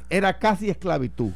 Era 0.08 0.38
casi 0.38 0.70
esclavitud. 0.70 1.32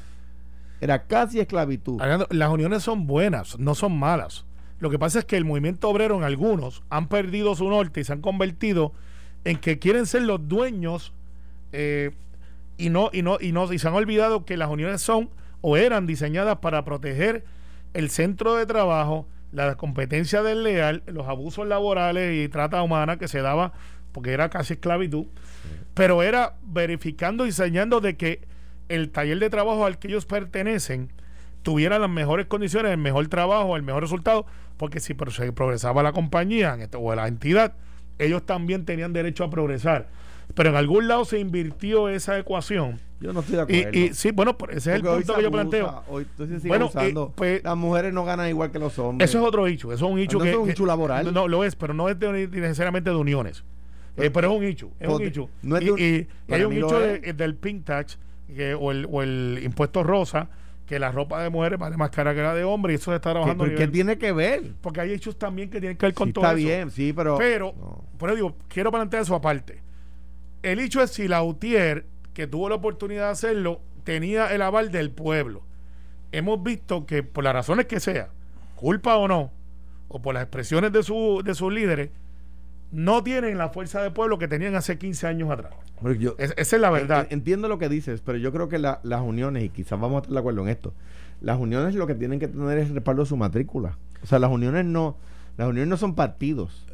Era 0.81 1.03
casi 1.09 1.41
esclavitud. 1.41 2.01
Las 2.31 2.51
uniones 2.51 2.85
son 2.85 3.09
buenas, 3.09 3.59
no 3.59 3.75
son 3.75 3.99
malas. 3.99 4.45
Lo 4.79 4.91
que 4.91 4.99
pasa 5.01 5.19
es 5.19 5.25
que 5.25 5.37
el 5.37 5.45
movimiento 5.45 5.89
obrero 5.89 6.17
en 6.17 6.23
algunos 6.23 6.85
han 6.89 7.09
perdido 7.09 7.57
su 7.57 7.69
norte 7.69 8.01
y 8.01 8.05
se 8.05 8.13
han 8.13 8.21
convertido 8.21 8.93
en 9.43 9.59
que 9.59 9.81
quieren 9.81 10.07
ser 10.07 10.23
los 10.23 10.47
dueños 10.47 11.13
eh, 11.73 12.13
y 12.77 12.91
no 12.91 13.11
y 13.13 13.23
no 13.23 13.39
y 13.41 13.51
no 13.51 13.73
y 13.73 13.81
se 13.81 13.89
han 13.89 13.95
olvidado 13.95 14.45
que 14.45 14.57
las 14.57 14.71
uniones 14.71 15.03
son 15.03 15.31
o 15.63 15.77
eran 15.77 16.07
diseñadas 16.07 16.59
para 16.59 16.85
proteger 16.85 17.45
el 17.93 18.09
centro 18.11 18.55
de 18.55 18.67
trabajo, 18.67 19.27
la 19.53 19.77
competencia 19.77 20.43
desleal, 20.43 21.03
los 21.07 21.27
abusos 21.27 21.67
laborales 21.67 22.45
y 22.45 22.49
trata 22.49 22.83
humana 22.83 23.19
que 23.19 23.29
se 23.29 23.41
daba 23.41 23.73
porque 24.13 24.33
era 24.33 24.51
casi 24.51 24.75
esclavitud, 24.75 25.27
pero 25.95 26.23
era 26.23 26.55
verificando 26.63 27.45
y 27.45 27.49
diseñando 27.49 28.01
de 28.01 28.17
que 28.17 28.47
el 28.89 29.11
taller 29.11 29.39
de 29.39 29.51
trabajo 29.51 29.85
al 29.85 29.99
que 29.99 30.09
ellos 30.09 30.27
pertenecen 30.27 31.11
tuviera 31.63 31.99
las 31.99 32.11
mejores 32.11 32.47
condiciones, 32.47 32.93
el 32.93 32.99
mejor 32.99 33.29
trabajo, 33.29 33.77
el 33.77 33.83
mejor 33.83 34.03
resultado, 34.03 34.47
porque 34.77 35.01
si 35.01 35.15
progresaba 35.15 36.03
la 36.03 36.13
compañía 36.13 36.75
en 36.75 36.83
esto- 36.83 37.01
o 37.01 37.15
la 37.15 37.29
entidad, 37.29 37.75
ellos 38.19 38.47
también 38.47 38.85
tenían 38.85 39.13
derecho 39.13 39.45
a 39.45 39.51
progresar. 39.51 40.09
Pero 40.55 40.71
en 40.71 40.77
algún 40.77 41.09
lado 41.09 41.25
se 41.25 41.39
invirtió 41.39 42.09
esa 42.09 42.39
ecuación. 42.39 43.01
Yo 43.21 43.33
no 43.33 43.41
estoy 43.41 43.57
de 43.57 43.61
Y, 43.77 43.81
acuerdo. 43.81 43.99
y 43.99 44.15
sí, 44.15 44.31
bueno, 44.31 44.57
pues 44.57 44.77
ese 44.77 44.91
es 44.91 44.97
el 44.97 45.03
Porque 45.03 45.17
punto 45.19 45.35
que 45.35 45.43
yo 45.43 45.49
abusa, 45.49 45.63
planteo. 45.63 46.03
Hoy 46.09 46.23
entonces 46.31 46.55
se 46.57 46.61
sigue 46.61 46.69
Bueno, 46.69 46.85
abusando. 46.85 47.27
eh, 47.29 47.33
pues- 47.37 47.65
Las 47.65 47.77
mujeres 47.77 48.13
no 48.13 48.25
ganan 48.25 48.49
igual 48.49 48.71
que 48.71 48.79
los 48.79 48.99
hombres. 48.99 49.29
Eso 49.29 49.39
es 49.41 49.45
otro 49.45 49.67
hecho, 49.67 49.93
eso 49.93 50.07
es 50.07 50.13
un 50.13 50.19
hecho 50.21 50.39
No, 50.39 50.45
que, 50.45 50.51
eso 50.51 50.59
es 50.61 50.65
un 50.65 50.71
hecho 50.71 50.87
laboral. 50.87 51.35
No, 51.35 51.49
lo 51.49 51.65
es, 51.65 51.75
pero 51.75 51.95
no 51.95 52.09
es 52.09 52.19
de- 52.19 52.49
necesariamente 52.49 53.11
de 53.11 53.17
uniones. 53.17 53.65
Eh, 54.17 54.31
pero 54.31 54.51
es 54.53 54.57
un 54.59 54.65
hecho, 54.65 54.91
es 55.01 55.09
un 55.09 55.17
Pues, 55.17 55.29
hecho. 55.29 55.49
no 55.63 55.77
es 55.77 55.83
y, 55.83 55.87
de 55.87 55.93
un- 55.93 55.99
y 56.01 56.53
hay 56.53 56.65
un 56.65 56.73
hecho 56.73 56.99
de- 57.01 57.33
del 57.33 57.55
pink 57.57 57.85
tax 57.85 58.19
que- 58.55 58.75
o, 58.75 58.91
el, 58.93 59.07
o 59.11 59.23
el 59.23 59.61
impuesto 59.65 60.03
rosa 60.03 60.49
que 60.87 60.99
la 60.99 61.13
ropa 61.13 61.43
de 61.43 61.51
mujeres 61.51 61.79
vale 61.79 61.97
más 61.97 62.11
cara 62.11 62.35
que 62.35 62.41
la 62.43 62.55
de 62.55 62.65
hombres 62.65 62.95
y 62.95 63.03
eso 63.03 63.11
se 63.11 63.17
está 63.17 63.31
¿Qué, 63.31 63.35
trabajando. 63.35 63.65
¿Qué 63.65 63.71
nivel- 63.73 63.91
tiene 63.93 64.17
que 64.19 64.33
ver? 64.33 64.63
porque 64.81 65.01
hay 65.03 65.13
hechos 65.13 65.37
también 65.39 65.69
que 65.71 65.81
tienen 65.81 65.99
que 65.99 66.07
ver 66.07 66.15
con 66.15 66.29
Sí, 66.29 66.33
todo 66.33 66.45
está 66.47 66.57
eso. 66.59 66.67
bien, 66.67 66.91
sí, 66.91 67.13
pero. 67.13 67.37
Pero, 67.37 67.75
no. 67.79 68.05
por 68.17 68.31
eso 68.31 68.37
digo, 68.37 68.57
quiero 68.69 68.91
plantear 68.91 69.23
eso 69.25 69.35
aparte. 69.35 69.83
El 70.63 70.79
hecho 70.81 71.03
es 71.03 71.11
si 71.11 71.29
la 71.29 71.43
UTIER, 71.43 72.05
que 72.39 72.47
tuvo 72.47 72.69
la 72.69 72.77
oportunidad 72.77 73.25
de 73.25 73.31
hacerlo, 73.33 73.81
tenía 74.05 74.55
el 74.55 74.63
aval 74.63 74.93
del 74.93 75.11
pueblo. 75.11 75.63
Hemos 76.31 76.63
visto 76.63 77.05
que 77.05 77.25
por 77.25 77.43
las 77.43 77.53
razones 77.53 77.87
que 77.87 77.99
sea, 77.99 78.29
culpa 78.77 79.17
o 79.17 79.27
no, 79.27 79.51
o 80.07 80.23
por 80.23 80.35
las 80.35 80.45
expresiones 80.45 80.93
de, 80.93 81.03
su, 81.03 81.43
de 81.45 81.57
sus 81.57 81.73
líderes, 81.73 82.11
no 82.93 83.25
tienen 83.25 83.59
la 83.59 83.71
fuerza 83.71 84.01
de 84.03 84.13
pueblo 84.13 84.39
que 84.39 84.47
tenían 84.47 84.77
hace 84.77 84.99
15 84.99 85.27
años 85.27 85.51
atrás. 85.51 85.73
Yo- 86.21 86.37
Es- 86.39 86.55
esa 86.57 86.77
es 86.77 86.81
la 86.81 86.91
verdad. 86.91 87.27
En- 87.29 87.39
Entiendo 87.41 87.67
lo 87.67 87.79
que 87.79 87.89
dices, 87.89 88.23
pero 88.25 88.39
yo 88.39 88.53
creo 88.53 88.69
que 88.69 88.79
la- 88.79 89.01
las 89.03 89.21
uniones, 89.21 89.65
y 89.65 89.69
quizás 89.71 89.99
vamos 89.99 90.15
a 90.15 90.19
estar 90.19 90.33
de 90.33 90.39
acuerdo 90.39 90.63
en 90.63 90.69
esto, 90.69 90.95
las 91.41 91.59
uniones 91.59 91.97
lo 91.97 92.07
que 92.07 92.15
tienen 92.15 92.39
que 92.39 92.47
tener 92.47 92.79
es 92.79 92.89
el 92.91 92.95
respaldo 92.95 93.23
de 93.25 93.29
su 93.29 93.37
matrícula. 93.37 93.99
O 94.23 94.27
sea, 94.29 94.39
las 94.39 94.53
uniones 94.53 94.85
no, 94.85 95.17
las 95.57 95.67
uniones 95.69 95.89
no 95.89 95.97
son 95.97 96.15
partidos. 96.15 96.87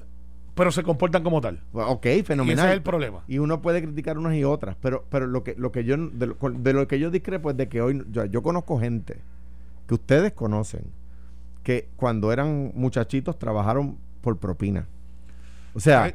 Pero 0.55 0.71
se 0.73 0.83
comportan 0.83 1.23
como 1.25 1.41
tal. 1.41 1.61
Ok, 1.73 2.07
Y 2.07 2.23
fenomenal. 2.23 2.59
ese 2.65 2.69
es 2.69 2.75
el 2.75 2.83
problema. 2.83 3.25
Y 3.29 3.39
uno 3.39 3.61
puede 3.63 3.83
criticar 3.83 4.19
unas 4.19 4.35
y 4.35 4.45
otras, 4.45 4.77
pero, 4.81 5.05
pero 5.11 5.27
lo 5.27 5.43
que, 5.45 5.55
lo 5.59 5.73
que 5.73 5.85
yo 5.85 5.97
de 5.97 6.27
lo, 6.29 6.37
de 6.41 6.73
lo 6.73 6.87
que 6.89 6.99
yo 6.99 7.11
discrepo 7.11 7.51
es 7.51 7.57
de 7.57 7.69
que 7.69 7.81
hoy 7.81 8.05
yo, 8.11 8.25
yo 8.27 8.43
conozco 8.43 8.79
gente 8.79 9.19
que 9.89 9.95
ustedes 9.95 10.33
conocen 10.33 10.83
que 11.63 11.89
cuando 11.97 12.33
eran 12.33 12.73
muchachitos 12.75 13.39
trabajaron 13.39 13.99
por 14.21 14.39
propina. 14.39 14.87
O 15.75 15.81
sea, 15.81 16.05
Ay, 16.05 16.15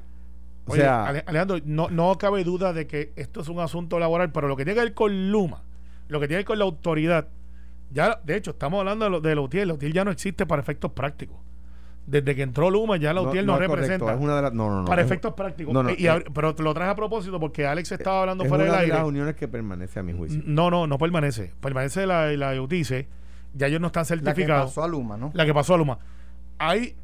o 0.65 0.71
Oye, 0.73 0.81
sea, 0.81 1.05
Ale- 1.05 1.23
Alejandro, 1.25 1.57
no, 1.65 1.89
no 1.89 2.15
cabe 2.17 2.43
duda 2.43 2.71
de 2.73 2.87
que 2.87 3.11
esto 3.15 3.41
es 3.41 3.49
un 3.49 3.59
asunto 3.59 3.99
laboral, 3.99 4.31
pero 4.31 4.47
lo 4.47 4.55
que 4.55 4.63
tiene 4.63 4.79
que 4.79 4.85
ver 4.85 4.93
con 4.93 5.31
Luma, 5.31 5.63
lo 6.07 6.19
que 6.19 6.27
tiene 6.27 6.37
que 6.37 6.41
ver 6.41 6.45
con 6.45 6.59
la 6.59 6.65
autoridad, 6.65 7.27
ya, 7.91 8.19
de 8.23 8.35
hecho, 8.37 8.51
estamos 8.51 8.79
hablando 8.79 9.05
de, 9.05 9.11
lo, 9.11 9.19
de 9.21 9.33
la 9.35 9.41
UTIER, 9.41 9.67
la 9.67 9.73
UTIER 9.73 9.91
ya 9.93 10.05
no 10.05 10.11
existe 10.11 10.45
para 10.45 10.61
efectos 10.61 10.91
prácticos. 10.91 11.37
Desde 12.09 12.35
que 12.35 12.41
entró 12.41 12.71
Luma, 12.71 12.97
ya 12.97 13.13
la 13.13 13.21
UTIER 13.21 13.45
no, 13.45 13.53
es 13.53 13.57
correcto, 13.59 13.75
representa. 13.75 14.13
es 14.13 14.19
una 14.19 14.35
de 14.35 14.41
las, 14.41 14.53
no, 14.53 14.67
no, 14.69 14.79
no, 14.81 14.85
para 14.85 15.01
es- 15.01 15.05
efectos 15.07 15.33
prácticos. 15.35 15.73
no, 15.73 15.83
no, 15.83 15.89
Eh, 15.89 15.95
y 15.99 16.07
eh, 16.07 16.23
pero 16.33 16.55
te 16.55 16.63
lo 16.63 16.73
traes 16.73 16.91
a 16.91 16.95
propósito 16.95 17.39
porque 17.39 17.67
Alex 17.67 17.91
estaba 17.91 18.21
hablando 18.21 18.43
es 18.45 18.49
fuera 18.49 18.63
una 18.63 18.71
del 18.73 18.79
de 18.79 18.85
aire. 18.85 18.97
las 18.97 19.07
uniones 19.07 19.35
que 19.35 19.47
permanece 19.47 19.99
a 19.99 20.03
mi 20.03 20.13
juicio. 20.13 20.41
No, 20.45 20.71
no, 20.71 20.87
no 20.87 20.97
permanece. 20.97 21.53
Permanece 21.61 22.05
la, 22.07 22.31
la 22.31 22.59
UTICE. 22.59 23.07
Ya 23.53 23.67
ellos 23.67 23.79
no 23.81 23.87
están 23.87 24.01
La 24.01 24.07
que 24.17 24.23
certificados. 24.25 24.65
pasó 24.71 24.83
a 24.83 24.87
Luma, 24.87 25.17
¿no? 25.17 25.29
La 25.33 25.45
que 25.45 25.53
pasó 25.53 25.75
a 25.75 25.77
Luma. 25.77 25.99
Ahí 26.57 26.95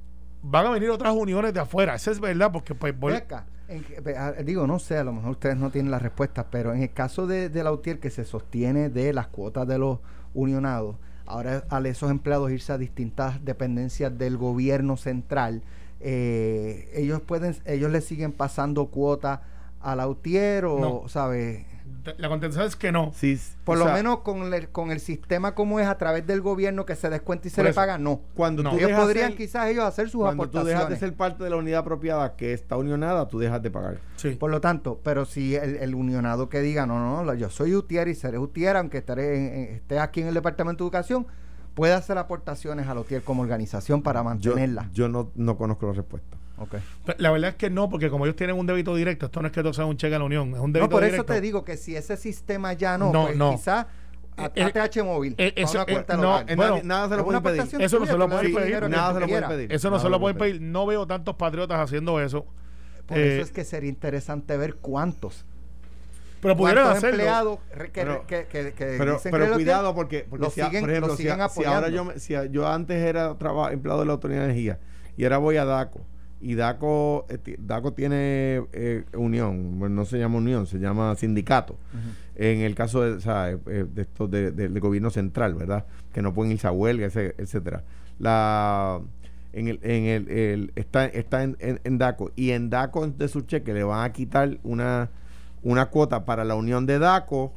van 0.42 0.66
a 0.66 0.70
venir 0.72 0.90
otras 0.90 1.14
uniones 1.14 1.54
de 1.54 1.60
afuera. 1.60 1.96
Eso 1.96 2.10
es 2.12 2.20
verdad 2.20 2.52
porque 2.52 2.74
pues, 2.76 3.16
acá, 3.16 3.46
en 3.68 3.84
ve, 4.04 4.16
ah, 4.18 4.32
digo, 4.44 4.66
no 4.68 4.80
sé, 4.80 4.98
a 4.98 5.04
lo 5.04 5.14
mejor 5.14 5.32
ustedes 5.32 5.56
no 5.58 5.70
tienen 5.72 5.92
la 5.92 6.00
respuesta, 6.00 6.48
pero 6.50 6.74
en 6.74 6.82
el 6.84 6.92
caso 6.94 7.26
de, 7.28 7.50
de 7.50 7.64
la 7.64 7.72
UTIER 7.72 8.00
que 8.00 8.10
se 8.10 8.26
sostiene 8.26 8.90
de 8.90 9.14
las 9.14 9.28
cuotas 9.28 9.68
de 9.68 9.78
los 9.80 10.00
unionados, 10.34 10.98
ahora 11.26 11.64
a 11.70 11.80
esos 11.88 12.12
empleados 12.12 12.52
irse 12.52 12.72
a 12.74 12.78
distintas 12.78 13.44
dependencias 13.44 14.18
del 14.18 14.38
gobierno 14.38 14.98
central, 14.98 15.62
eh, 16.00 16.90
ellos 16.94 17.22
pueden, 17.22 17.56
ellos 17.66 17.92
le 17.92 18.02
siguen 18.02 18.32
pasando 18.32 18.88
cuota 18.88 19.42
a 19.82 19.96
la 19.96 20.08
UTIER 20.08 20.66
o, 20.66 20.80
No. 20.80 21.10
¿sabes? 21.10 21.66
La 22.18 22.30
contestación 22.30 22.68
es 22.68 22.76
que 22.76 22.92
no. 22.92 23.12
Sí, 23.16 23.40
Por 23.64 23.78
o 23.78 23.80
lo 23.80 23.86
sea, 23.86 23.94
menos 23.96 24.20
con 24.20 24.54
el, 24.54 24.70
con 24.70 24.92
el 24.92 25.00
sistema 25.00 25.56
como 25.56 25.80
es 25.80 25.88
a 25.88 25.98
través 25.98 26.26
del 26.28 26.42
gobierno 26.42 26.86
que 26.86 26.96
se 26.96 27.10
descuenta 27.10 27.48
y 27.48 27.52
se 27.52 27.64
le 27.64 27.70
eso. 27.70 27.76
paga, 27.76 27.98
no. 27.98 28.22
cuando 28.36 28.62
No. 28.62 28.72
tú 28.72 28.78
Ellos 28.78 28.92
podrían 29.00 29.30
ser- 29.30 29.38
quizás 29.38 29.68
ellos 29.70 29.84
hacer 29.86 30.10
sus 30.10 30.22
cuando 30.22 30.44
tú 30.44 30.58
aportaciones. 30.60 30.74
dejas 30.78 30.90
de 30.90 30.96
ser 31.08 31.16
parte 31.16 31.44
de 31.44 31.50
la 31.50 31.56
unidad 31.56 31.80
apropiada 31.80 32.36
que 32.36 32.54
está 32.54 32.78
unionada, 32.78 33.28
tú 33.28 33.40
dejas 33.40 33.62
de 33.64 33.72
pagar. 33.72 33.98
Sí. 34.18 34.32
Por 34.32 34.52
lo 34.52 34.62
tanto, 34.62 35.00
pero 35.04 35.26
si 35.26 35.56
el, 35.56 35.78
el 35.78 35.96
unionado 35.96 36.48
que 36.50 36.60
diga, 36.62 36.86
no, 36.86 37.00
no, 37.00 37.24
no, 37.24 37.34
yo 37.34 37.50
soy 37.50 37.74
UTIER 37.74 38.08
y 38.08 38.16
seré 38.16 38.38
UTIER, 38.38 38.78
aunque 38.78 39.00
estaré 39.00 39.36
en- 39.38 39.54
en- 39.70 39.76
esté 39.76 40.00
aquí 40.00 40.22
en 40.22 40.28
el 40.28 40.34
Departamento 40.36 40.84
de 40.84 40.88
Educación, 40.88 41.26
puede 41.74 41.94
hacer 41.94 42.18
aportaciones 42.18 42.88
a 42.88 42.94
la 42.94 43.02
UTIER 43.02 43.22
como 43.24 43.42
organización 43.42 44.02
para 44.02 44.20
Yo, 44.22 44.24
mantenerla. 44.26 44.90
yo 44.94 45.10
no, 45.10 45.32
no 45.36 45.58
conozco 45.58 45.88
la 45.88 45.94
respuesta. 45.94 46.35
La 47.18 47.32
verdad 47.32 47.50
es 47.52 47.56
que 47.56 47.70
no, 47.70 47.90
porque 47.90 48.10
como 48.10 48.26
ellos 48.26 48.36
tienen 48.36 48.58
un 48.58 48.66
débito 48.66 48.96
directo, 48.96 49.26
esto 49.26 49.42
no 49.42 49.48
es 49.48 49.54
que 49.54 49.60
esto 49.60 49.74
sea 49.74 49.86
un 49.86 49.98
cheque 49.98 50.16
a 50.16 50.20
la 50.20 50.26
Unión, 50.26 50.54
es 50.54 50.60
un 50.60 50.72
débito 50.72 50.88
No, 50.88 50.90
por 50.90 51.04
eso 51.04 51.24
te 51.26 51.42
digo 51.42 51.64
que 51.66 51.76
si 51.78 51.96
ese 51.96 52.16
sistema 52.18 52.74
ya 52.74 52.98
no, 52.98 53.12
No, 53.12 53.26
pues 53.26 53.38
no. 53.38 53.52
quizás 53.52 53.86
Eh, 54.38 54.64
ATH 54.64 55.02
móvil, 55.04 55.34
eh, 55.38 55.54
eso, 55.56 55.78
una 55.78 55.86
cuenta 55.86 56.14
eh, 56.14 56.18
no, 56.18 56.24
local. 56.24 56.46
Eh, 56.50 56.56
Bueno, 56.58 56.74
nadie- 56.76 56.84
nada 56.84 57.10
se 57.10 57.16
lo 57.18 57.24
pueden 57.26 57.44
pedir. 57.44 57.62
Eso 57.82 58.00
no 58.00 58.06
se 58.06 58.18
lo 58.18 58.26
tú 58.26 58.32
pueden 58.32 58.54
pedir, 58.54 58.90
nada 58.90 59.08
tú 59.10 59.14
se 59.16 59.20
lo 59.22 59.28
pueden 59.28 59.48
pedir. 59.50 59.74
Eso 59.74 59.90
no 59.90 60.00
se 60.00 60.10
lo 60.10 60.20
pueden 60.20 60.38
pedir. 60.38 60.62
No 60.62 60.86
veo 60.86 61.08
tantos 61.08 61.36
patriotas 61.36 61.80
haciendo 61.80 62.20
eso. 62.22 62.46
Por 63.06 63.18
Eh, 63.18 63.36
eso 63.36 63.44
es 63.46 63.52
que 63.52 63.64
sería 63.64 63.90
interesante 63.90 64.58
ver 64.58 64.76
cuántos. 64.76 65.46
pero 66.42 66.56
pudieran 66.58 66.88
hacerlo. 66.90 67.10
empleados 67.12 67.60
que, 67.72 67.90
Pero- 67.92 68.28
que, 68.28 68.46
que- 68.48 68.74
que 68.74 68.86
Pero, 68.98 69.14
dicen 69.14 69.32
pero 69.32 69.46
que 69.46 69.50
lo 69.52 69.56
cuidado 69.56 69.80
tienen, 69.84 69.96
porque, 69.96 70.28
porque 70.30 70.46
lo 70.46 70.52
si, 70.52 70.62
siguen- 70.62 70.82
por 70.82 70.90
ejemplo, 70.92 71.08
lo 71.14 71.16
si, 71.18 71.24
si 71.24 71.66
ahora 71.66 71.90
yo, 71.90 72.12
si 72.18 72.36
yo 72.52 72.68
antes 72.68 72.98
era 73.04 73.36
traba- 73.38 73.72
empleado 73.72 74.02
de 74.02 74.06
la 74.06 74.12
Autoridad 74.14 74.40
de 74.42 74.46
Energía 74.48 74.80
y 75.18 75.24
ahora 75.24 75.38
voy 75.40 75.58
a 75.58 75.66
DACO 75.66 76.02
y 76.48 76.54
DACO, 76.56 77.26
eh, 77.30 77.56
DACO 77.60 77.94
tiene 77.94 78.62
eh, 78.74 79.04
unión, 79.18 79.80
bueno, 79.80 79.96
no 79.96 80.06
se 80.06 80.20
llama 80.20 80.38
unión, 80.38 80.68
se 80.68 80.78
llama 80.80 81.16
sindicato. 81.16 81.76
En 82.36 82.60
el 82.60 82.76
caso 82.76 83.02
de, 83.02 83.12
o 83.14 83.20
sea, 83.20 83.50
eh, 83.52 83.86
de 83.94 84.02
estos 84.04 84.30
de- 84.30 84.52
de- 84.52 84.70
del 84.70 84.80
gobierno 84.80 85.10
central, 85.10 85.56
¿verdad? 85.56 85.86
Que 86.14 86.22
no 86.22 86.34
pueden 86.34 86.52
irse 86.52 86.68
a 86.68 86.72
huelga, 86.72 87.08
etcétera. 87.08 87.84
La 88.20 89.00
en 89.54 89.68
el, 89.70 89.80
en 89.84 90.04
el, 90.06 90.30
el- 90.30 90.72
está, 90.76 91.06
está 91.06 91.42
en, 91.44 91.56
en- 91.60 91.80
en 91.84 91.98
DACO 91.98 92.32
y 92.36 92.52
en 92.52 92.70
DACO 92.70 93.08
de 93.08 93.28
su 93.28 93.42
cheque 93.42 93.74
le 93.74 93.84
van 93.84 94.04
a 94.04 94.12
quitar 94.14 94.58
una, 94.64 95.10
una 95.64 95.86
cuota 95.88 96.26
para 96.26 96.44
la 96.44 96.56
unión 96.56 96.86
de 96.86 97.00
DACO 97.00 97.54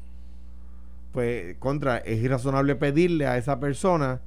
pues 1.12 1.57
contra 1.59 1.98
es 1.98 2.22
irrazonable 2.22 2.74
pedirle 2.77 3.27
a 3.27 3.37
esa 3.37 3.59
persona 3.61 4.20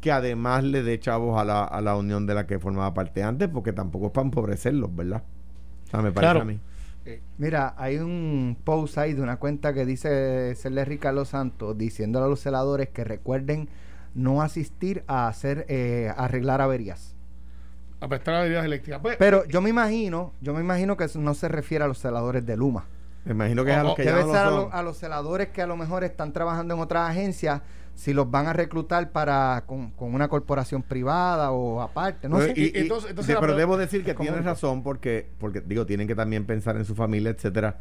que 0.00 0.12
además 0.12 0.64
le 0.64 0.82
dé 0.82 0.98
chavos 1.00 1.40
a 1.40 1.44
la, 1.44 1.64
a 1.64 1.80
la 1.80 1.96
unión 1.96 2.26
de 2.26 2.34
la 2.34 2.46
que 2.46 2.58
formaba 2.58 2.94
parte 2.94 3.22
antes 3.22 3.48
porque 3.48 3.72
tampoco 3.72 4.06
es 4.06 4.12
para 4.12 4.24
empobrecerlos 4.26 4.94
¿verdad? 4.94 5.22
o 5.86 5.90
sea 5.90 6.02
me 6.02 6.12
parece 6.12 6.20
Claro. 6.20 6.40
a 6.42 6.44
mí 6.44 6.60
Mira, 7.38 7.74
hay 7.78 7.98
un 7.98 8.56
post 8.64 8.98
ahí 8.98 9.12
de 9.14 9.22
una 9.22 9.36
cuenta 9.36 9.72
que 9.72 9.86
dice 9.86 10.54
serle 10.56 10.84
Ricardo 10.84 11.24
Santos 11.24 11.78
diciéndole 11.78 12.26
a 12.26 12.28
los 12.28 12.40
celadores 12.40 12.88
que 12.88 13.04
recuerden 13.04 13.68
no 14.14 14.42
asistir 14.42 15.04
a 15.06 15.28
hacer 15.28 15.66
eh, 15.68 16.12
arreglar 16.16 16.60
averías. 16.60 17.14
A 18.00 18.08
prestar 18.08 18.34
habilidades 18.34 18.66
eléctricas. 18.66 19.00
Pues, 19.00 19.16
Pero 19.18 19.44
yo 19.46 19.60
me 19.60 19.70
imagino, 19.70 20.32
yo 20.40 20.52
me 20.52 20.60
imagino 20.60 20.96
que 20.96 21.04
eso 21.04 21.20
no 21.20 21.34
se 21.34 21.46
refiere 21.48 21.84
a 21.84 21.86
los 21.88 21.98
celadores 22.00 22.44
de 22.44 22.56
Luma. 22.56 22.86
me 23.24 23.32
imagino 23.32 23.64
que 23.64 23.70
es 23.70 23.76
a 23.76 23.84
los 23.84 23.94
que 23.94 24.02
Debe 24.02 24.20
ya 24.20 24.26
no 24.26 24.32
ser 24.32 24.72
a, 24.72 24.78
a 24.78 24.82
los 24.82 24.96
celadores 24.98 25.48
que 25.50 25.62
a 25.62 25.66
lo 25.68 25.76
mejor 25.76 26.02
están 26.02 26.32
trabajando 26.32 26.74
en 26.74 26.80
otras 26.80 27.08
agencias, 27.08 27.62
si 27.96 28.12
los 28.12 28.30
van 28.30 28.46
a 28.46 28.52
reclutar 28.52 29.10
para 29.10 29.64
con, 29.66 29.90
con 29.90 30.14
una 30.14 30.28
corporación 30.28 30.82
privada 30.82 31.50
o 31.50 31.80
aparte, 31.80 32.28
no 32.28 32.38
No, 32.38 32.44
sé. 32.44 32.52
y- 32.54 32.64
y- 32.66 32.72
entonces- 32.82 33.10
entonces 33.10 33.26
de- 33.28 33.34
la 33.34 33.40
pero 33.40 33.56
debo 33.56 33.76
decir 33.76 34.04
que 34.04 34.14
tienes 34.14 34.44
razón 34.44 34.82
porque 34.84 35.26
porque 35.38 35.60
digo 35.62 35.84
tienen 35.86 36.06
que 36.06 36.14
también 36.14 36.44
pensar 36.46 36.76
en 36.76 36.84
su 36.84 36.94
familia 36.94 37.30
etcétera 37.30 37.78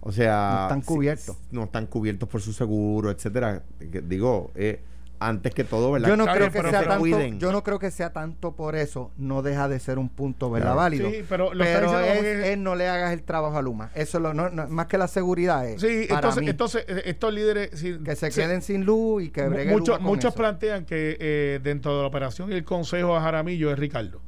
o 0.00 0.10
sea 0.12 0.50
No 0.56 0.62
están 0.64 0.80
si- 0.82 0.86
cubiertos. 0.88 1.36
no 1.52 1.62
están 1.64 1.86
cubiertos 1.86 2.28
por 2.28 2.40
su 2.42 2.52
seguro 2.52 3.10
etcétera 3.10 3.62
digo 3.80 4.50
eh, 4.56 4.82
antes 5.28 5.54
que 5.54 5.64
todo 5.64 5.92
verdad 5.92 6.08
yo 6.08 6.16
no 6.16 6.24
creo 6.24 6.36
bien, 6.38 6.50
que 6.52 6.58
pero 6.58 6.70
sea 6.70 6.82
tanto, 6.84 6.98
cuiden. 7.00 7.38
yo 7.40 7.52
no 7.52 7.62
creo 7.62 7.78
que 7.78 7.90
sea 7.90 8.12
tanto 8.12 8.54
por 8.56 8.76
eso, 8.76 9.10
no 9.16 9.42
deja 9.42 9.68
de 9.68 9.78
ser 9.80 9.98
un 9.98 10.08
punto 10.08 10.50
¿verdad? 10.50 10.66
Claro. 10.68 10.76
válido. 10.80 11.10
Sí, 11.10 11.24
pero 11.28 11.52
lo 11.54 11.64
pero 11.64 11.86
es, 11.86 11.92
como 11.92 12.22
que- 12.22 12.52
es 12.52 12.58
no 12.58 12.74
le 12.74 12.88
hagas 12.88 13.12
el 13.12 13.22
trabajo 13.22 13.56
a 13.58 13.62
Luma. 13.62 13.90
Eso 13.94 14.18
es 14.18 14.22
lo, 14.22 14.34
no, 14.34 14.48
no- 14.50 14.68
más 14.68 14.86
que 14.86 14.98
la 14.98 15.08
seguridad 15.08 15.66
es 15.66 15.80
sí, 15.80 16.06
para 16.08 16.18
entonces, 16.20 16.42
mí, 16.42 16.48
entonces 16.50 16.84
eh, 16.88 17.02
estos 17.06 17.32
líderes. 17.32 17.70
que 18.04 18.16
se 18.16 18.30
queden 18.30 18.62
sin 18.62 18.84
luz 18.84 19.22
y 19.24 19.30
que 19.30 19.42
mu- 19.44 19.50
bregue 19.50 19.70
muchos 19.72 19.88
Luma 19.88 19.98
con 19.98 20.06
muchos 20.06 20.30
eso. 20.30 20.36
plantean 20.38 20.84
que 20.84 21.16
eh, 21.20 21.60
dentro 21.62 21.94
de 21.96 22.02
la 22.02 22.08
operación 22.08 22.50
y 22.52 22.54
el 22.54 22.64
consejo 22.64 23.16
a 23.16 23.20
Jaramillo 23.20 23.70
es 23.72 23.78
Ricardo. 23.78 24.20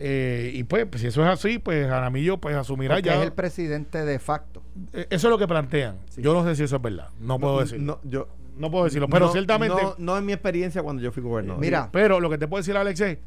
Eh, 0.00 0.52
y 0.54 0.62
pues, 0.62 0.86
pues, 0.86 1.00
si 1.00 1.08
eso 1.08 1.22
es 1.24 1.28
así, 1.28 1.58
pues 1.58 1.88
Jaramillo 1.88 2.38
pues 2.38 2.54
asumirá 2.54 2.94
Porque 2.94 3.08
ya. 3.08 3.16
es 3.16 3.22
el 3.22 3.32
presidente 3.32 4.04
de 4.04 4.18
facto. 4.20 4.62
Eh, 4.92 5.06
Eso 5.10 5.26
es 5.26 5.30
lo 5.32 5.38
que 5.38 5.48
plantean. 5.48 5.96
Yo 6.16 6.32
no 6.34 6.44
sé 6.44 6.54
si 6.54 6.62
eso 6.62 6.76
es 6.76 6.82
verdad. 6.82 7.08
No, 7.18 7.40
puedo 7.40 7.58
decirlo. 7.58 7.98
no, 8.04 8.08
yo 8.08 8.28
No 8.58 8.70
puedo 8.70 8.84
decirlo. 8.84 9.08
Pero 9.08 9.26
no- 9.26 9.32
ciertamente. 9.32 9.80
no, 9.82 9.94
no 9.98 10.18
en 10.18 10.26
mi 10.26 10.32
experiencia 10.32 10.82
cuando 10.82 11.00
yo 11.02 11.12
fui 11.12 11.22
gobernador 11.22 11.60
Mira, 11.60 11.88
Pero 11.92 12.20
lo 12.20 12.28
que 12.28 12.38
te 12.38 12.48
puedo 12.48 12.60
decir, 12.60 12.76
Alex, 12.76 13.00
es, 13.00 13.18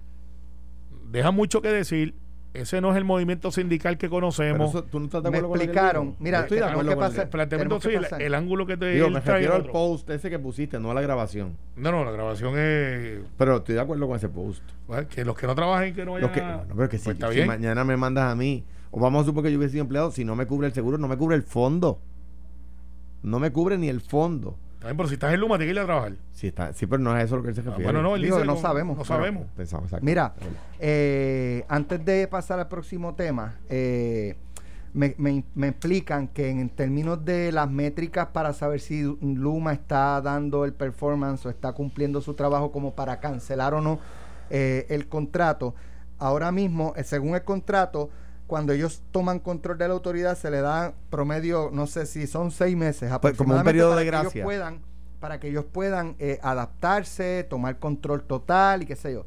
deja 1.12 1.32
mucho 1.32 1.62
que 1.62 1.70
decir. 1.70 2.16
Ese 2.54 2.82
no 2.82 2.92
es 2.92 2.98
el 2.98 3.06
movimiento 3.06 3.50
sindical 3.50 3.94
que 3.98 4.08
Pero 4.08 4.18
conocemos. 4.18 4.72
eso, 4.72 4.84
¿tú 4.84 5.00
no 5.00 5.06
estás 5.06 5.24
de 5.24 5.32
me 5.32 5.38
acuerdo 5.38 5.52
con 5.52 5.58
lo 5.58 5.62
que 5.62 5.72
explicaron. 5.72 6.16
Mira, 6.20 6.42
estoy 6.42 6.58
de 6.58 6.66
acuerdo 6.66 6.98
que 7.00 7.22
el- 7.22 7.30
planteamiento 7.30 7.80
sí, 7.80 7.90
el, 8.20 8.36
ángulo 8.36 8.66
que 8.66 8.76
te 8.76 8.92
Digo, 8.92 9.10
me 9.10 9.22
refiero 9.22 9.56
al 9.56 9.68
post 9.68 10.10
ese 10.10 10.30
que 10.30 10.38
pusiste, 10.38 10.78
no 10.78 10.92
a 10.92 10.94
la 10.94 11.00
grabación. 11.00 11.56
No, 11.78 11.92
no, 11.94 12.04
la 12.04 12.12
grabación 12.12 12.56
es 12.58 13.22
Pero 13.38 13.56
estoy 13.56 13.76
de 13.76 13.80
acuerdo 13.82 14.06
con 14.06 14.18
ese 14.18 14.28
post. 14.28 14.64
bueno, 14.86 15.08
que 15.08 15.24
los 15.24 15.38
que 15.38 15.48
no 15.48 15.56
trabajen 15.56 15.96
que 15.96 16.04
no 16.04 16.12
vayan 16.12 16.28
Los 16.28 16.32
que, 16.38 16.42
bueno, 16.42 16.64
pero 16.76 16.90
que 16.90 16.98
si, 16.98 17.06
pues 17.06 17.16
está 17.16 17.30
si 17.30 17.36
bien. 17.36 17.48
mañana 17.48 17.86
me 17.86 17.96
mandas 17.96 18.30
a 18.30 18.36
mí, 18.36 18.66
o 18.92 19.00
vamos 19.00 19.22
a 19.22 19.26
suponer 19.28 19.48
que 19.48 19.54
yo 19.54 19.58
hubiese 19.58 19.72
sido 19.72 19.84
empleado, 19.84 20.12
si 20.12 20.26
no 20.26 20.36
me 20.36 20.46
cubre 20.46 20.68
el 20.68 20.74
seguro, 20.74 20.98
no 20.98 21.08
me 21.08 21.16
cubre 21.16 21.38
el 21.38 21.44
fondo. 21.44 22.02
No 23.24 23.40
me 23.40 23.52
cubre 23.54 23.78
ni 23.78 23.88
el 23.88 24.02
fondo. 24.02 24.58
Bien, 24.84 24.98
pero 24.98 25.08
si 25.08 25.14
estás 25.14 25.34
en 25.34 25.40
Luma, 25.40 25.58
tienes 25.58 25.74
que 25.76 25.80
ir 25.80 25.84
a 25.84 25.86
trabajar. 25.86 26.14
Sí, 26.32 26.48
está, 26.48 26.74
sí, 26.74 26.88
pero 26.88 27.02
no 27.04 27.16
es 27.18 27.26
eso 27.26 27.38
lo 27.38 27.44
que 27.44 27.50
él 27.50 27.56
se 27.56 27.62
Ah, 27.62 27.66
refiere. 27.66 27.84
bueno, 27.84 28.02
no, 28.02 28.16
él 28.16 28.22
Digo, 28.24 28.38
dice 28.38 28.48
no 28.48 28.56
sabemos. 28.58 28.98
No 28.98 29.06
sabemos. 29.06 29.46
Exacto. 29.58 30.00
Mira, 30.02 30.34
eh, 30.80 31.64
antes 31.70 32.04
de 32.04 32.28
pasar 32.28 32.60
al 32.60 32.68
próximo 32.68 33.14
tema, 33.14 33.60
eh, 33.70 34.36
me, 34.94 35.14
me- 35.20 35.44
me 35.56 35.68
explican 35.70 36.28
que 36.28 36.50
en 36.50 36.68
términos 36.70 37.24
de 37.24 37.52
las 37.52 37.70
métricas 37.70 38.28
para 38.34 38.54
saber 38.54 38.80
si 38.80 39.04
Luma 39.22 39.72
está 39.74 40.20
dando 40.22 40.66
el 40.66 40.74
performance 40.74 41.46
o 41.46 41.50
está 41.50 41.72
cumpliendo 41.74 42.20
su 42.20 42.34
trabajo 42.34 42.72
como 42.72 42.94
para 42.96 43.20
cancelar 43.20 43.74
o 43.76 43.82
no 43.82 44.00
eh, 44.50 44.88
el 44.90 45.08
contrato, 45.08 45.76
ahora 46.18 46.52
mismo, 46.52 46.94
eh, 46.98 47.04
según 47.04 47.36
el 47.36 47.44
contrato, 47.44 48.10
cuando 48.52 48.74
ellos 48.74 49.02
toman 49.12 49.40
control 49.40 49.78
de 49.78 49.88
la 49.88 49.94
autoridad, 49.94 50.38
se 50.38 50.52
le 50.52 50.60
da 50.60 50.94
promedio, 51.10 51.70
no 51.72 51.88
sé 51.88 52.06
si 52.06 52.28
son 52.28 52.52
seis 52.52 52.76
meses, 52.76 53.10
Pues, 53.22 53.38
como 53.38 53.54
un 53.54 53.60
aproximadamente, 53.62 53.70
periodo 53.70 53.90
para 53.92 54.00
de 54.02 54.04
que 54.04 54.10
ellos 54.10 54.24
gracia. 54.24 54.44
puedan, 54.44 54.82
para 55.22 55.40
que 55.40 55.48
ellos 55.48 55.64
puedan 55.72 56.16
eh, 56.20 56.38
adaptarse, 56.44 57.48
tomar 57.50 57.80
control 57.80 58.24
total 58.24 58.84
y 58.84 58.88
qué 58.88 58.98
sé 58.98 59.14
yo. 59.14 59.26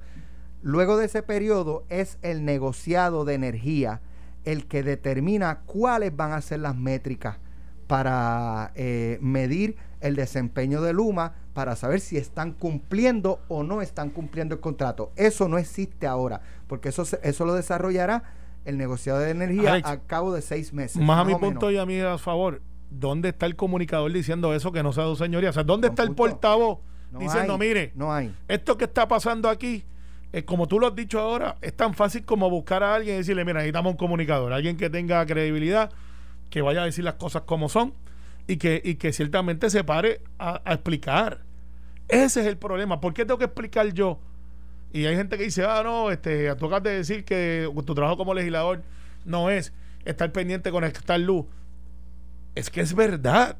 Luego 0.60 0.98
de 0.98 1.06
ese 1.06 1.22
periodo 1.22 1.84
es 1.88 2.18
el 2.20 2.44
negociado 2.44 3.24
de 3.24 3.32
energía 3.32 4.02
el 4.44 4.66
que 4.66 4.82
determina 4.82 5.60
cuáles 5.60 6.14
van 6.14 6.32
a 6.32 6.42
ser 6.42 6.60
las 6.60 6.76
métricas 6.76 7.38
para 7.86 8.72
eh, 8.74 9.16
medir 9.22 9.76
el 10.02 10.16
desempeño 10.16 10.82
de 10.82 10.92
Luma, 10.92 11.32
para 11.54 11.76
saber 11.76 12.00
si 12.00 12.18
están 12.18 12.52
cumpliendo 12.52 13.40
o 13.48 13.62
no 13.62 13.80
están 13.80 14.10
cumpliendo 14.10 14.54
el 14.54 14.60
contrato. 14.60 15.12
Eso 15.16 15.48
no 15.48 15.56
existe 15.56 16.06
ahora, 16.06 16.42
porque 16.66 16.90
eso, 16.90 17.04
eso 17.22 17.46
lo 17.46 17.54
desarrollará 17.54 18.43
el 18.64 18.78
negociado 18.78 19.18
de 19.20 19.30
energía 19.30 19.72
Alex, 19.74 19.88
a 19.88 20.00
cabo 20.00 20.32
de 20.32 20.42
seis 20.42 20.72
meses. 20.72 21.00
Más 21.02 21.20
a 21.20 21.24
mi 21.24 21.34
menos. 21.34 21.40
punto 21.40 21.70
y 21.70 21.76
a 21.78 21.86
mí 21.86 21.98
a 22.00 22.18
favor, 22.18 22.62
¿dónde 22.90 23.30
está 23.30 23.46
el 23.46 23.56
comunicador 23.56 24.12
diciendo 24.12 24.54
eso 24.54 24.72
que 24.72 24.82
no 24.82 24.92
sea 24.92 25.04
su 25.04 25.16
señoría? 25.16 25.50
O 25.50 25.52
sea, 25.52 25.64
¿dónde 25.64 25.88
está 25.88 26.02
el 26.02 26.12
portavoz 26.14 26.78
No 27.12 27.18
diciendo, 27.18 27.54
hay, 27.54 27.58
mire, 27.58 27.92
No 27.94 28.12
hay. 28.12 28.34
esto 28.48 28.76
que 28.78 28.84
está 28.84 29.06
pasando 29.08 29.48
aquí, 29.48 29.84
eh, 30.32 30.44
como 30.44 30.66
tú 30.66 30.80
lo 30.80 30.86
has 30.88 30.94
dicho 30.96 31.20
ahora, 31.20 31.56
es 31.60 31.74
tan 31.74 31.94
fácil 31.94 32.24
como 32.24 32.48
buscar 32.50 32.82
a 32.82 32.94
alguien 32.94 33.16
y 33.16 33.18
decirle, 33.18 33.44
mira, 33.44 33.58
necesitamos 33.58 33.92
un 33.92 33.96
comunicador, 33.98 34.52
alguien 34.52 34.76
que 34.76 34.90
tenga 34.90 35.24
credibilidad, 35.26 35.90
que 36.50 36.62
vaya 36.62 36.82
a 36.82 36.84
decir 36.86 37.04
las 37.04 37.14
cosas 37.14 37.42
como 37.42 37.68
son 37.68 37.94
y 38.46 38.56
que, 38.56 38.80
y 38.84 38.96
que 38.96 39.12
ciertamente 39.12 39.70
se 39.70 39.84
pare 39.84 40.20
a, 40.38 40.60
a 40.64 40.74
explicar. 40.74 41.40
Ese 42.08 42.40
es 42.42 42.46
el 42.46 42.58
problema. 42.58 43.00
¿Por 43.00 43.14
qué 43.14 43.24
tengo 43.24 43.38
que 43.38 43.46
explicar 43.46 43.92
yo? 43.92 44.18
Y 44.94 45.06
hay 45.06 45.16
gente 45.16 45.36
que 45.36 45.42
dice, 45.42 45.64
ah, 45.64 45.82
no, 45.82 46.12
este, 46.12 46.54
tú 46.54 46.66
acabas 46.66 46.84
de 46.84 46.90
decir 46.92 47.24
que 47.24 47.68
tu 47.84 47.96
trabajo 47.96 48.16
como 48.16 48.32
legislador 48.32 48.80
no 49.24 49.50
es 49.50 49.72
estar 50.04 50.30
pendiente 50.30 50.70
con 50.70 50.82
conectar 50.82 51.18
luz. 51.18 51.46
Es 52.54 52.70
que 52.70 52.80
es 52.80 52.94
verdad. 52.94 53.56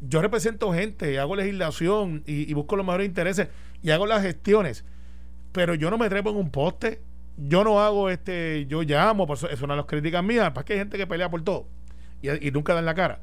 Yo 0.00 0.20
represento 0.20 0.72
gente, 0.72 1.20
hago 1.20 1.36
legislación 1.36 2.24
y, 2.26 2.52
busco 2.54 2.74
los 2.74 2.84
mejores 2.84 3.06
intereses 3.06 3.46
y 3.84 3.92
hago 3.92 4.04
las 4.04 4.22
gestiones. 4.22 4.84
Pero 5.52 5.76
yo 5.76 5.92
no 5.92 5.96
me 5.96 6.08
trepo 6.08 6.30
en 6.30 6.36
un 6.36 6.50
poste. 6.50 7.02
Yo 7.36 7.62
no 7.62 7.80
hago 7.80 8.10
este, 8.10 8.66
yo 8.66 8.82
llamo, 8.82 9.32
eso 9.32 9.48
es 9.48 9.62
una 9.62 9.74
de 9.74 9.78
las 9.78 9.86
críticas 9.86 10.24
mías, 10.24 10.50
para 10.50 10.64
que 10.64 10.72
hay 10.72 10.80
gente 10.80 10.98
que 10.98 11.06
pelea 11.06 11.30
por 11.30 11.44
todo 11.44 11.68
y, 12.20 12.48
y 12.48 12.50
nunca 12.50 12.74
dan 12.74 12.84
la 12.84 12.96
cara. 12.96 13.20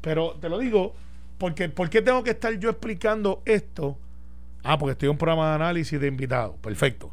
Pero 0.00 0.32
te 0.40 0.48
lo 0.48 0.58
digo, 0.58 0.96
porque 1.38 1.68
¿por 1.68 1.88
qué 1.88 2.02
tengo 2.02 2.24
que 2.24 2.30
estar 2.30 2.52
yo 2.58 2.68
explicando 2.68 3.42
esto? 3.44 3.96
Ah, 4.64 4.78
porque 4.78 4.92
estoy 4.92 5.06
en 5.06 5.12
un 5.12 5.18
programa 5.18 5.50
de 5.50 5.54
análisis 5.56 6.00
de 6.00 6.06
invitados. 6.08 6.56
Perfecto. 6.60 7.12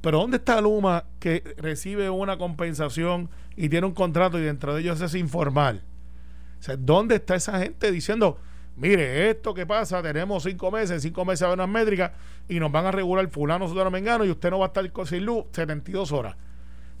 Pero 0.00 0.18
¿dónde 0.18 0.36
está 0.36 0.60
Luma 0.60 1.04
que 1.18 1.42
recibe 1.56 2.10
una 2.10 2.36
compensación 2.38 3.30
y 3.56 3.68
tiene 3.68 3.86
un 3.86 3.94
contrato 3.94 4.38
y 4.38 4.42
dentro 4.42 4.74
de 4.74 4.80
ellos 4.82 5.00
es 5.00 5.14
informal? 5.14 5.82
O 6.60 6.62
sea, 6.62 6.76
¿dónde 6.76 7.16
está 7.16 7.34
esa 7.36 7.58
gente 7.60 7.90
diciendo, 7.90 8.38
mire, 8.76 9.30
esto 9.30 9.54
que 9.54 9.66
pasa, 9.66 10.02
tenemos 10.02 10.42
cinco 10.44 10.70
meses, 10.70 11.02
cinco 11.02 11.24
meses 11.24 11.42
a 11.42 11.52
unas 11.52 11.68
métricas 11.68 12.12
y 12.48 12.60
nos 12.60 12.70
van 12.70 12.86
a 12.86 12.90
regular 12.92 13.28
fulano, 13.28 13.68
sudano, 13.68 13.90
mengano 13.90 14.24
y 14.24 14.30
usted 14.30 14.50
no 14.50 14.58
va 14.60 14.66
a 14.66 14.68
estar 14.68 14.90
con- 14.92 15.06
sin 15.06 15.24
luz 15.24 15.44
72 15.52 16.12
horas? 16.12 16.36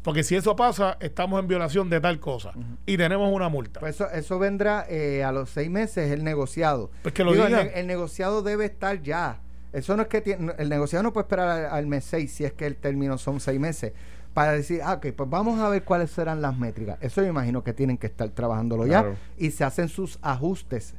Porque 0.02 0.22
si 0.22 0.36
eso 0.36 0.54
pasa, 0.56 0.96
estamos 1.00 1.40
en 1.40 1.48
violación 1.48 1.90
de 1.90 2.00
tal 2.00 2.18
cosa 2.20 2.52
y 2.86 2.96
tenemos 2.96 3.32
una 3.32 3.48
multa. 3.48 3.80
Pues 3.80 3.96
eso, 3.96 4.08
eso 4.10 4.38
vendrá 4.38 4.86
eh, 4.88 5.22
a 5.24 5.32
los 5.32 5.50
seis 5.50 5.68
meses 5.70 6.10
el 6.12 6.22
negociado. 6.24 6.90
Pues 7.02 7.12
que 7.14 7.24
lo 7.24 7.32
Digo, 7.32 7.46
digan. 7.46 7.68
el 7.74 7.86
negociado 7.86 8.42
debe 8.42 8.64
estar 8.64 9.02
ya. 9.02 9.40
Eso 9.72 9.96
no 9.96 10.02
es 10.02 10.08
que 10.08 10.20
tiene- 10.20 10.52
el 10.58 10.68
negociado 10.68 11.02
no 11.02 11.12
puede 11.12 11.24
esperar 11.24 11.48
al, 11.48 11.66
al 11.66 11.86
mes 11.86 12.04
6 12.04 12.32
si 12.32 12.44
es 12.44 12.52
que 12.52 12.66
el 12.66 12.76
término 12.76 13.18
son 13.18 13.38
seis 13.40 13.60
meses 13.60 13.92
para 14.34 14.52
decir, 14.52 14.80
ah, 14.84 14.94
ok, 14.94 15.08
pues 15.16 15.28
vamos 15.28 15.58
a 15.60 15.68
ver 15.68 15.82
cuáles 15.84 16.10
serán 16.10 16.40
las 16.40 16.56
métricas. 16.56 16.96
Eso 17.00 17.20
yo 17.22 17.28
imagino 17.28 17.64
que 17.64 17.72
tienen 17.72 17.98
que 17.98 18.06
estar 18.06 18.28
trabajándolo 18.30 18.84
Claro. 18.84 19.12
ya 19.12 19.18
y 19.46 19.50
se 19.50 19.64
hacen 19.64 19.88
sus 19.88 20.18
ajustes 20.22 20.94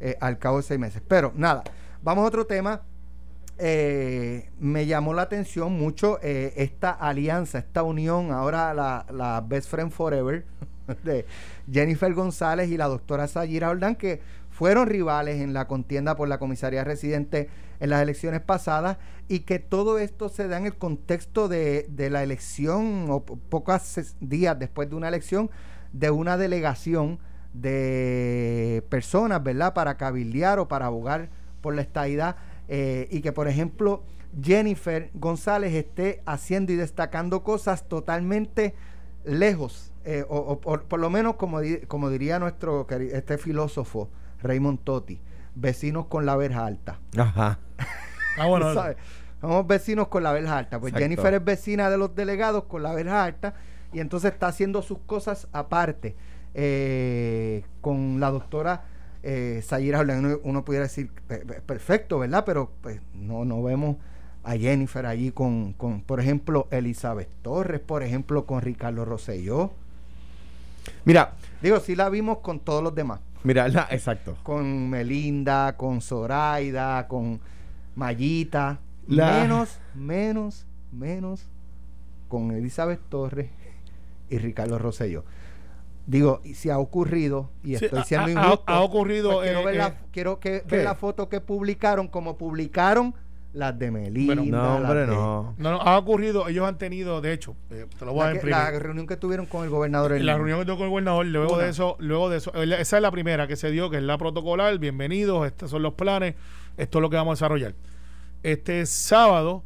eh, 0.00 0.16
al 0.20 0.38
cabo 0.38 0.58
de 0.58 0.62
seis 0.64 0.78
meses. 0.80 1.00
Pero 1.08 1.32
nada, 1.34 1.62
vamos 2.02 2.24
a 2.24 2.28
otro 2.28 2.44
tema. 2.46 2.82
Eh, 3.58 4.50
me 4.58 4.86
llamó 4.86 5.14
la 5.14 5.22
atención 5.22 5.72
mucho 5.72 6.18
eh, 6.22 6.52
esta 6.56 6.90
alianza, 6.90 7.58
esta 7.58 7.82
unión, 7.82 8.32
ahora 8.32 8.74
la, 8.74 9.06
la 9.12 9.40
Best 9.46 9.68
Friend 9.70 9.90
Forever 9.92 10.44
de 11.04 11.26
Jennifer 11.70 12.12
González 12.14 12.70
y 12.70 12.76
la 12.76 12.86
doctora 12.88 13.28
Sayira 13.28 13.70
Ordán, 13.70 13.94
que 13.94 14.20
fueron 14.62 14.86
rivales 14.86 15.40
en 15.40 15.54
la 15.54 15.66
contienda 15.66 16.14
por 16.14 16.28
la 16.28 16.38
comisaría 16.38 16.84
residente 16.84 17.48
en 17.80 17.90
las 17.90 18.00
elecciones 18.00 18.40
pasadas 18.42 18.96
y 19.26 19.40
que 19.40 19.58
todo 19.58 19.98
esto 19.98 20.28
se 20.28 20.46
da 20.46 20.56
en 20.56 20.66
el 20.66 20.76
contexto 20.76 21.48
de, 21.48 21.86
de 21.88 22.10
la 22.10 22.22
elección 22.22 23.06
o 23.10 23.24
po- 23.24 23.38
pocos 23.48 24.14
días 24.20 24.56
después 24.56 24.88
de 24.88 24.94
una 24.94 25.08
elección 25.08 25.50
de 25.92 26.12
una 26.12 26.36
delegación 26.36 27.18
de 27.54 28.84
personas, 28.88 29.42
¿verdad? 29.42 29.74
Para 29.74 29.96
cabildear 29.96 30.60
o 30.60 30.68
para 30.68 30.86
abogar 30.86 31.28
por 31.60 31.74
la 31.74 31.82
estadidad 31.82 32.36
eh, 32.68 33.08
y 33.10 33.20
que, 33.20 33.32
por 33.32 33.48
ejemplo, 33.48 34.04
Jennifer 34.40 35.10
González 35.14 35.74
esté 35.74 36.22
haciendo 36.24 36.70
y 36.72 36.76
destacando 36.76 37.42
cosas 37.42 37.88
totalmente 37.88 38.76
lejos, 39.24 39.92
eh, 40.04 40.24
o, 40.28 40.60
por, 40.60 41.00
lo 41.00 41.10
menos 41.10 41.34
como, 41.34 41.58
como 41.88 42.10
diría 42.10 42.38
nuestro 42.38 42.86
este 42.88 43.38
filósofo 43.38 44.08
Raymond 44.42 44.80
Totti, 44.84 45.20
vecinos 45.54 46.06
con 46.06 46.26
la 46.26 46.36
verja 46.36 46.64
alta. 46.66 46.98
Ajá. 47.16 47.58
Ah, 48.38 48.46
bueno, 48.46 48.72
¿sabes? 48.74 48.96
Somos 49.42 49.66
vecinos 49.66 50.08
con 50.08 50.22
la 50.22 50.32
verja 50.32 50.56
alta. 50.56 50.80
Pues 50.80 50.92
Exacto. 50.92 51.02
Jennifer 51.04 51.34
es 51.34 51.44
vecina 51.44 51.90
de 51.90 51.98
los 51.98 52.14
delegados 52.14 52.64
con 52.64 52.82
la 52.82 52.94
verja 52.94 53.24
alta 53.24 53.54
y 53.92 54.00
entonces 54.00 54.32
está 54.32 54.46
haciendo 54.46 54.80
sus 54.80 54.98
cosas 55.00 55.48
aparte 55.52 56.16
eh, 56.54 57.62
con 57.82 58.20
la 58.20 58.30
doctora 58.30 58.84
eh, 59.22 59.60
Sayira. 59.62 60.00
Uno, 60.00 60.38
uno 60.44 60.64
pudiera 60.64 60.84
decir, 60.84 61.10
"Pe- 61.26 61.44
pe- 61.44 61.60
perfecto, 61.60 62.20
¿verdad? 62.20 62.44
Pero 62.46 62.72
pues 62.80 63.02
no, 63.14 63.44
no 63.44 63.62
vemos 63.62 63.96
a 64.44 64.56
Jennifer 64.56 65.04
allí 65.04 65.30
con, 65.30 65.74
con, 65.74 66.00
por 66.00 66.18
ejemplo, 66.18 66.68
Elizabeth 66.70 67.28
Torres, 67.42 67.80
por 67.80 68.02
ejemplo, 68.02 68.46
con 68.46 68.62
Ricardo 68.62 69.04
Rosselló. 69.04 69.72
Mira, 71.04 71.34
Digo, 71.60 71.78
sí 71.80 71.94
la 71.94 72.08
vimos 72.08 72.38
con 72.38 72.58
todos 72.60 72.82
los 72.82 72.94
demás. 72.94 73.20
Mira, 73.44 73.68
la- 73.68 73.88
exacto. 73.90 74.36
Con 74.42 74.88
Melinda, 74.90 75.76
con 75.76 76.00
Zoraida, 76.00 77.06
con 77.08 77.40
Mayita. 77.94 78.80
La- 79.06 79.40
Menos, 79.42 79.78
menos, 79.94 80.66
menos 80.92 81.48
con 82.28 82.52
Elizabeth 82.52 83.00
Torres 83.08 83.50
y 84.30 84.38
Ricardo 84.38 84.78
Rosselló. 84.78 85.24
Digo, 86.06 86.40
y 86.44 86.54
si 86.54 86.70
ha 86.70 86.78
ocurrido, 86.78 87.50
y 87.62 87.76
Sí, 87.76 87.84
estoy 87.84 88.02
siendo 88.04 88.26
ha- 88.26 88.30
injusto, 88.44 88.64
ha 88.66 88.80
ocurrido, 88.80 89.32
pues 89.34 89.44
quiero, 89.46 89.60
eh, 89.60 89.64
ver, 89.66 89.74
la, 89.76 89.94
quiero 90.10 90.40
que, 90.40 90.64
ver 90.68 90.84
la 90.84 90.94
foto 90.94 91.28
que 91.28 91.40
publicaron, 91.40 92.08
como 92.08 92.36
publicaron 92.38 93.14
las 93.52 93.78
de 93.78 93.90
Melinda. 93.90 94.34
Bueno, 94.34 94.56
No, 94.56 94.76
hombre, 94.76 95.00
de- 95.00 95.06
no. 95.08 95.54
no, 95.58 95.70
no, 95.72 95.80
ha 95.82 95.98
ocurrido, 95.98 96.48
ellos 96.48 96.66
han 96.66 96.78
tenido, 96.78 97.20
de 97.20 97.32
hecho, 97.34 97.54
eh, 97.70 97.86
te 97.98 98.04
lo 98.06 98.12
voy 98.14 98.22
a 98.22 98.24
La, 98.26 98.30
que- 98.32 98.36
imprimir. 98.38 98.56
la 98.58 98.78
reunión 98.78 99.06
que 99.06 99.16
tuvieron 99.16 99.44
con 99.46 99.64
el 99.64 99.70
gobernador. 99.70 100.12
en- 100.12 100.24
la 100.24 100.36
reunión 100.36 100.60
que 100.60 100.64
tuvo 100.66 100.76
con 100.76 100.84
el 100.84 100.90
gobernador, 100.90 101.26
luego 101.26 101.54
Una. 101.54 101.64
de 101.64 101.70
eso, 101.70 101.96
luego 101.98 102.30
de 102.30 102.38
eso, 102.38 102.50
eh, 102.54 102.76
esa 102.80 102.96
es 102.96 103.02
la 103.02 103.10
primera 103.10 103.46
que 103.46 103.56
se 103.56 103.70
dio, 103.70 103.90
que 103.90 103.98
es 103.98 104.02
la 104.02 104.16
protocolar, 104.16 104.78
bienvenidos, 104.78 105.46
estos 105.46 105.70
son 105.70 105.82
los 105.82 105.94
planes, 105.94 106.34
esto 106.78 106.98
es 106.98 107.02
lo 107.02 107.10
que 107.10 107.16
vamos 107.16 107.32
a 107.32 107.36
desarrollar. 107.44 107.74
Este 108.42 108.86
sábado 108.86 109.62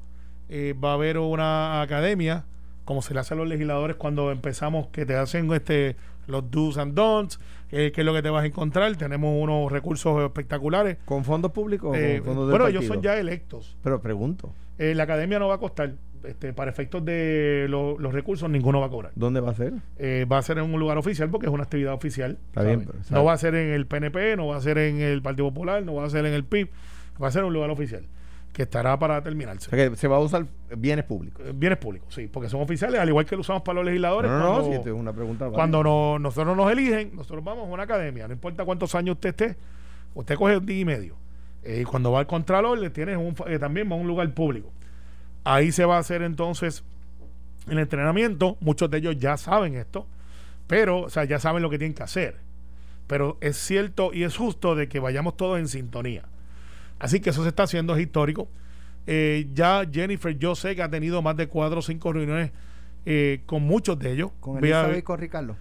eh, 0.48 0.74
va 0.82 0.90
a 0.90 0.94
haber 0.94 1.18
una 1.18 1.80
academia, 1.82 2.44
como 2.84 3.02
se 3.02 3.14
le 3.14 3.20
hace 3.20 3.34
a 3.34 3.36
los 3.36 3.48
legisladores 3.48 3.96
cuando 3.96 4.30
empezamos, 4.30 4.88
que 4.88 5.04
te 5.06 5.16
hacen 5.16 5.52
este 5.52 5.96
los 6.28 6.50
do's 6.50 6.76
and 6.78 6.94
don'ts, 6.94 7.38
eh, 7.72 7.92
qué 7.94 8.00
es 8.00 8.04
lo 8.04 8.12
que 8.14 8.22
te 8.22 8.30
vas 8.30 8.44
a 8.44 8.46
encontrar, 8.46 8.94
tenemos 8.96 9.34
unos 9.42 9.70
recursos 9.72 10.22
espectaculares. 10.24 10.98
¿Con 11.04 11.24
fondos 11.24 11.52
públicos 11.52 11.90
o 11.90 11.94
Eh, 11.94 12.16
con 12.18 12.26
fondos 12.34 12.48
del 12.48 12.50
bueno, 12.58 12.66
ellos 12.68 12.84
son 12.86 13.02
ya 13.02 13.18
electos. 13.18 13.76
Pero 13.82 14.00
pregunto, 14.00 14.52
Eh, 14.78 14.94
la 14.94 15.04
academia 15.04 15.38
no 15.38 15.48
va 15.48 15.54
a 15.54 15.58
costar, 15.58 15.94
este, 16.24 16.52
para 16.52 16.70
efectos 16.70 17.02
de 17.04 17.66
lo- 17.68 17.98
los 17.98 18.12
recursos, 18.12 18.50
ninguno 18.50 18.80
va 18.80 18.86
a 18.86 18.90
cobrar. 18.90 19.12
¿dónde 19.14 19.40
va 19.40 19.50
a 19.52 19.54
ser? 19.54 19.72
Eh, 19.98 20.26
va 20.30 20.36
a 20.38 20.42
ser 20.42 20.58
en 20.58 20.64
un 20.64 20.78
lugar 20.78 20.98
oficial 20.98 21.30
porque 21.30 21.46
es 21.46 21.52
una 21.52 21.62
actividad 21.62 21.94
oficial. 21.94 22.36
Está 22.48 22.62
bien, 22.62 22.80
pero, 22.86 22.98
no 23.10 23.24
va 23.24 23.32
a 23.32 23.38
ser 23.38 23.54
en 23.54 23.72
el 23.72 23.86
PNP, 23.86 24.36
no 24.36 24.48
va 24.48 24.56
a 24.56 24.60
ser 24.60 24.76
en 24.78 25.00
el 25.00 25.22
Partido 25.22 25.48
Popular, 25.48 25.82
no 25.82 25.94
va 25.94 26.04
a 26.04 26.10
ser 26.10 26.26
en 26.26 26.34
el 26.34 26.44
PIB, 26.44 26.68
va 27.22 27.28
a 27.28 27.30
ser 27.30 27.40
en 27.40 27.46
un 27.46 27.54
lugar 27.54 27.70
oficial 27.70 28.04
que 28.56 28.62
estará 28.62 28.98
para 28.98 29.22
terminarse. 29.22 29.68
O 29.68 29.70
sea, 29.76 29.90
que 29.90 29.96
se 29.96 30.08
va 30.08 30.16
a 30.16 30.20
usar 30.20 30.46
bienes 30.74 31.04
públicos. 31.04 31.44
Eh, 31.46 31.52
Bienes 31.54 31.78
públicos, 31.78 32.14
sí, 32.14 32.26
porque 32.26 32.48
son 32.48 32.62
oficiales, 32.62 32.98
al 32.98 33.06
igual 33.06 33.26
que 33.26 33.34
lo 33.36 33.42
usamos 33.42 33.60
para 33.62 33.76
los 33.76 33.84
legisladores. 33.84 34.30
No, 34.30 34.38
no, 34.38 34.44
no, 34.44 34.52
cuando, 34.54 34.70
si 34.70 34.76
esto 34.76 34.88
es 34.88 34.94
una 34.96 35.12
pregunta. 35.12 35.50
cuando 35.50 35.82
no- 35.84 36.18
nosotros 36.18 36.56
nos 36.56 36.72
eligen, 36.72 37.14
nosotros 37.14 37.44
vamos 37.44 37.68
a 37.68 37.70
una 37.70 37.82
academia, 37.82 38.26
no 38.26 38.32
importa 38.32 38.64
cuántos 38.64 38.94
años 38.94 39.16
usted 39.16 39.28
esté, 39.28 39.56
usted 40.14 40.36
coge 40.36 40.56
un 40.56 40.64
día 40.64 40.80
y 40.80 40.84
medio. 40.86 41.16
Eh, 41.64 41.80
y 41.82 41.84
cuando 41.84 42.12
va 42.12 42.20
al 42.20 42.26
Contralor, 42.26 42.78
le 42.78 42.88
tienes 42.88 43.18
un, 43.18 43.34
eh, 43.46 43.58
también 43.58 43.90
va 43.90 43.94
a 43.94 43.98
un 43.98 44.06
lugar 44.06 44.32
público. 44.32 44.72
Ahí 45.44 45.70
se 45.70 45.84
va 45.84 45.96
a 45.96 45.98
hacer 46.00 46.22
entonces 46.22 46.82
el 47.68 47.78
entrenamiento. 47.78 48.56
Muchos 48.60 48.90
de 48.90 48.98
ellos 48.98 49.18
ya 49.18 49.36
saben 49.36 49.74
esto. 49.74 50.06
Pero, 50.66 51.00
o 51.02 51.10
sea, 51.10 51.24
ya 51.24 51.38
saben 51.38 51.62
lo 51.62 51.68
que 51.70 51.76
tienen 51.78 51.94
que 51.94 52.02
hacer. 52.04 52.36
Pero 53.06 53.36
es 53.40 53.56
cierto 53.58 54.12
y 54.14 54.22
es 54.24 54.36
justo 54.36 54.74
de 54.74 54.88
que 54.88 54.98
vayamos 54.98 55.36
todos 55.36 55.58
en 55.58 55.68
sintonía. 55.68 56.24
Así 56.98 57.20
que 57.20 57.30
eso 57.30 57.42
se 57.42 57.48
está 57.50 57.64
haciendo, 57.64 57.94
es 57.94 58.02
histórico. 58.02 58.48
Eh, 59.06 59.48
ya 59.54 59.84
Jennifer, 59.90 60.36
yo 60.38 60.54
sé 60.54 60.74
que 60.74 60.82
ha 60.82 60.90
tenido 60.90 61.22
más 61.22 61.36
de 61.36 61.46
cuatro 61.46 61.78
o 61.78 61.82
cinco 61.82 62.12
reuniones 62.12 62.50
eh, 63.04 63.42
con 63.46 63.62
muchos 63.62 63.98
de 63.98 64.12
ellos. 64.12 64.30
Con 64.40 64.58
Elizabeth 64.58 64.98
y 64.98 65.02
con 65.02 65.18
Ricardo. 65.20 65.56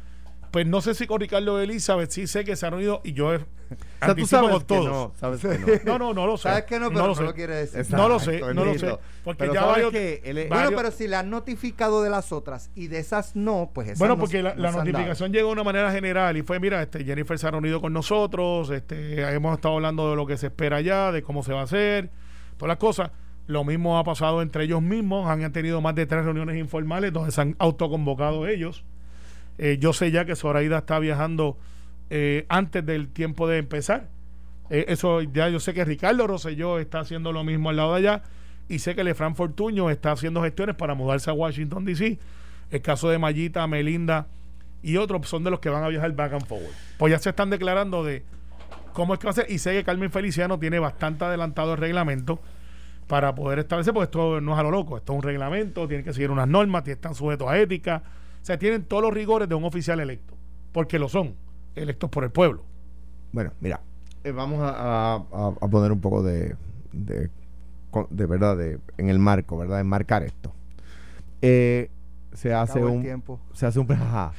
pues 0.51 0.65
no 0.65 0.81
sé 0.81 0.93
si 0.95 1.05
con 1.05 1.19
Ricardo 1.19 1.59
Elizabeth, 1.61 2.09
sí 2.09 2.25
sé 2.27 2.43
que 2.45 2.55
se 2.55 2.65
han 2.65 2.71
reunido 2.71 3.01
y 3.03 3.13
yo 3.13 3.33
he- 3.36 3.45
O 4.01 4.05
sea, 4.05 4.13
tú 4.16 4.28
sabes 4.28 4.49
con 4.51 4.59
que 4.59 4.66
todos. 4.66 4.86
no, 4.86 5.13
sabes 5.20 5.41
que 5.41 5.47
no. 5.84 5.97
No, 5.97 5.99
no, 5.99 6.13
no 6.13 6.28
lo 6.28 6.38
sé. 6.38 6.43
¿Sabes 6.49 6.66
que 6.66 6.80
no? 6.80 6.89
Pero 6.89 6.99
no 7.01 7.07
no 7.07 7.16
lo 7.16 7.22
lo, 7.24 7.28
sé. 7.30 7.34
quiere 7.36 7.55
decir. 7.55 7.80
Exacto, 7.80 7.97
No 7.97 8.09
lo 8.09 8.20
sé, 8.20 8.39
no 8.53 8.66
lo 8.66 8.78
sé. 8.78 8.97
Porque 9.24 9.39
Pero 9.39 9.53
ya 9.55 9.66
varios- 9.66 9.91
que 9.91 10.22
él 10.24 10.38
es- 10.38 10.49
Bueno, 10.49 10.70
pero 10.76 10.91
si 10.91 11.07
le 11.07 11.16
han 11.16 11.30
notificado 11.32 12.03
de 12.03 12.09
las 12.11 12.32
otras 12.32 12.70
y 12.76 12.88
de 12.88 12.99
esas 12.99 13.36
no, 13.36 13.72
pues 13.74 13.88
esas 13.88 13.99
Bueno, 13.99 14.13
no- 14.16 14.20
porque 14.20 14.43
la, 14.43 14.53
no 14.53 14.61
la 14.61 14.72
notificación 14.74 15.32
llegó 15.34 15.47
de 15.47 15.53
una 15.53 15.63
manera 15.63 15.91
general 15.91 16.38
y 16.38 16.43
fue, 16.43 16.59
mira, 16.59 16.84
este 16.84 17.03
Jennifer 17.03 17.39
se 17.39 17.47
ha 17.47 17.51
reunido 17.51 17.82
con 17.82 17.93
nosotros, 17.93 18.70
este 18.70 19.22
hemos 19.34 19.55
estado 19.55 19.76
hablando 19.76 20.09
de 20.11 20.16
lo 20.16 20.28
que 20.28 20.38
se 20.38 20.47
espera 20.47 20.82
ya, 20.82 21.11
de 21.11 21.24
cómo 21.24 21.41
se 21.41 21.53
va 21.53 21.61
a 21.61 21.63
hacer, 21.63 22.11
todas 22.57 22.68
las 22.70 22.78
cosas. 22.78 23.09
Lo 23.47 23.63
mismo 23.63 23.97
ha 23.97 24.03
pasado 24.03 24.41
entre 24.43 24.66
ellos 24.66 24.82
mismos, 24.84 25.28
han 25.28 25.51
tenido 25.51 25.82
más 25.82 25.95
de 25.95 26.05
tres 26.05 26.26
reuniones 26.26 26.57
informales 26.57 27.11
donde 27.13 27.32
se 27.32 27.41
han 27.41 27.55
autoconvocado 27.59 28.45
ellos. 28.47 28.84
Eh, 29.57 29.78
yo 29.80 29.93
sé 29.93 30.11
ya 30.11 30.26
que 30.26 30.36
Zoraida 30.36 30.80
está 30.80 30.99
viajando 30.99 31.57
eh, 32.10 32.45
antes 32.49 32.86
del 32.86 33.10
tiempo 33.10 33.47
de 33.47 33.58
empezar. 33.58 34.10
Eh, 34.70 34.86
eso 34.89 35.22
ya 35.22 35.49
yo 35.49 35.60
sé 35.60 35.74
que 35.74 35.86
Ricardo 35.86 36.26
Rosselló 36.28 36.80
está 36.80 36.99
haciendo 36.99 37.32
lo 37.32 37.43
mismo 37.43 37.70
al 37.70 37.78
lado 37.78 37.93
de 37.93 37.99
allá 37.99 38.24
y 38.68 38.80
sé 38.80 38.95
que 38.95 39.03
Lefran 39.03 39.36
Fortuño 39.36 39.89
está 39.89 40.12
haciendo 40.12 40.41
gestiones 40.41 40.76
para 40.76 40.95
mudarse 40.95 41.30
a 41.30 41.34
Washington 41.34 41.86
DC. 41.86 42.18
El 42.72 42.82
caso 42.82 43.10
de 43.10 43.20
Mayita, 43.20 43.66
Melinda 43.68 44.28
y 44.82 44.97
otros 44.97 45.28
son 45.28 45.43
de 45.43 45.51
los 45.51 45.60
que 45.60 45.70
van 45.70 45.84
a 45.84 45.88
viajar 45.88 46.12
back 46.14 46.34
and 46.34 46.45
forward. 46.45 46.74
Pues 46.97 47.12
ya 47.12 47.20
se 47.20 47.30
están 47.30 47.49
declarando 47.49 48.03
de 48.03 48.24
cómo 48.93 49.14
es 49.14 49.20
que 49.20 49.26
va 49.28 49.32
a 49.32 49.34
ser 49.34 49.47
y 49.49 49.60
sé 49.60 49.74
que 49.74 49.84
Carmen 49.84 50.12
Feliciano 50.12 50.58
tiene 50.60 50.80
bastante 50.80 51.26
adelantado 51.26 51.74
el 51.74 51.80
reglamento 51.80 52.39
para 53.08 53.36
poder 53.36 53.60
establecer, 53.60 53.93
porque 53.93 54.06
esto 54.06 54.41
no 54.41 54.53
es 54.53 54.60
a 54.60 54.64
lo 54.64 54.72
loco, 54.72 54.97
esto 54.97 55.14
es 55.14 55.18
un 55.18 55.24
reglamento, 55.24 55.88
tienen 55.88 56.03
que 56.03 56.14
seguir 56.14 56.32
unas 56.32 56.47
normas, 56.47 56.88
están 56.88 57.14
sujetos 57.14 57.47
a 57.47 57.58
ética, 57.60 58.01
o 58.41 58.45
sea, 58.45 58.58
tienen 58.58 58.84
todos 58.84 59.03
los 59.03 59.14
rigores 59.14 59.47
de 59.47 59.56
un 59.56 59.64
oficial 59.64 59.99
electo, 59.99 60.36
porque 60.72 60.97
lo 60.97 61.08
son, 61.08 61.36
electos 61.76 62.09
por 62.09 62.23
el 62.23 62.32
pueblo. 62.32 62.63
Bueno, 63.32 63.51
mira, 63.59 63.82
eh, 64.23 64.32
vamos 64.32 64.61
a, 64.61 64.69
a- 64.69 65.15
a- 65.15 65.53
a 65.61 65.67
poner 65.67 65.91
un 65.91 65.99
poco 66.01 66.23
de, 66.23 66.55
de, 66.93 67.30
verdad, 68.26 68.57
de, 68.57 68.80
en 68.97 69.09
el 69.09 69.19
marco, 69.19 69.57
¿verdad? 69.57 69.80
Enmarcar 69.80 70.23
esto. 70.23 70.51
Eh, 71.41 71.89
se 72.34 72.53
hace 72.53 72.84
un 72.84 73.01
tiempo. 73.01 73.39
se 73.53 73.65
hace 73.65 73.80
un 73.80 73.91
ajá. 73.91 74.34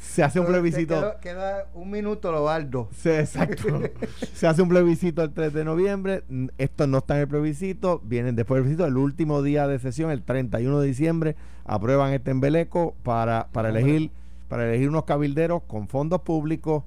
se 0.00 0.22
hace 0.22 0.38
un 0.40 0.46
plebiscito 0.46 0.94
Queda, 0.94 1.20
queda 1.20 1.66
un 1.74 1.90
minuto, 1.90 2.30
Lobaldo. 2.30 2.88
se, 2.94 3.20
exacto. 3.20 3.80
se 4.34 4.46
hace 4.46 4.60
un 4.62 4.68
plebiscito 4.68 5.22
el 5.22 5.32
3 5.32 5.52
de 5.54 5.64
noviembre. 5.64 6.22
Esto 6.58 6.86
no 6.86 6.98
está 6.98 7.14
en 7.16 7.22
el 7.22 7.28
plebiscito. 7.28 8.00
Vienen 8.04 8.36
después 8.36 8.58
del 8.58 8.64
plebiscito. 8.64 8.86
El 8.86 8.96
último 8.98 9.42
día 9.42 9.66
de 9.66 9.78
sesión, 9.78 10.10
el 10.10 10.22
31 10.22 10.80
de 10.80 10.86
diciembre, 10.86 11.36
aprueban 11.64 12.12
este 12.12 12.30
embeleco 12.30 12.94
para, 13.02 13.48
para 13.52 13.70
elegir 13.70 14.10
para 14.54 14.68
elegir 14.68 14.88
unos 14.88 15.02
cabilderos 15.02 15.64
con 15.64 15.88
fondos 15.88 16.20
públicos. 16.20 16.84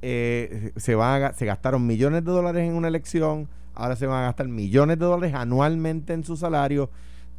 Eh, 0.00 0.70
se, 0.76 0.94
van 0.94 1.24
a 1.24 1.32
se 1.32 1.44
gastaron 1.44 1.84
millones 1.84 2.24
de 2.24 2.30
dólares 2.30 2.68
en 2.68 2.76
una 2.76 2.86
elección. 2.86 3.48
Ahora 3.74 3.96
se 3.96 4.06
van 4.06 4.22
a 4.22 4.26
gastar 4.26 4.46
millones 4.46 4.96
de 4.96 5.06
dólares 5.06 5.34
anualmente 5.34 6.12
en 6.12 6.22
su 6.22 6.36
salario. 6.36 6.88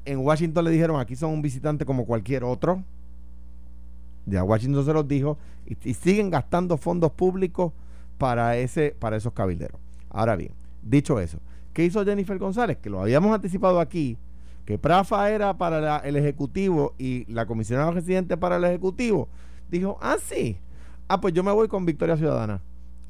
En 0.04 0.20
Washington 0.20 0.66
le 0.66 0.72
dijeron, 0.72 1.00
aquí 1.00 1.16
son 1.16 1.32
un 1.32 1.42
visitante 1.42 1.86
como 1.86 2.06
cualquier 2.06 2.44
otro. 2.44 2.84
Ya 4.26 4.44
Washington 4.44 4.84
se 4.84 4.92
los 4.92 5.08
dijo. 5.08 5.38
Y, 5.66 5.94
siguen 5.94 6.30
gastando 6.32 6.76
fondos 6.76 7.14
públicos 7.14 7.72
para, 8.18 8.58
ese, 8.58 8.94
para 9.00 9.16
esos 9.16 9.32
cabilderos. 9.32 9.80
Ahora 10.10 10.36
bien, 10.36 10.52
dicho 10.82 11.18
eso, 11.18 11.38
¿qué 11.72 11.86
hizo 11.86 12.04
Jennifer 12.04 12.38
González? 12.38 12.76
Que 12.76 12.90
lo 12.90 13.00
habíamos 13.00 13.34
anticipado 13.34 13.80
aquí, 13.80 14.18
que 14.66 14.78
Prafa 14.78 15.32
era 15.32 15.58
para 15.58 16.00
el 16.00 16.18
Ejecutivo 16.18 16.94
y 16.98 17.24
la 17.32 17.46
comisionada 17.46 17.92
residente 17.92 18.36
para 18.36 18.58
el 18.58 18.66
Ejecutivo. 18.66 19.30
Dijo, 19.72 19.98
ah, 20.02 20.18
sí. 20.22 20.58
Ah, 21.08 21.20
pues 21.20 21.34
yo 21.34 21.44
me 21.44 21.52
voy 21.52 21.68
con 21.68 21.86
Victoria 21.86 22.18
Ciudadana. 22.18 22.62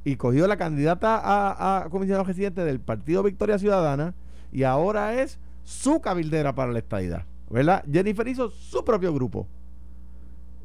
Y 0.04 0.16
cogió 0.16 0.48
la 0.48 0.58
candidata 0.58 1.18
a, 1.18 1.84
a 1.84 1.90
comisionado 1.90 2.24
residente 2.24 2.64
del 2.64 2.80
partido 2.80 3.22
Victoria 3.24 3.60
Ciudadana 3.60 4.16
y 4.52 4.64
ahora 4.64 5.22
es 5.22 5.40
su 5.64 6.02
cabildera 6.02 6.56
para 6.56 6.72
la 6.72 6.80
estadidad. 6.80 7.26
¿Verdad? 7.50 7.84
Jennifer 7.92 8.28
hizo 8.28 8.50
su 8.50 8.84
propio 8.86 9.14
grupo. 9.14 9.48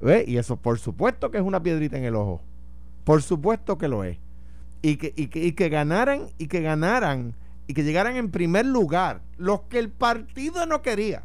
¿Ve? 0.00 0.24
Y 0.26 0.36
eso, 0.36 0.56
por 0.56 0.78
supuesto 0.78 1.30
que 1.30 1.38
es 1.38 1.44
una 1.44 1.62
piedrita 1.62 1.96
en 1.98 2.04
el 2.04 2.14
ojo. 2.14 2.40
Por 3.04 3.22
supuesto 3.22 3.76
que 3.78 3.88
lo 3.88 4.04
es. 4.04 4.18
Y 4.82 4.96
que, 4.96 5.12
y 5.16 5.26
que, 5.28 5.44
y 5.44 5.52
que 5.52 5.68
ganaran, 5.68 6.28
y 6.38 6.46
que 6.48 6.60
ganaran, 6.60 7.34
y 7.66 7.74
que 7.74 7.82
llegaran 7.82 8.16
en 8.16 8.30
primer 8.30 8.66
lugar 8.66 9.20
los 9.36 9.62
que 9.62 9.78
el 9.78 9.90
partido 9.90 10.64
no 10.66 10.80
quería. 10.82 11.24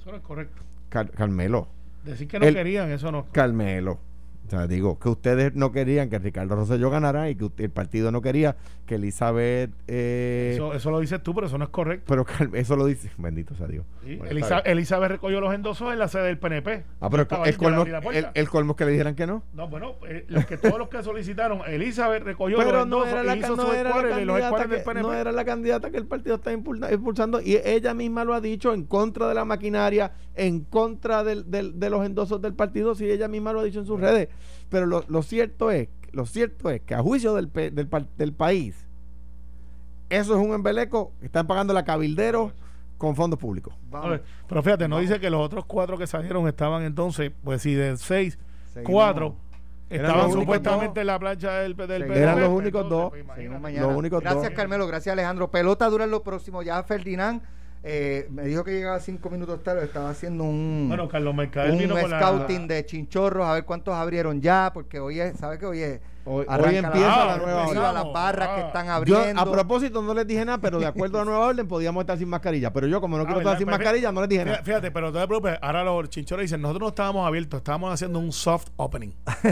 Eso 0.00 0.10
no 0.10 0.16
es 0.16 0.22
correcto. 0.22 0.62
Car- 0.88 1.10
Carmelo, 1.12 1.68
Decir 2.04 2.28
que 2.28 2.38
no 2.38 2.46
El- 2.46 2.54
querían, 2.54 2.90
eso 2.90 3.10
no. 3.12 3.26
Carmelo. 3.32 3.98
O 4.48 4.50
sea, 4.50 4.66
digo, 4.66 4.98
que 4.98 5.10
ustedes 5.10 5.54
no 5.54 5.72
querían 5.72 6.08
que 6.08 6.18
Ricardo 6.18 6.56
Rosselló 6.56 6.88
ganara 6.88 7.28
y 7.28 7.34
que 7.36 7.50
el 7.58 7.70
partido 7.70 8.10
no 8.10 8.22
quería 8.22 8.56
que 8.86 8.94
Elizabeth... 8.94 9.70
eh, 9.86 10.52
Eso, 10.54 10.72
eso 10.72 10.90
lo 10.90 11.00
dices 11.00 11.22
tú, 11.22 11.34
pero 11.34 11.48
eso 11.48 11.58
no 11.58 11.64
es 11.64 11.70
correcto. 11.70 12.04
pero 12.08 12.24
eso 12.56 12.74
lo 12.74 12.86
dice, 12.86 13.10
bendito 13.18 13.54
sea 13.54 13.66
Dios. 13.66 13.84
Sí, 14.06 14.16
Bueno, 14.16 14.34
bien. 14.34 14.46
Elizabeth 14.64 15.10
recogió 15.10 15.38
los 15.42 15.52
endosos 15.52 15.92
en 15.92 15.98
la 15.98 16.08
sede 16.08 16.22
del 16.28 16.38
PNP. 16.38 16.84
Ah, 16.98 17.10
pero 17.10 17.26
el, 17.44 17.56
colmo, 17.58 17.84
el, 18.10 18.26
el 18.32 18.48
colmo 18.48 18.74
que 18.74 18.86
le 18.86 18.92
dijeran 18.92 19.14
que 19.14 19.26
no. 19.26 19.42
No, 19.52 19.68
bueno, 19.68 19.96
eh, 20.08 20.24
los 20.28 20.46
que, 20.46 20.56
todos 20.56 20.78
los 20.78 20.88
que 20.88 21.02
solicitaron, 21.02 21.60
Elizabeth 21.66 22.22
recogió 22.22 22.56
Pero 22.56 22.72
los 22.72 22.86
no 22.86 23.04
endosos 23.04 23.08
era, 23.12 23.22
la, 23.24 23.36
y 23.36 23.40
hizo 23.40 23.54
no 23.54 23.72
era 23.74 23.90
la 23.90 24.24
los 24.24 24.68
del 24.70 24.82
PNP. 24.82 25.02
no 25.02 25.12
era 25.12 25.30
la 25.30 25.44
candidata 25.44 25.90
que 25.90 25.98
el 25.98 26.06
partido 26.06 26.36
está 26.36 26.52
impulsando 26.54 27.42
y 27.42 27.56
ella 27.62 27.92
misma 27.92 28.24
lo 28.24 28.32
ha 28.32 28.40
dicho 28.40 28.72
en 28.72 28.84
contra 28.84 29.28
de 29.28 29.34
la 29.34 29.44
maquinaria, 29.44 30.12
en 30.34 30.60
contra 30.60 31.22
del- 31.22 31.50
del- 31.50 31.78
de 31.78 31.90
los 31.90 32.06
endosos 32.06 32.40
del 32.40 32.54
partido, 32.54 32.94
si 32.94 33.10
ella 33.10 33.28
misma 33.28 33.52
lo 33.52 33.60
ha 33.60 33.64
dicho 33.64 33.80
en 33.80 33.86
sus 33.86 34.00
redes. 34.00 34.28
Pero 34.68 34.86
lo, 34.86 35.04
lo 35.08 35.22
cierto 35.22 35.70
es, 35.70 35.88
lo 36.12 36.26
cierto 36.26 36.70
es 36.70 36.80
que 36.82 36.94
a 36.94 37.02
juicio 37.02 37.34
del, 37.34 37.48
pe- 37.48 37.70
del, 37.70 37.86
par- 37.86 38.08
del 38.16 38.32
país, 38.32 38.86
eso 40.10 40.34
es 40.34 40.40
un 40.40 40.54
embeleco 40.54 41.12
están 41.22 41.46
pagando 41.46 41.72
la 41.74 41.84
cabildero 41.84 42.52
con 42.96 43.14
fondos 43.14 43.38
públicos. 43.38 43.74
A 43.92 44.08
ver, 44.08 44.22
pero 44.48 44.62
fíjate, 44.62 44.88
no 44.88 44.98
dice 44.98 45.20
que 45.20 45.30
los 45.30 45.40
otros 45.40 45.64
cuatro 45.66 45.96
que 45.98 46.06
salieron 46.06 46.48
estaban 46.48 46.82
entonces, 46.82 47.30
pues 47.44 47.62
si 47.62 47.74
de 47.74 47.96
seis, 47.96 48.38
Seguimos. 48.72 48.90
cuatro 48.90 49.36
estaban 49.90 50.32
supuestamente 50.32 50.86
dos. 50.94 50.98
en 51.02 51.06
la 51.06 51.18
plancha 51.18 51.52
del, 51.60 51.76
del 51.76 52.02
Eran 52.10 52.40
los 52.40 52.48
únicos 52.50 52.82
entonces, 52.82 53.24
dos. 53.26 53.34
pues. 53.36 53.78
Los 53.80 53.96
únicos 53.96 54.20
gracias, 54.20 54.44
dos. 54.44 54.52
Carmelo. 54.54 54.86
Gracias, 54.86 55.12
Alejandro. 55.12 55.50
Pelota 55.50 55.88
dura 55.88 56.06
lo 56.06 56.22
próximo. 56.22 56.62
Ya 56.62 56.82
Ferdinand 56.82 57.42
eh, 57.82 58.26
me 58.30 58.44
dijo 58.44 58.64
que 58.64 58.72
llegaba 58.72 59.00
cinco 59.00 59.30
minutos 59.30 59.62
tarde. 59.62 59.84
Estaba 59.84 60.10
haciendo 60.10 60.44
un, 60.44 60.86
Bueno, 60.88 61.08
Carlos 61.08 61.34
Mercader 61.34 61.72
un 61.72 61.78
vino 61.78 61.98
con 61.98 62.10
la... 62.10 62.20
scouting 62.20 62.66
de 62.68 62.84
chinchorros. 62.84 63.46
A 63.46 63.54
ver 63.54 63.64
cuántos 63.64 63.94
abrieron 63.94 64.40
ya. 64.40 64.70
Porque 64.72 64.98
hoy 65.00 65.20
es, 65.20 65.36
¿sabe 65.36 65.58
que 65.58 65.66
hoy 65.66 65.80
es? 65.80 66.00
Hoy- 66.28 66.44
hoy 66.48 66.76
empieza 66.76 67.08
la 67.08 67.26
la 67.26 67.36
nueva 67.38 67.62
orden. 67.66 67.78
ola. 67.78 67.92
las 67.92 68.12
barras 68.12 68.48
que 68.50 68.60
están 68.66 68.86
Yo, 68.86 68.92
abriendo. 69.18 69.40
a 69.42 69.50
propósito, 69.50 70.02
no 70.02 70.12
les 70.14 70.26
dije 70.26 70.44
nada, 70.44 70.58
pero 70.58 70.78
de 70.78 70.86
acuerdo 71.08 71.18
a 71.18 71.24
la 71.24 71.30
nueva 71.30 71.46
orden, 71.46 71.66
podíamos 71.66 72.02
estar 72.02 72.18
sin 72.18 72.28
mascarilla. 72.28 72.72
Pero 72.72 72.86
yo, 72.86 73.00
como 73.00 73.16
no 73.16 73.22
Ah, 73.22 73.26
quiero 73.26 73.38
¿verdad? 73.38 73.52
estar 73.54 73.58
sin 73.58 73.66
Pues, 73.66 73.78
mascarilla, 73.78 74.12
no 74.12 74.20
les 74.20 74.28
dije 74.28 74.42
Fíjate, 74.42 74.52
nada. 74.60 74.64
fíjate, 74.64 74.90
pero 74.90 75.10
no 75.10 75.20
te 75.20 75.26
preocupes, 75.26 75.58
ahora 75.62 75.84
los 75.84 76.08
chinchorros 76.10 76.42
dicen, 76.42 76.60
nosotros 76.60 76.82
no 76.82 76.88
estábamos 76.88 77.26
abiertos, 77.26 77.58
estábamos 77.58 77.92
haciendo 77.94 78.18
un 78.18 78.32
soft 78.32 78.68
opening. 78.76 79.10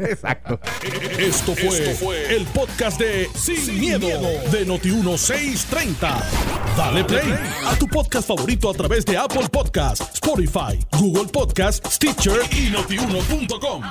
Exacto. 0.00 0.58
Esto 1.18 1.52
fue, 1.54 2.34
el 2.36 2.44
podcast 2.46 2.98
de 3.00 3.28
Sin, 3.34 3.78
miedo, 3.80 4.06
de 4.50 4.66
Noti1630. 4.66 6.22
Dale 6.76 7.04
play 7.04 7.34
a 7.66 7.74
tu 7.78 7.86
podcast 7.86 8.28
favorito 8.28 8.70
a 8.70 8.74
través 8.74 9.04
de 9.04 9.16
Apple 9.16 9.48
Podcasts, 9.50 10.10
Spotify, 10.14 10.78
Google 10.98 11.26
Podcasts, 11.32 11.94
Stitcher 11.94 12.40
y 12.52 12.70
notiuno.com. 12.70 13.82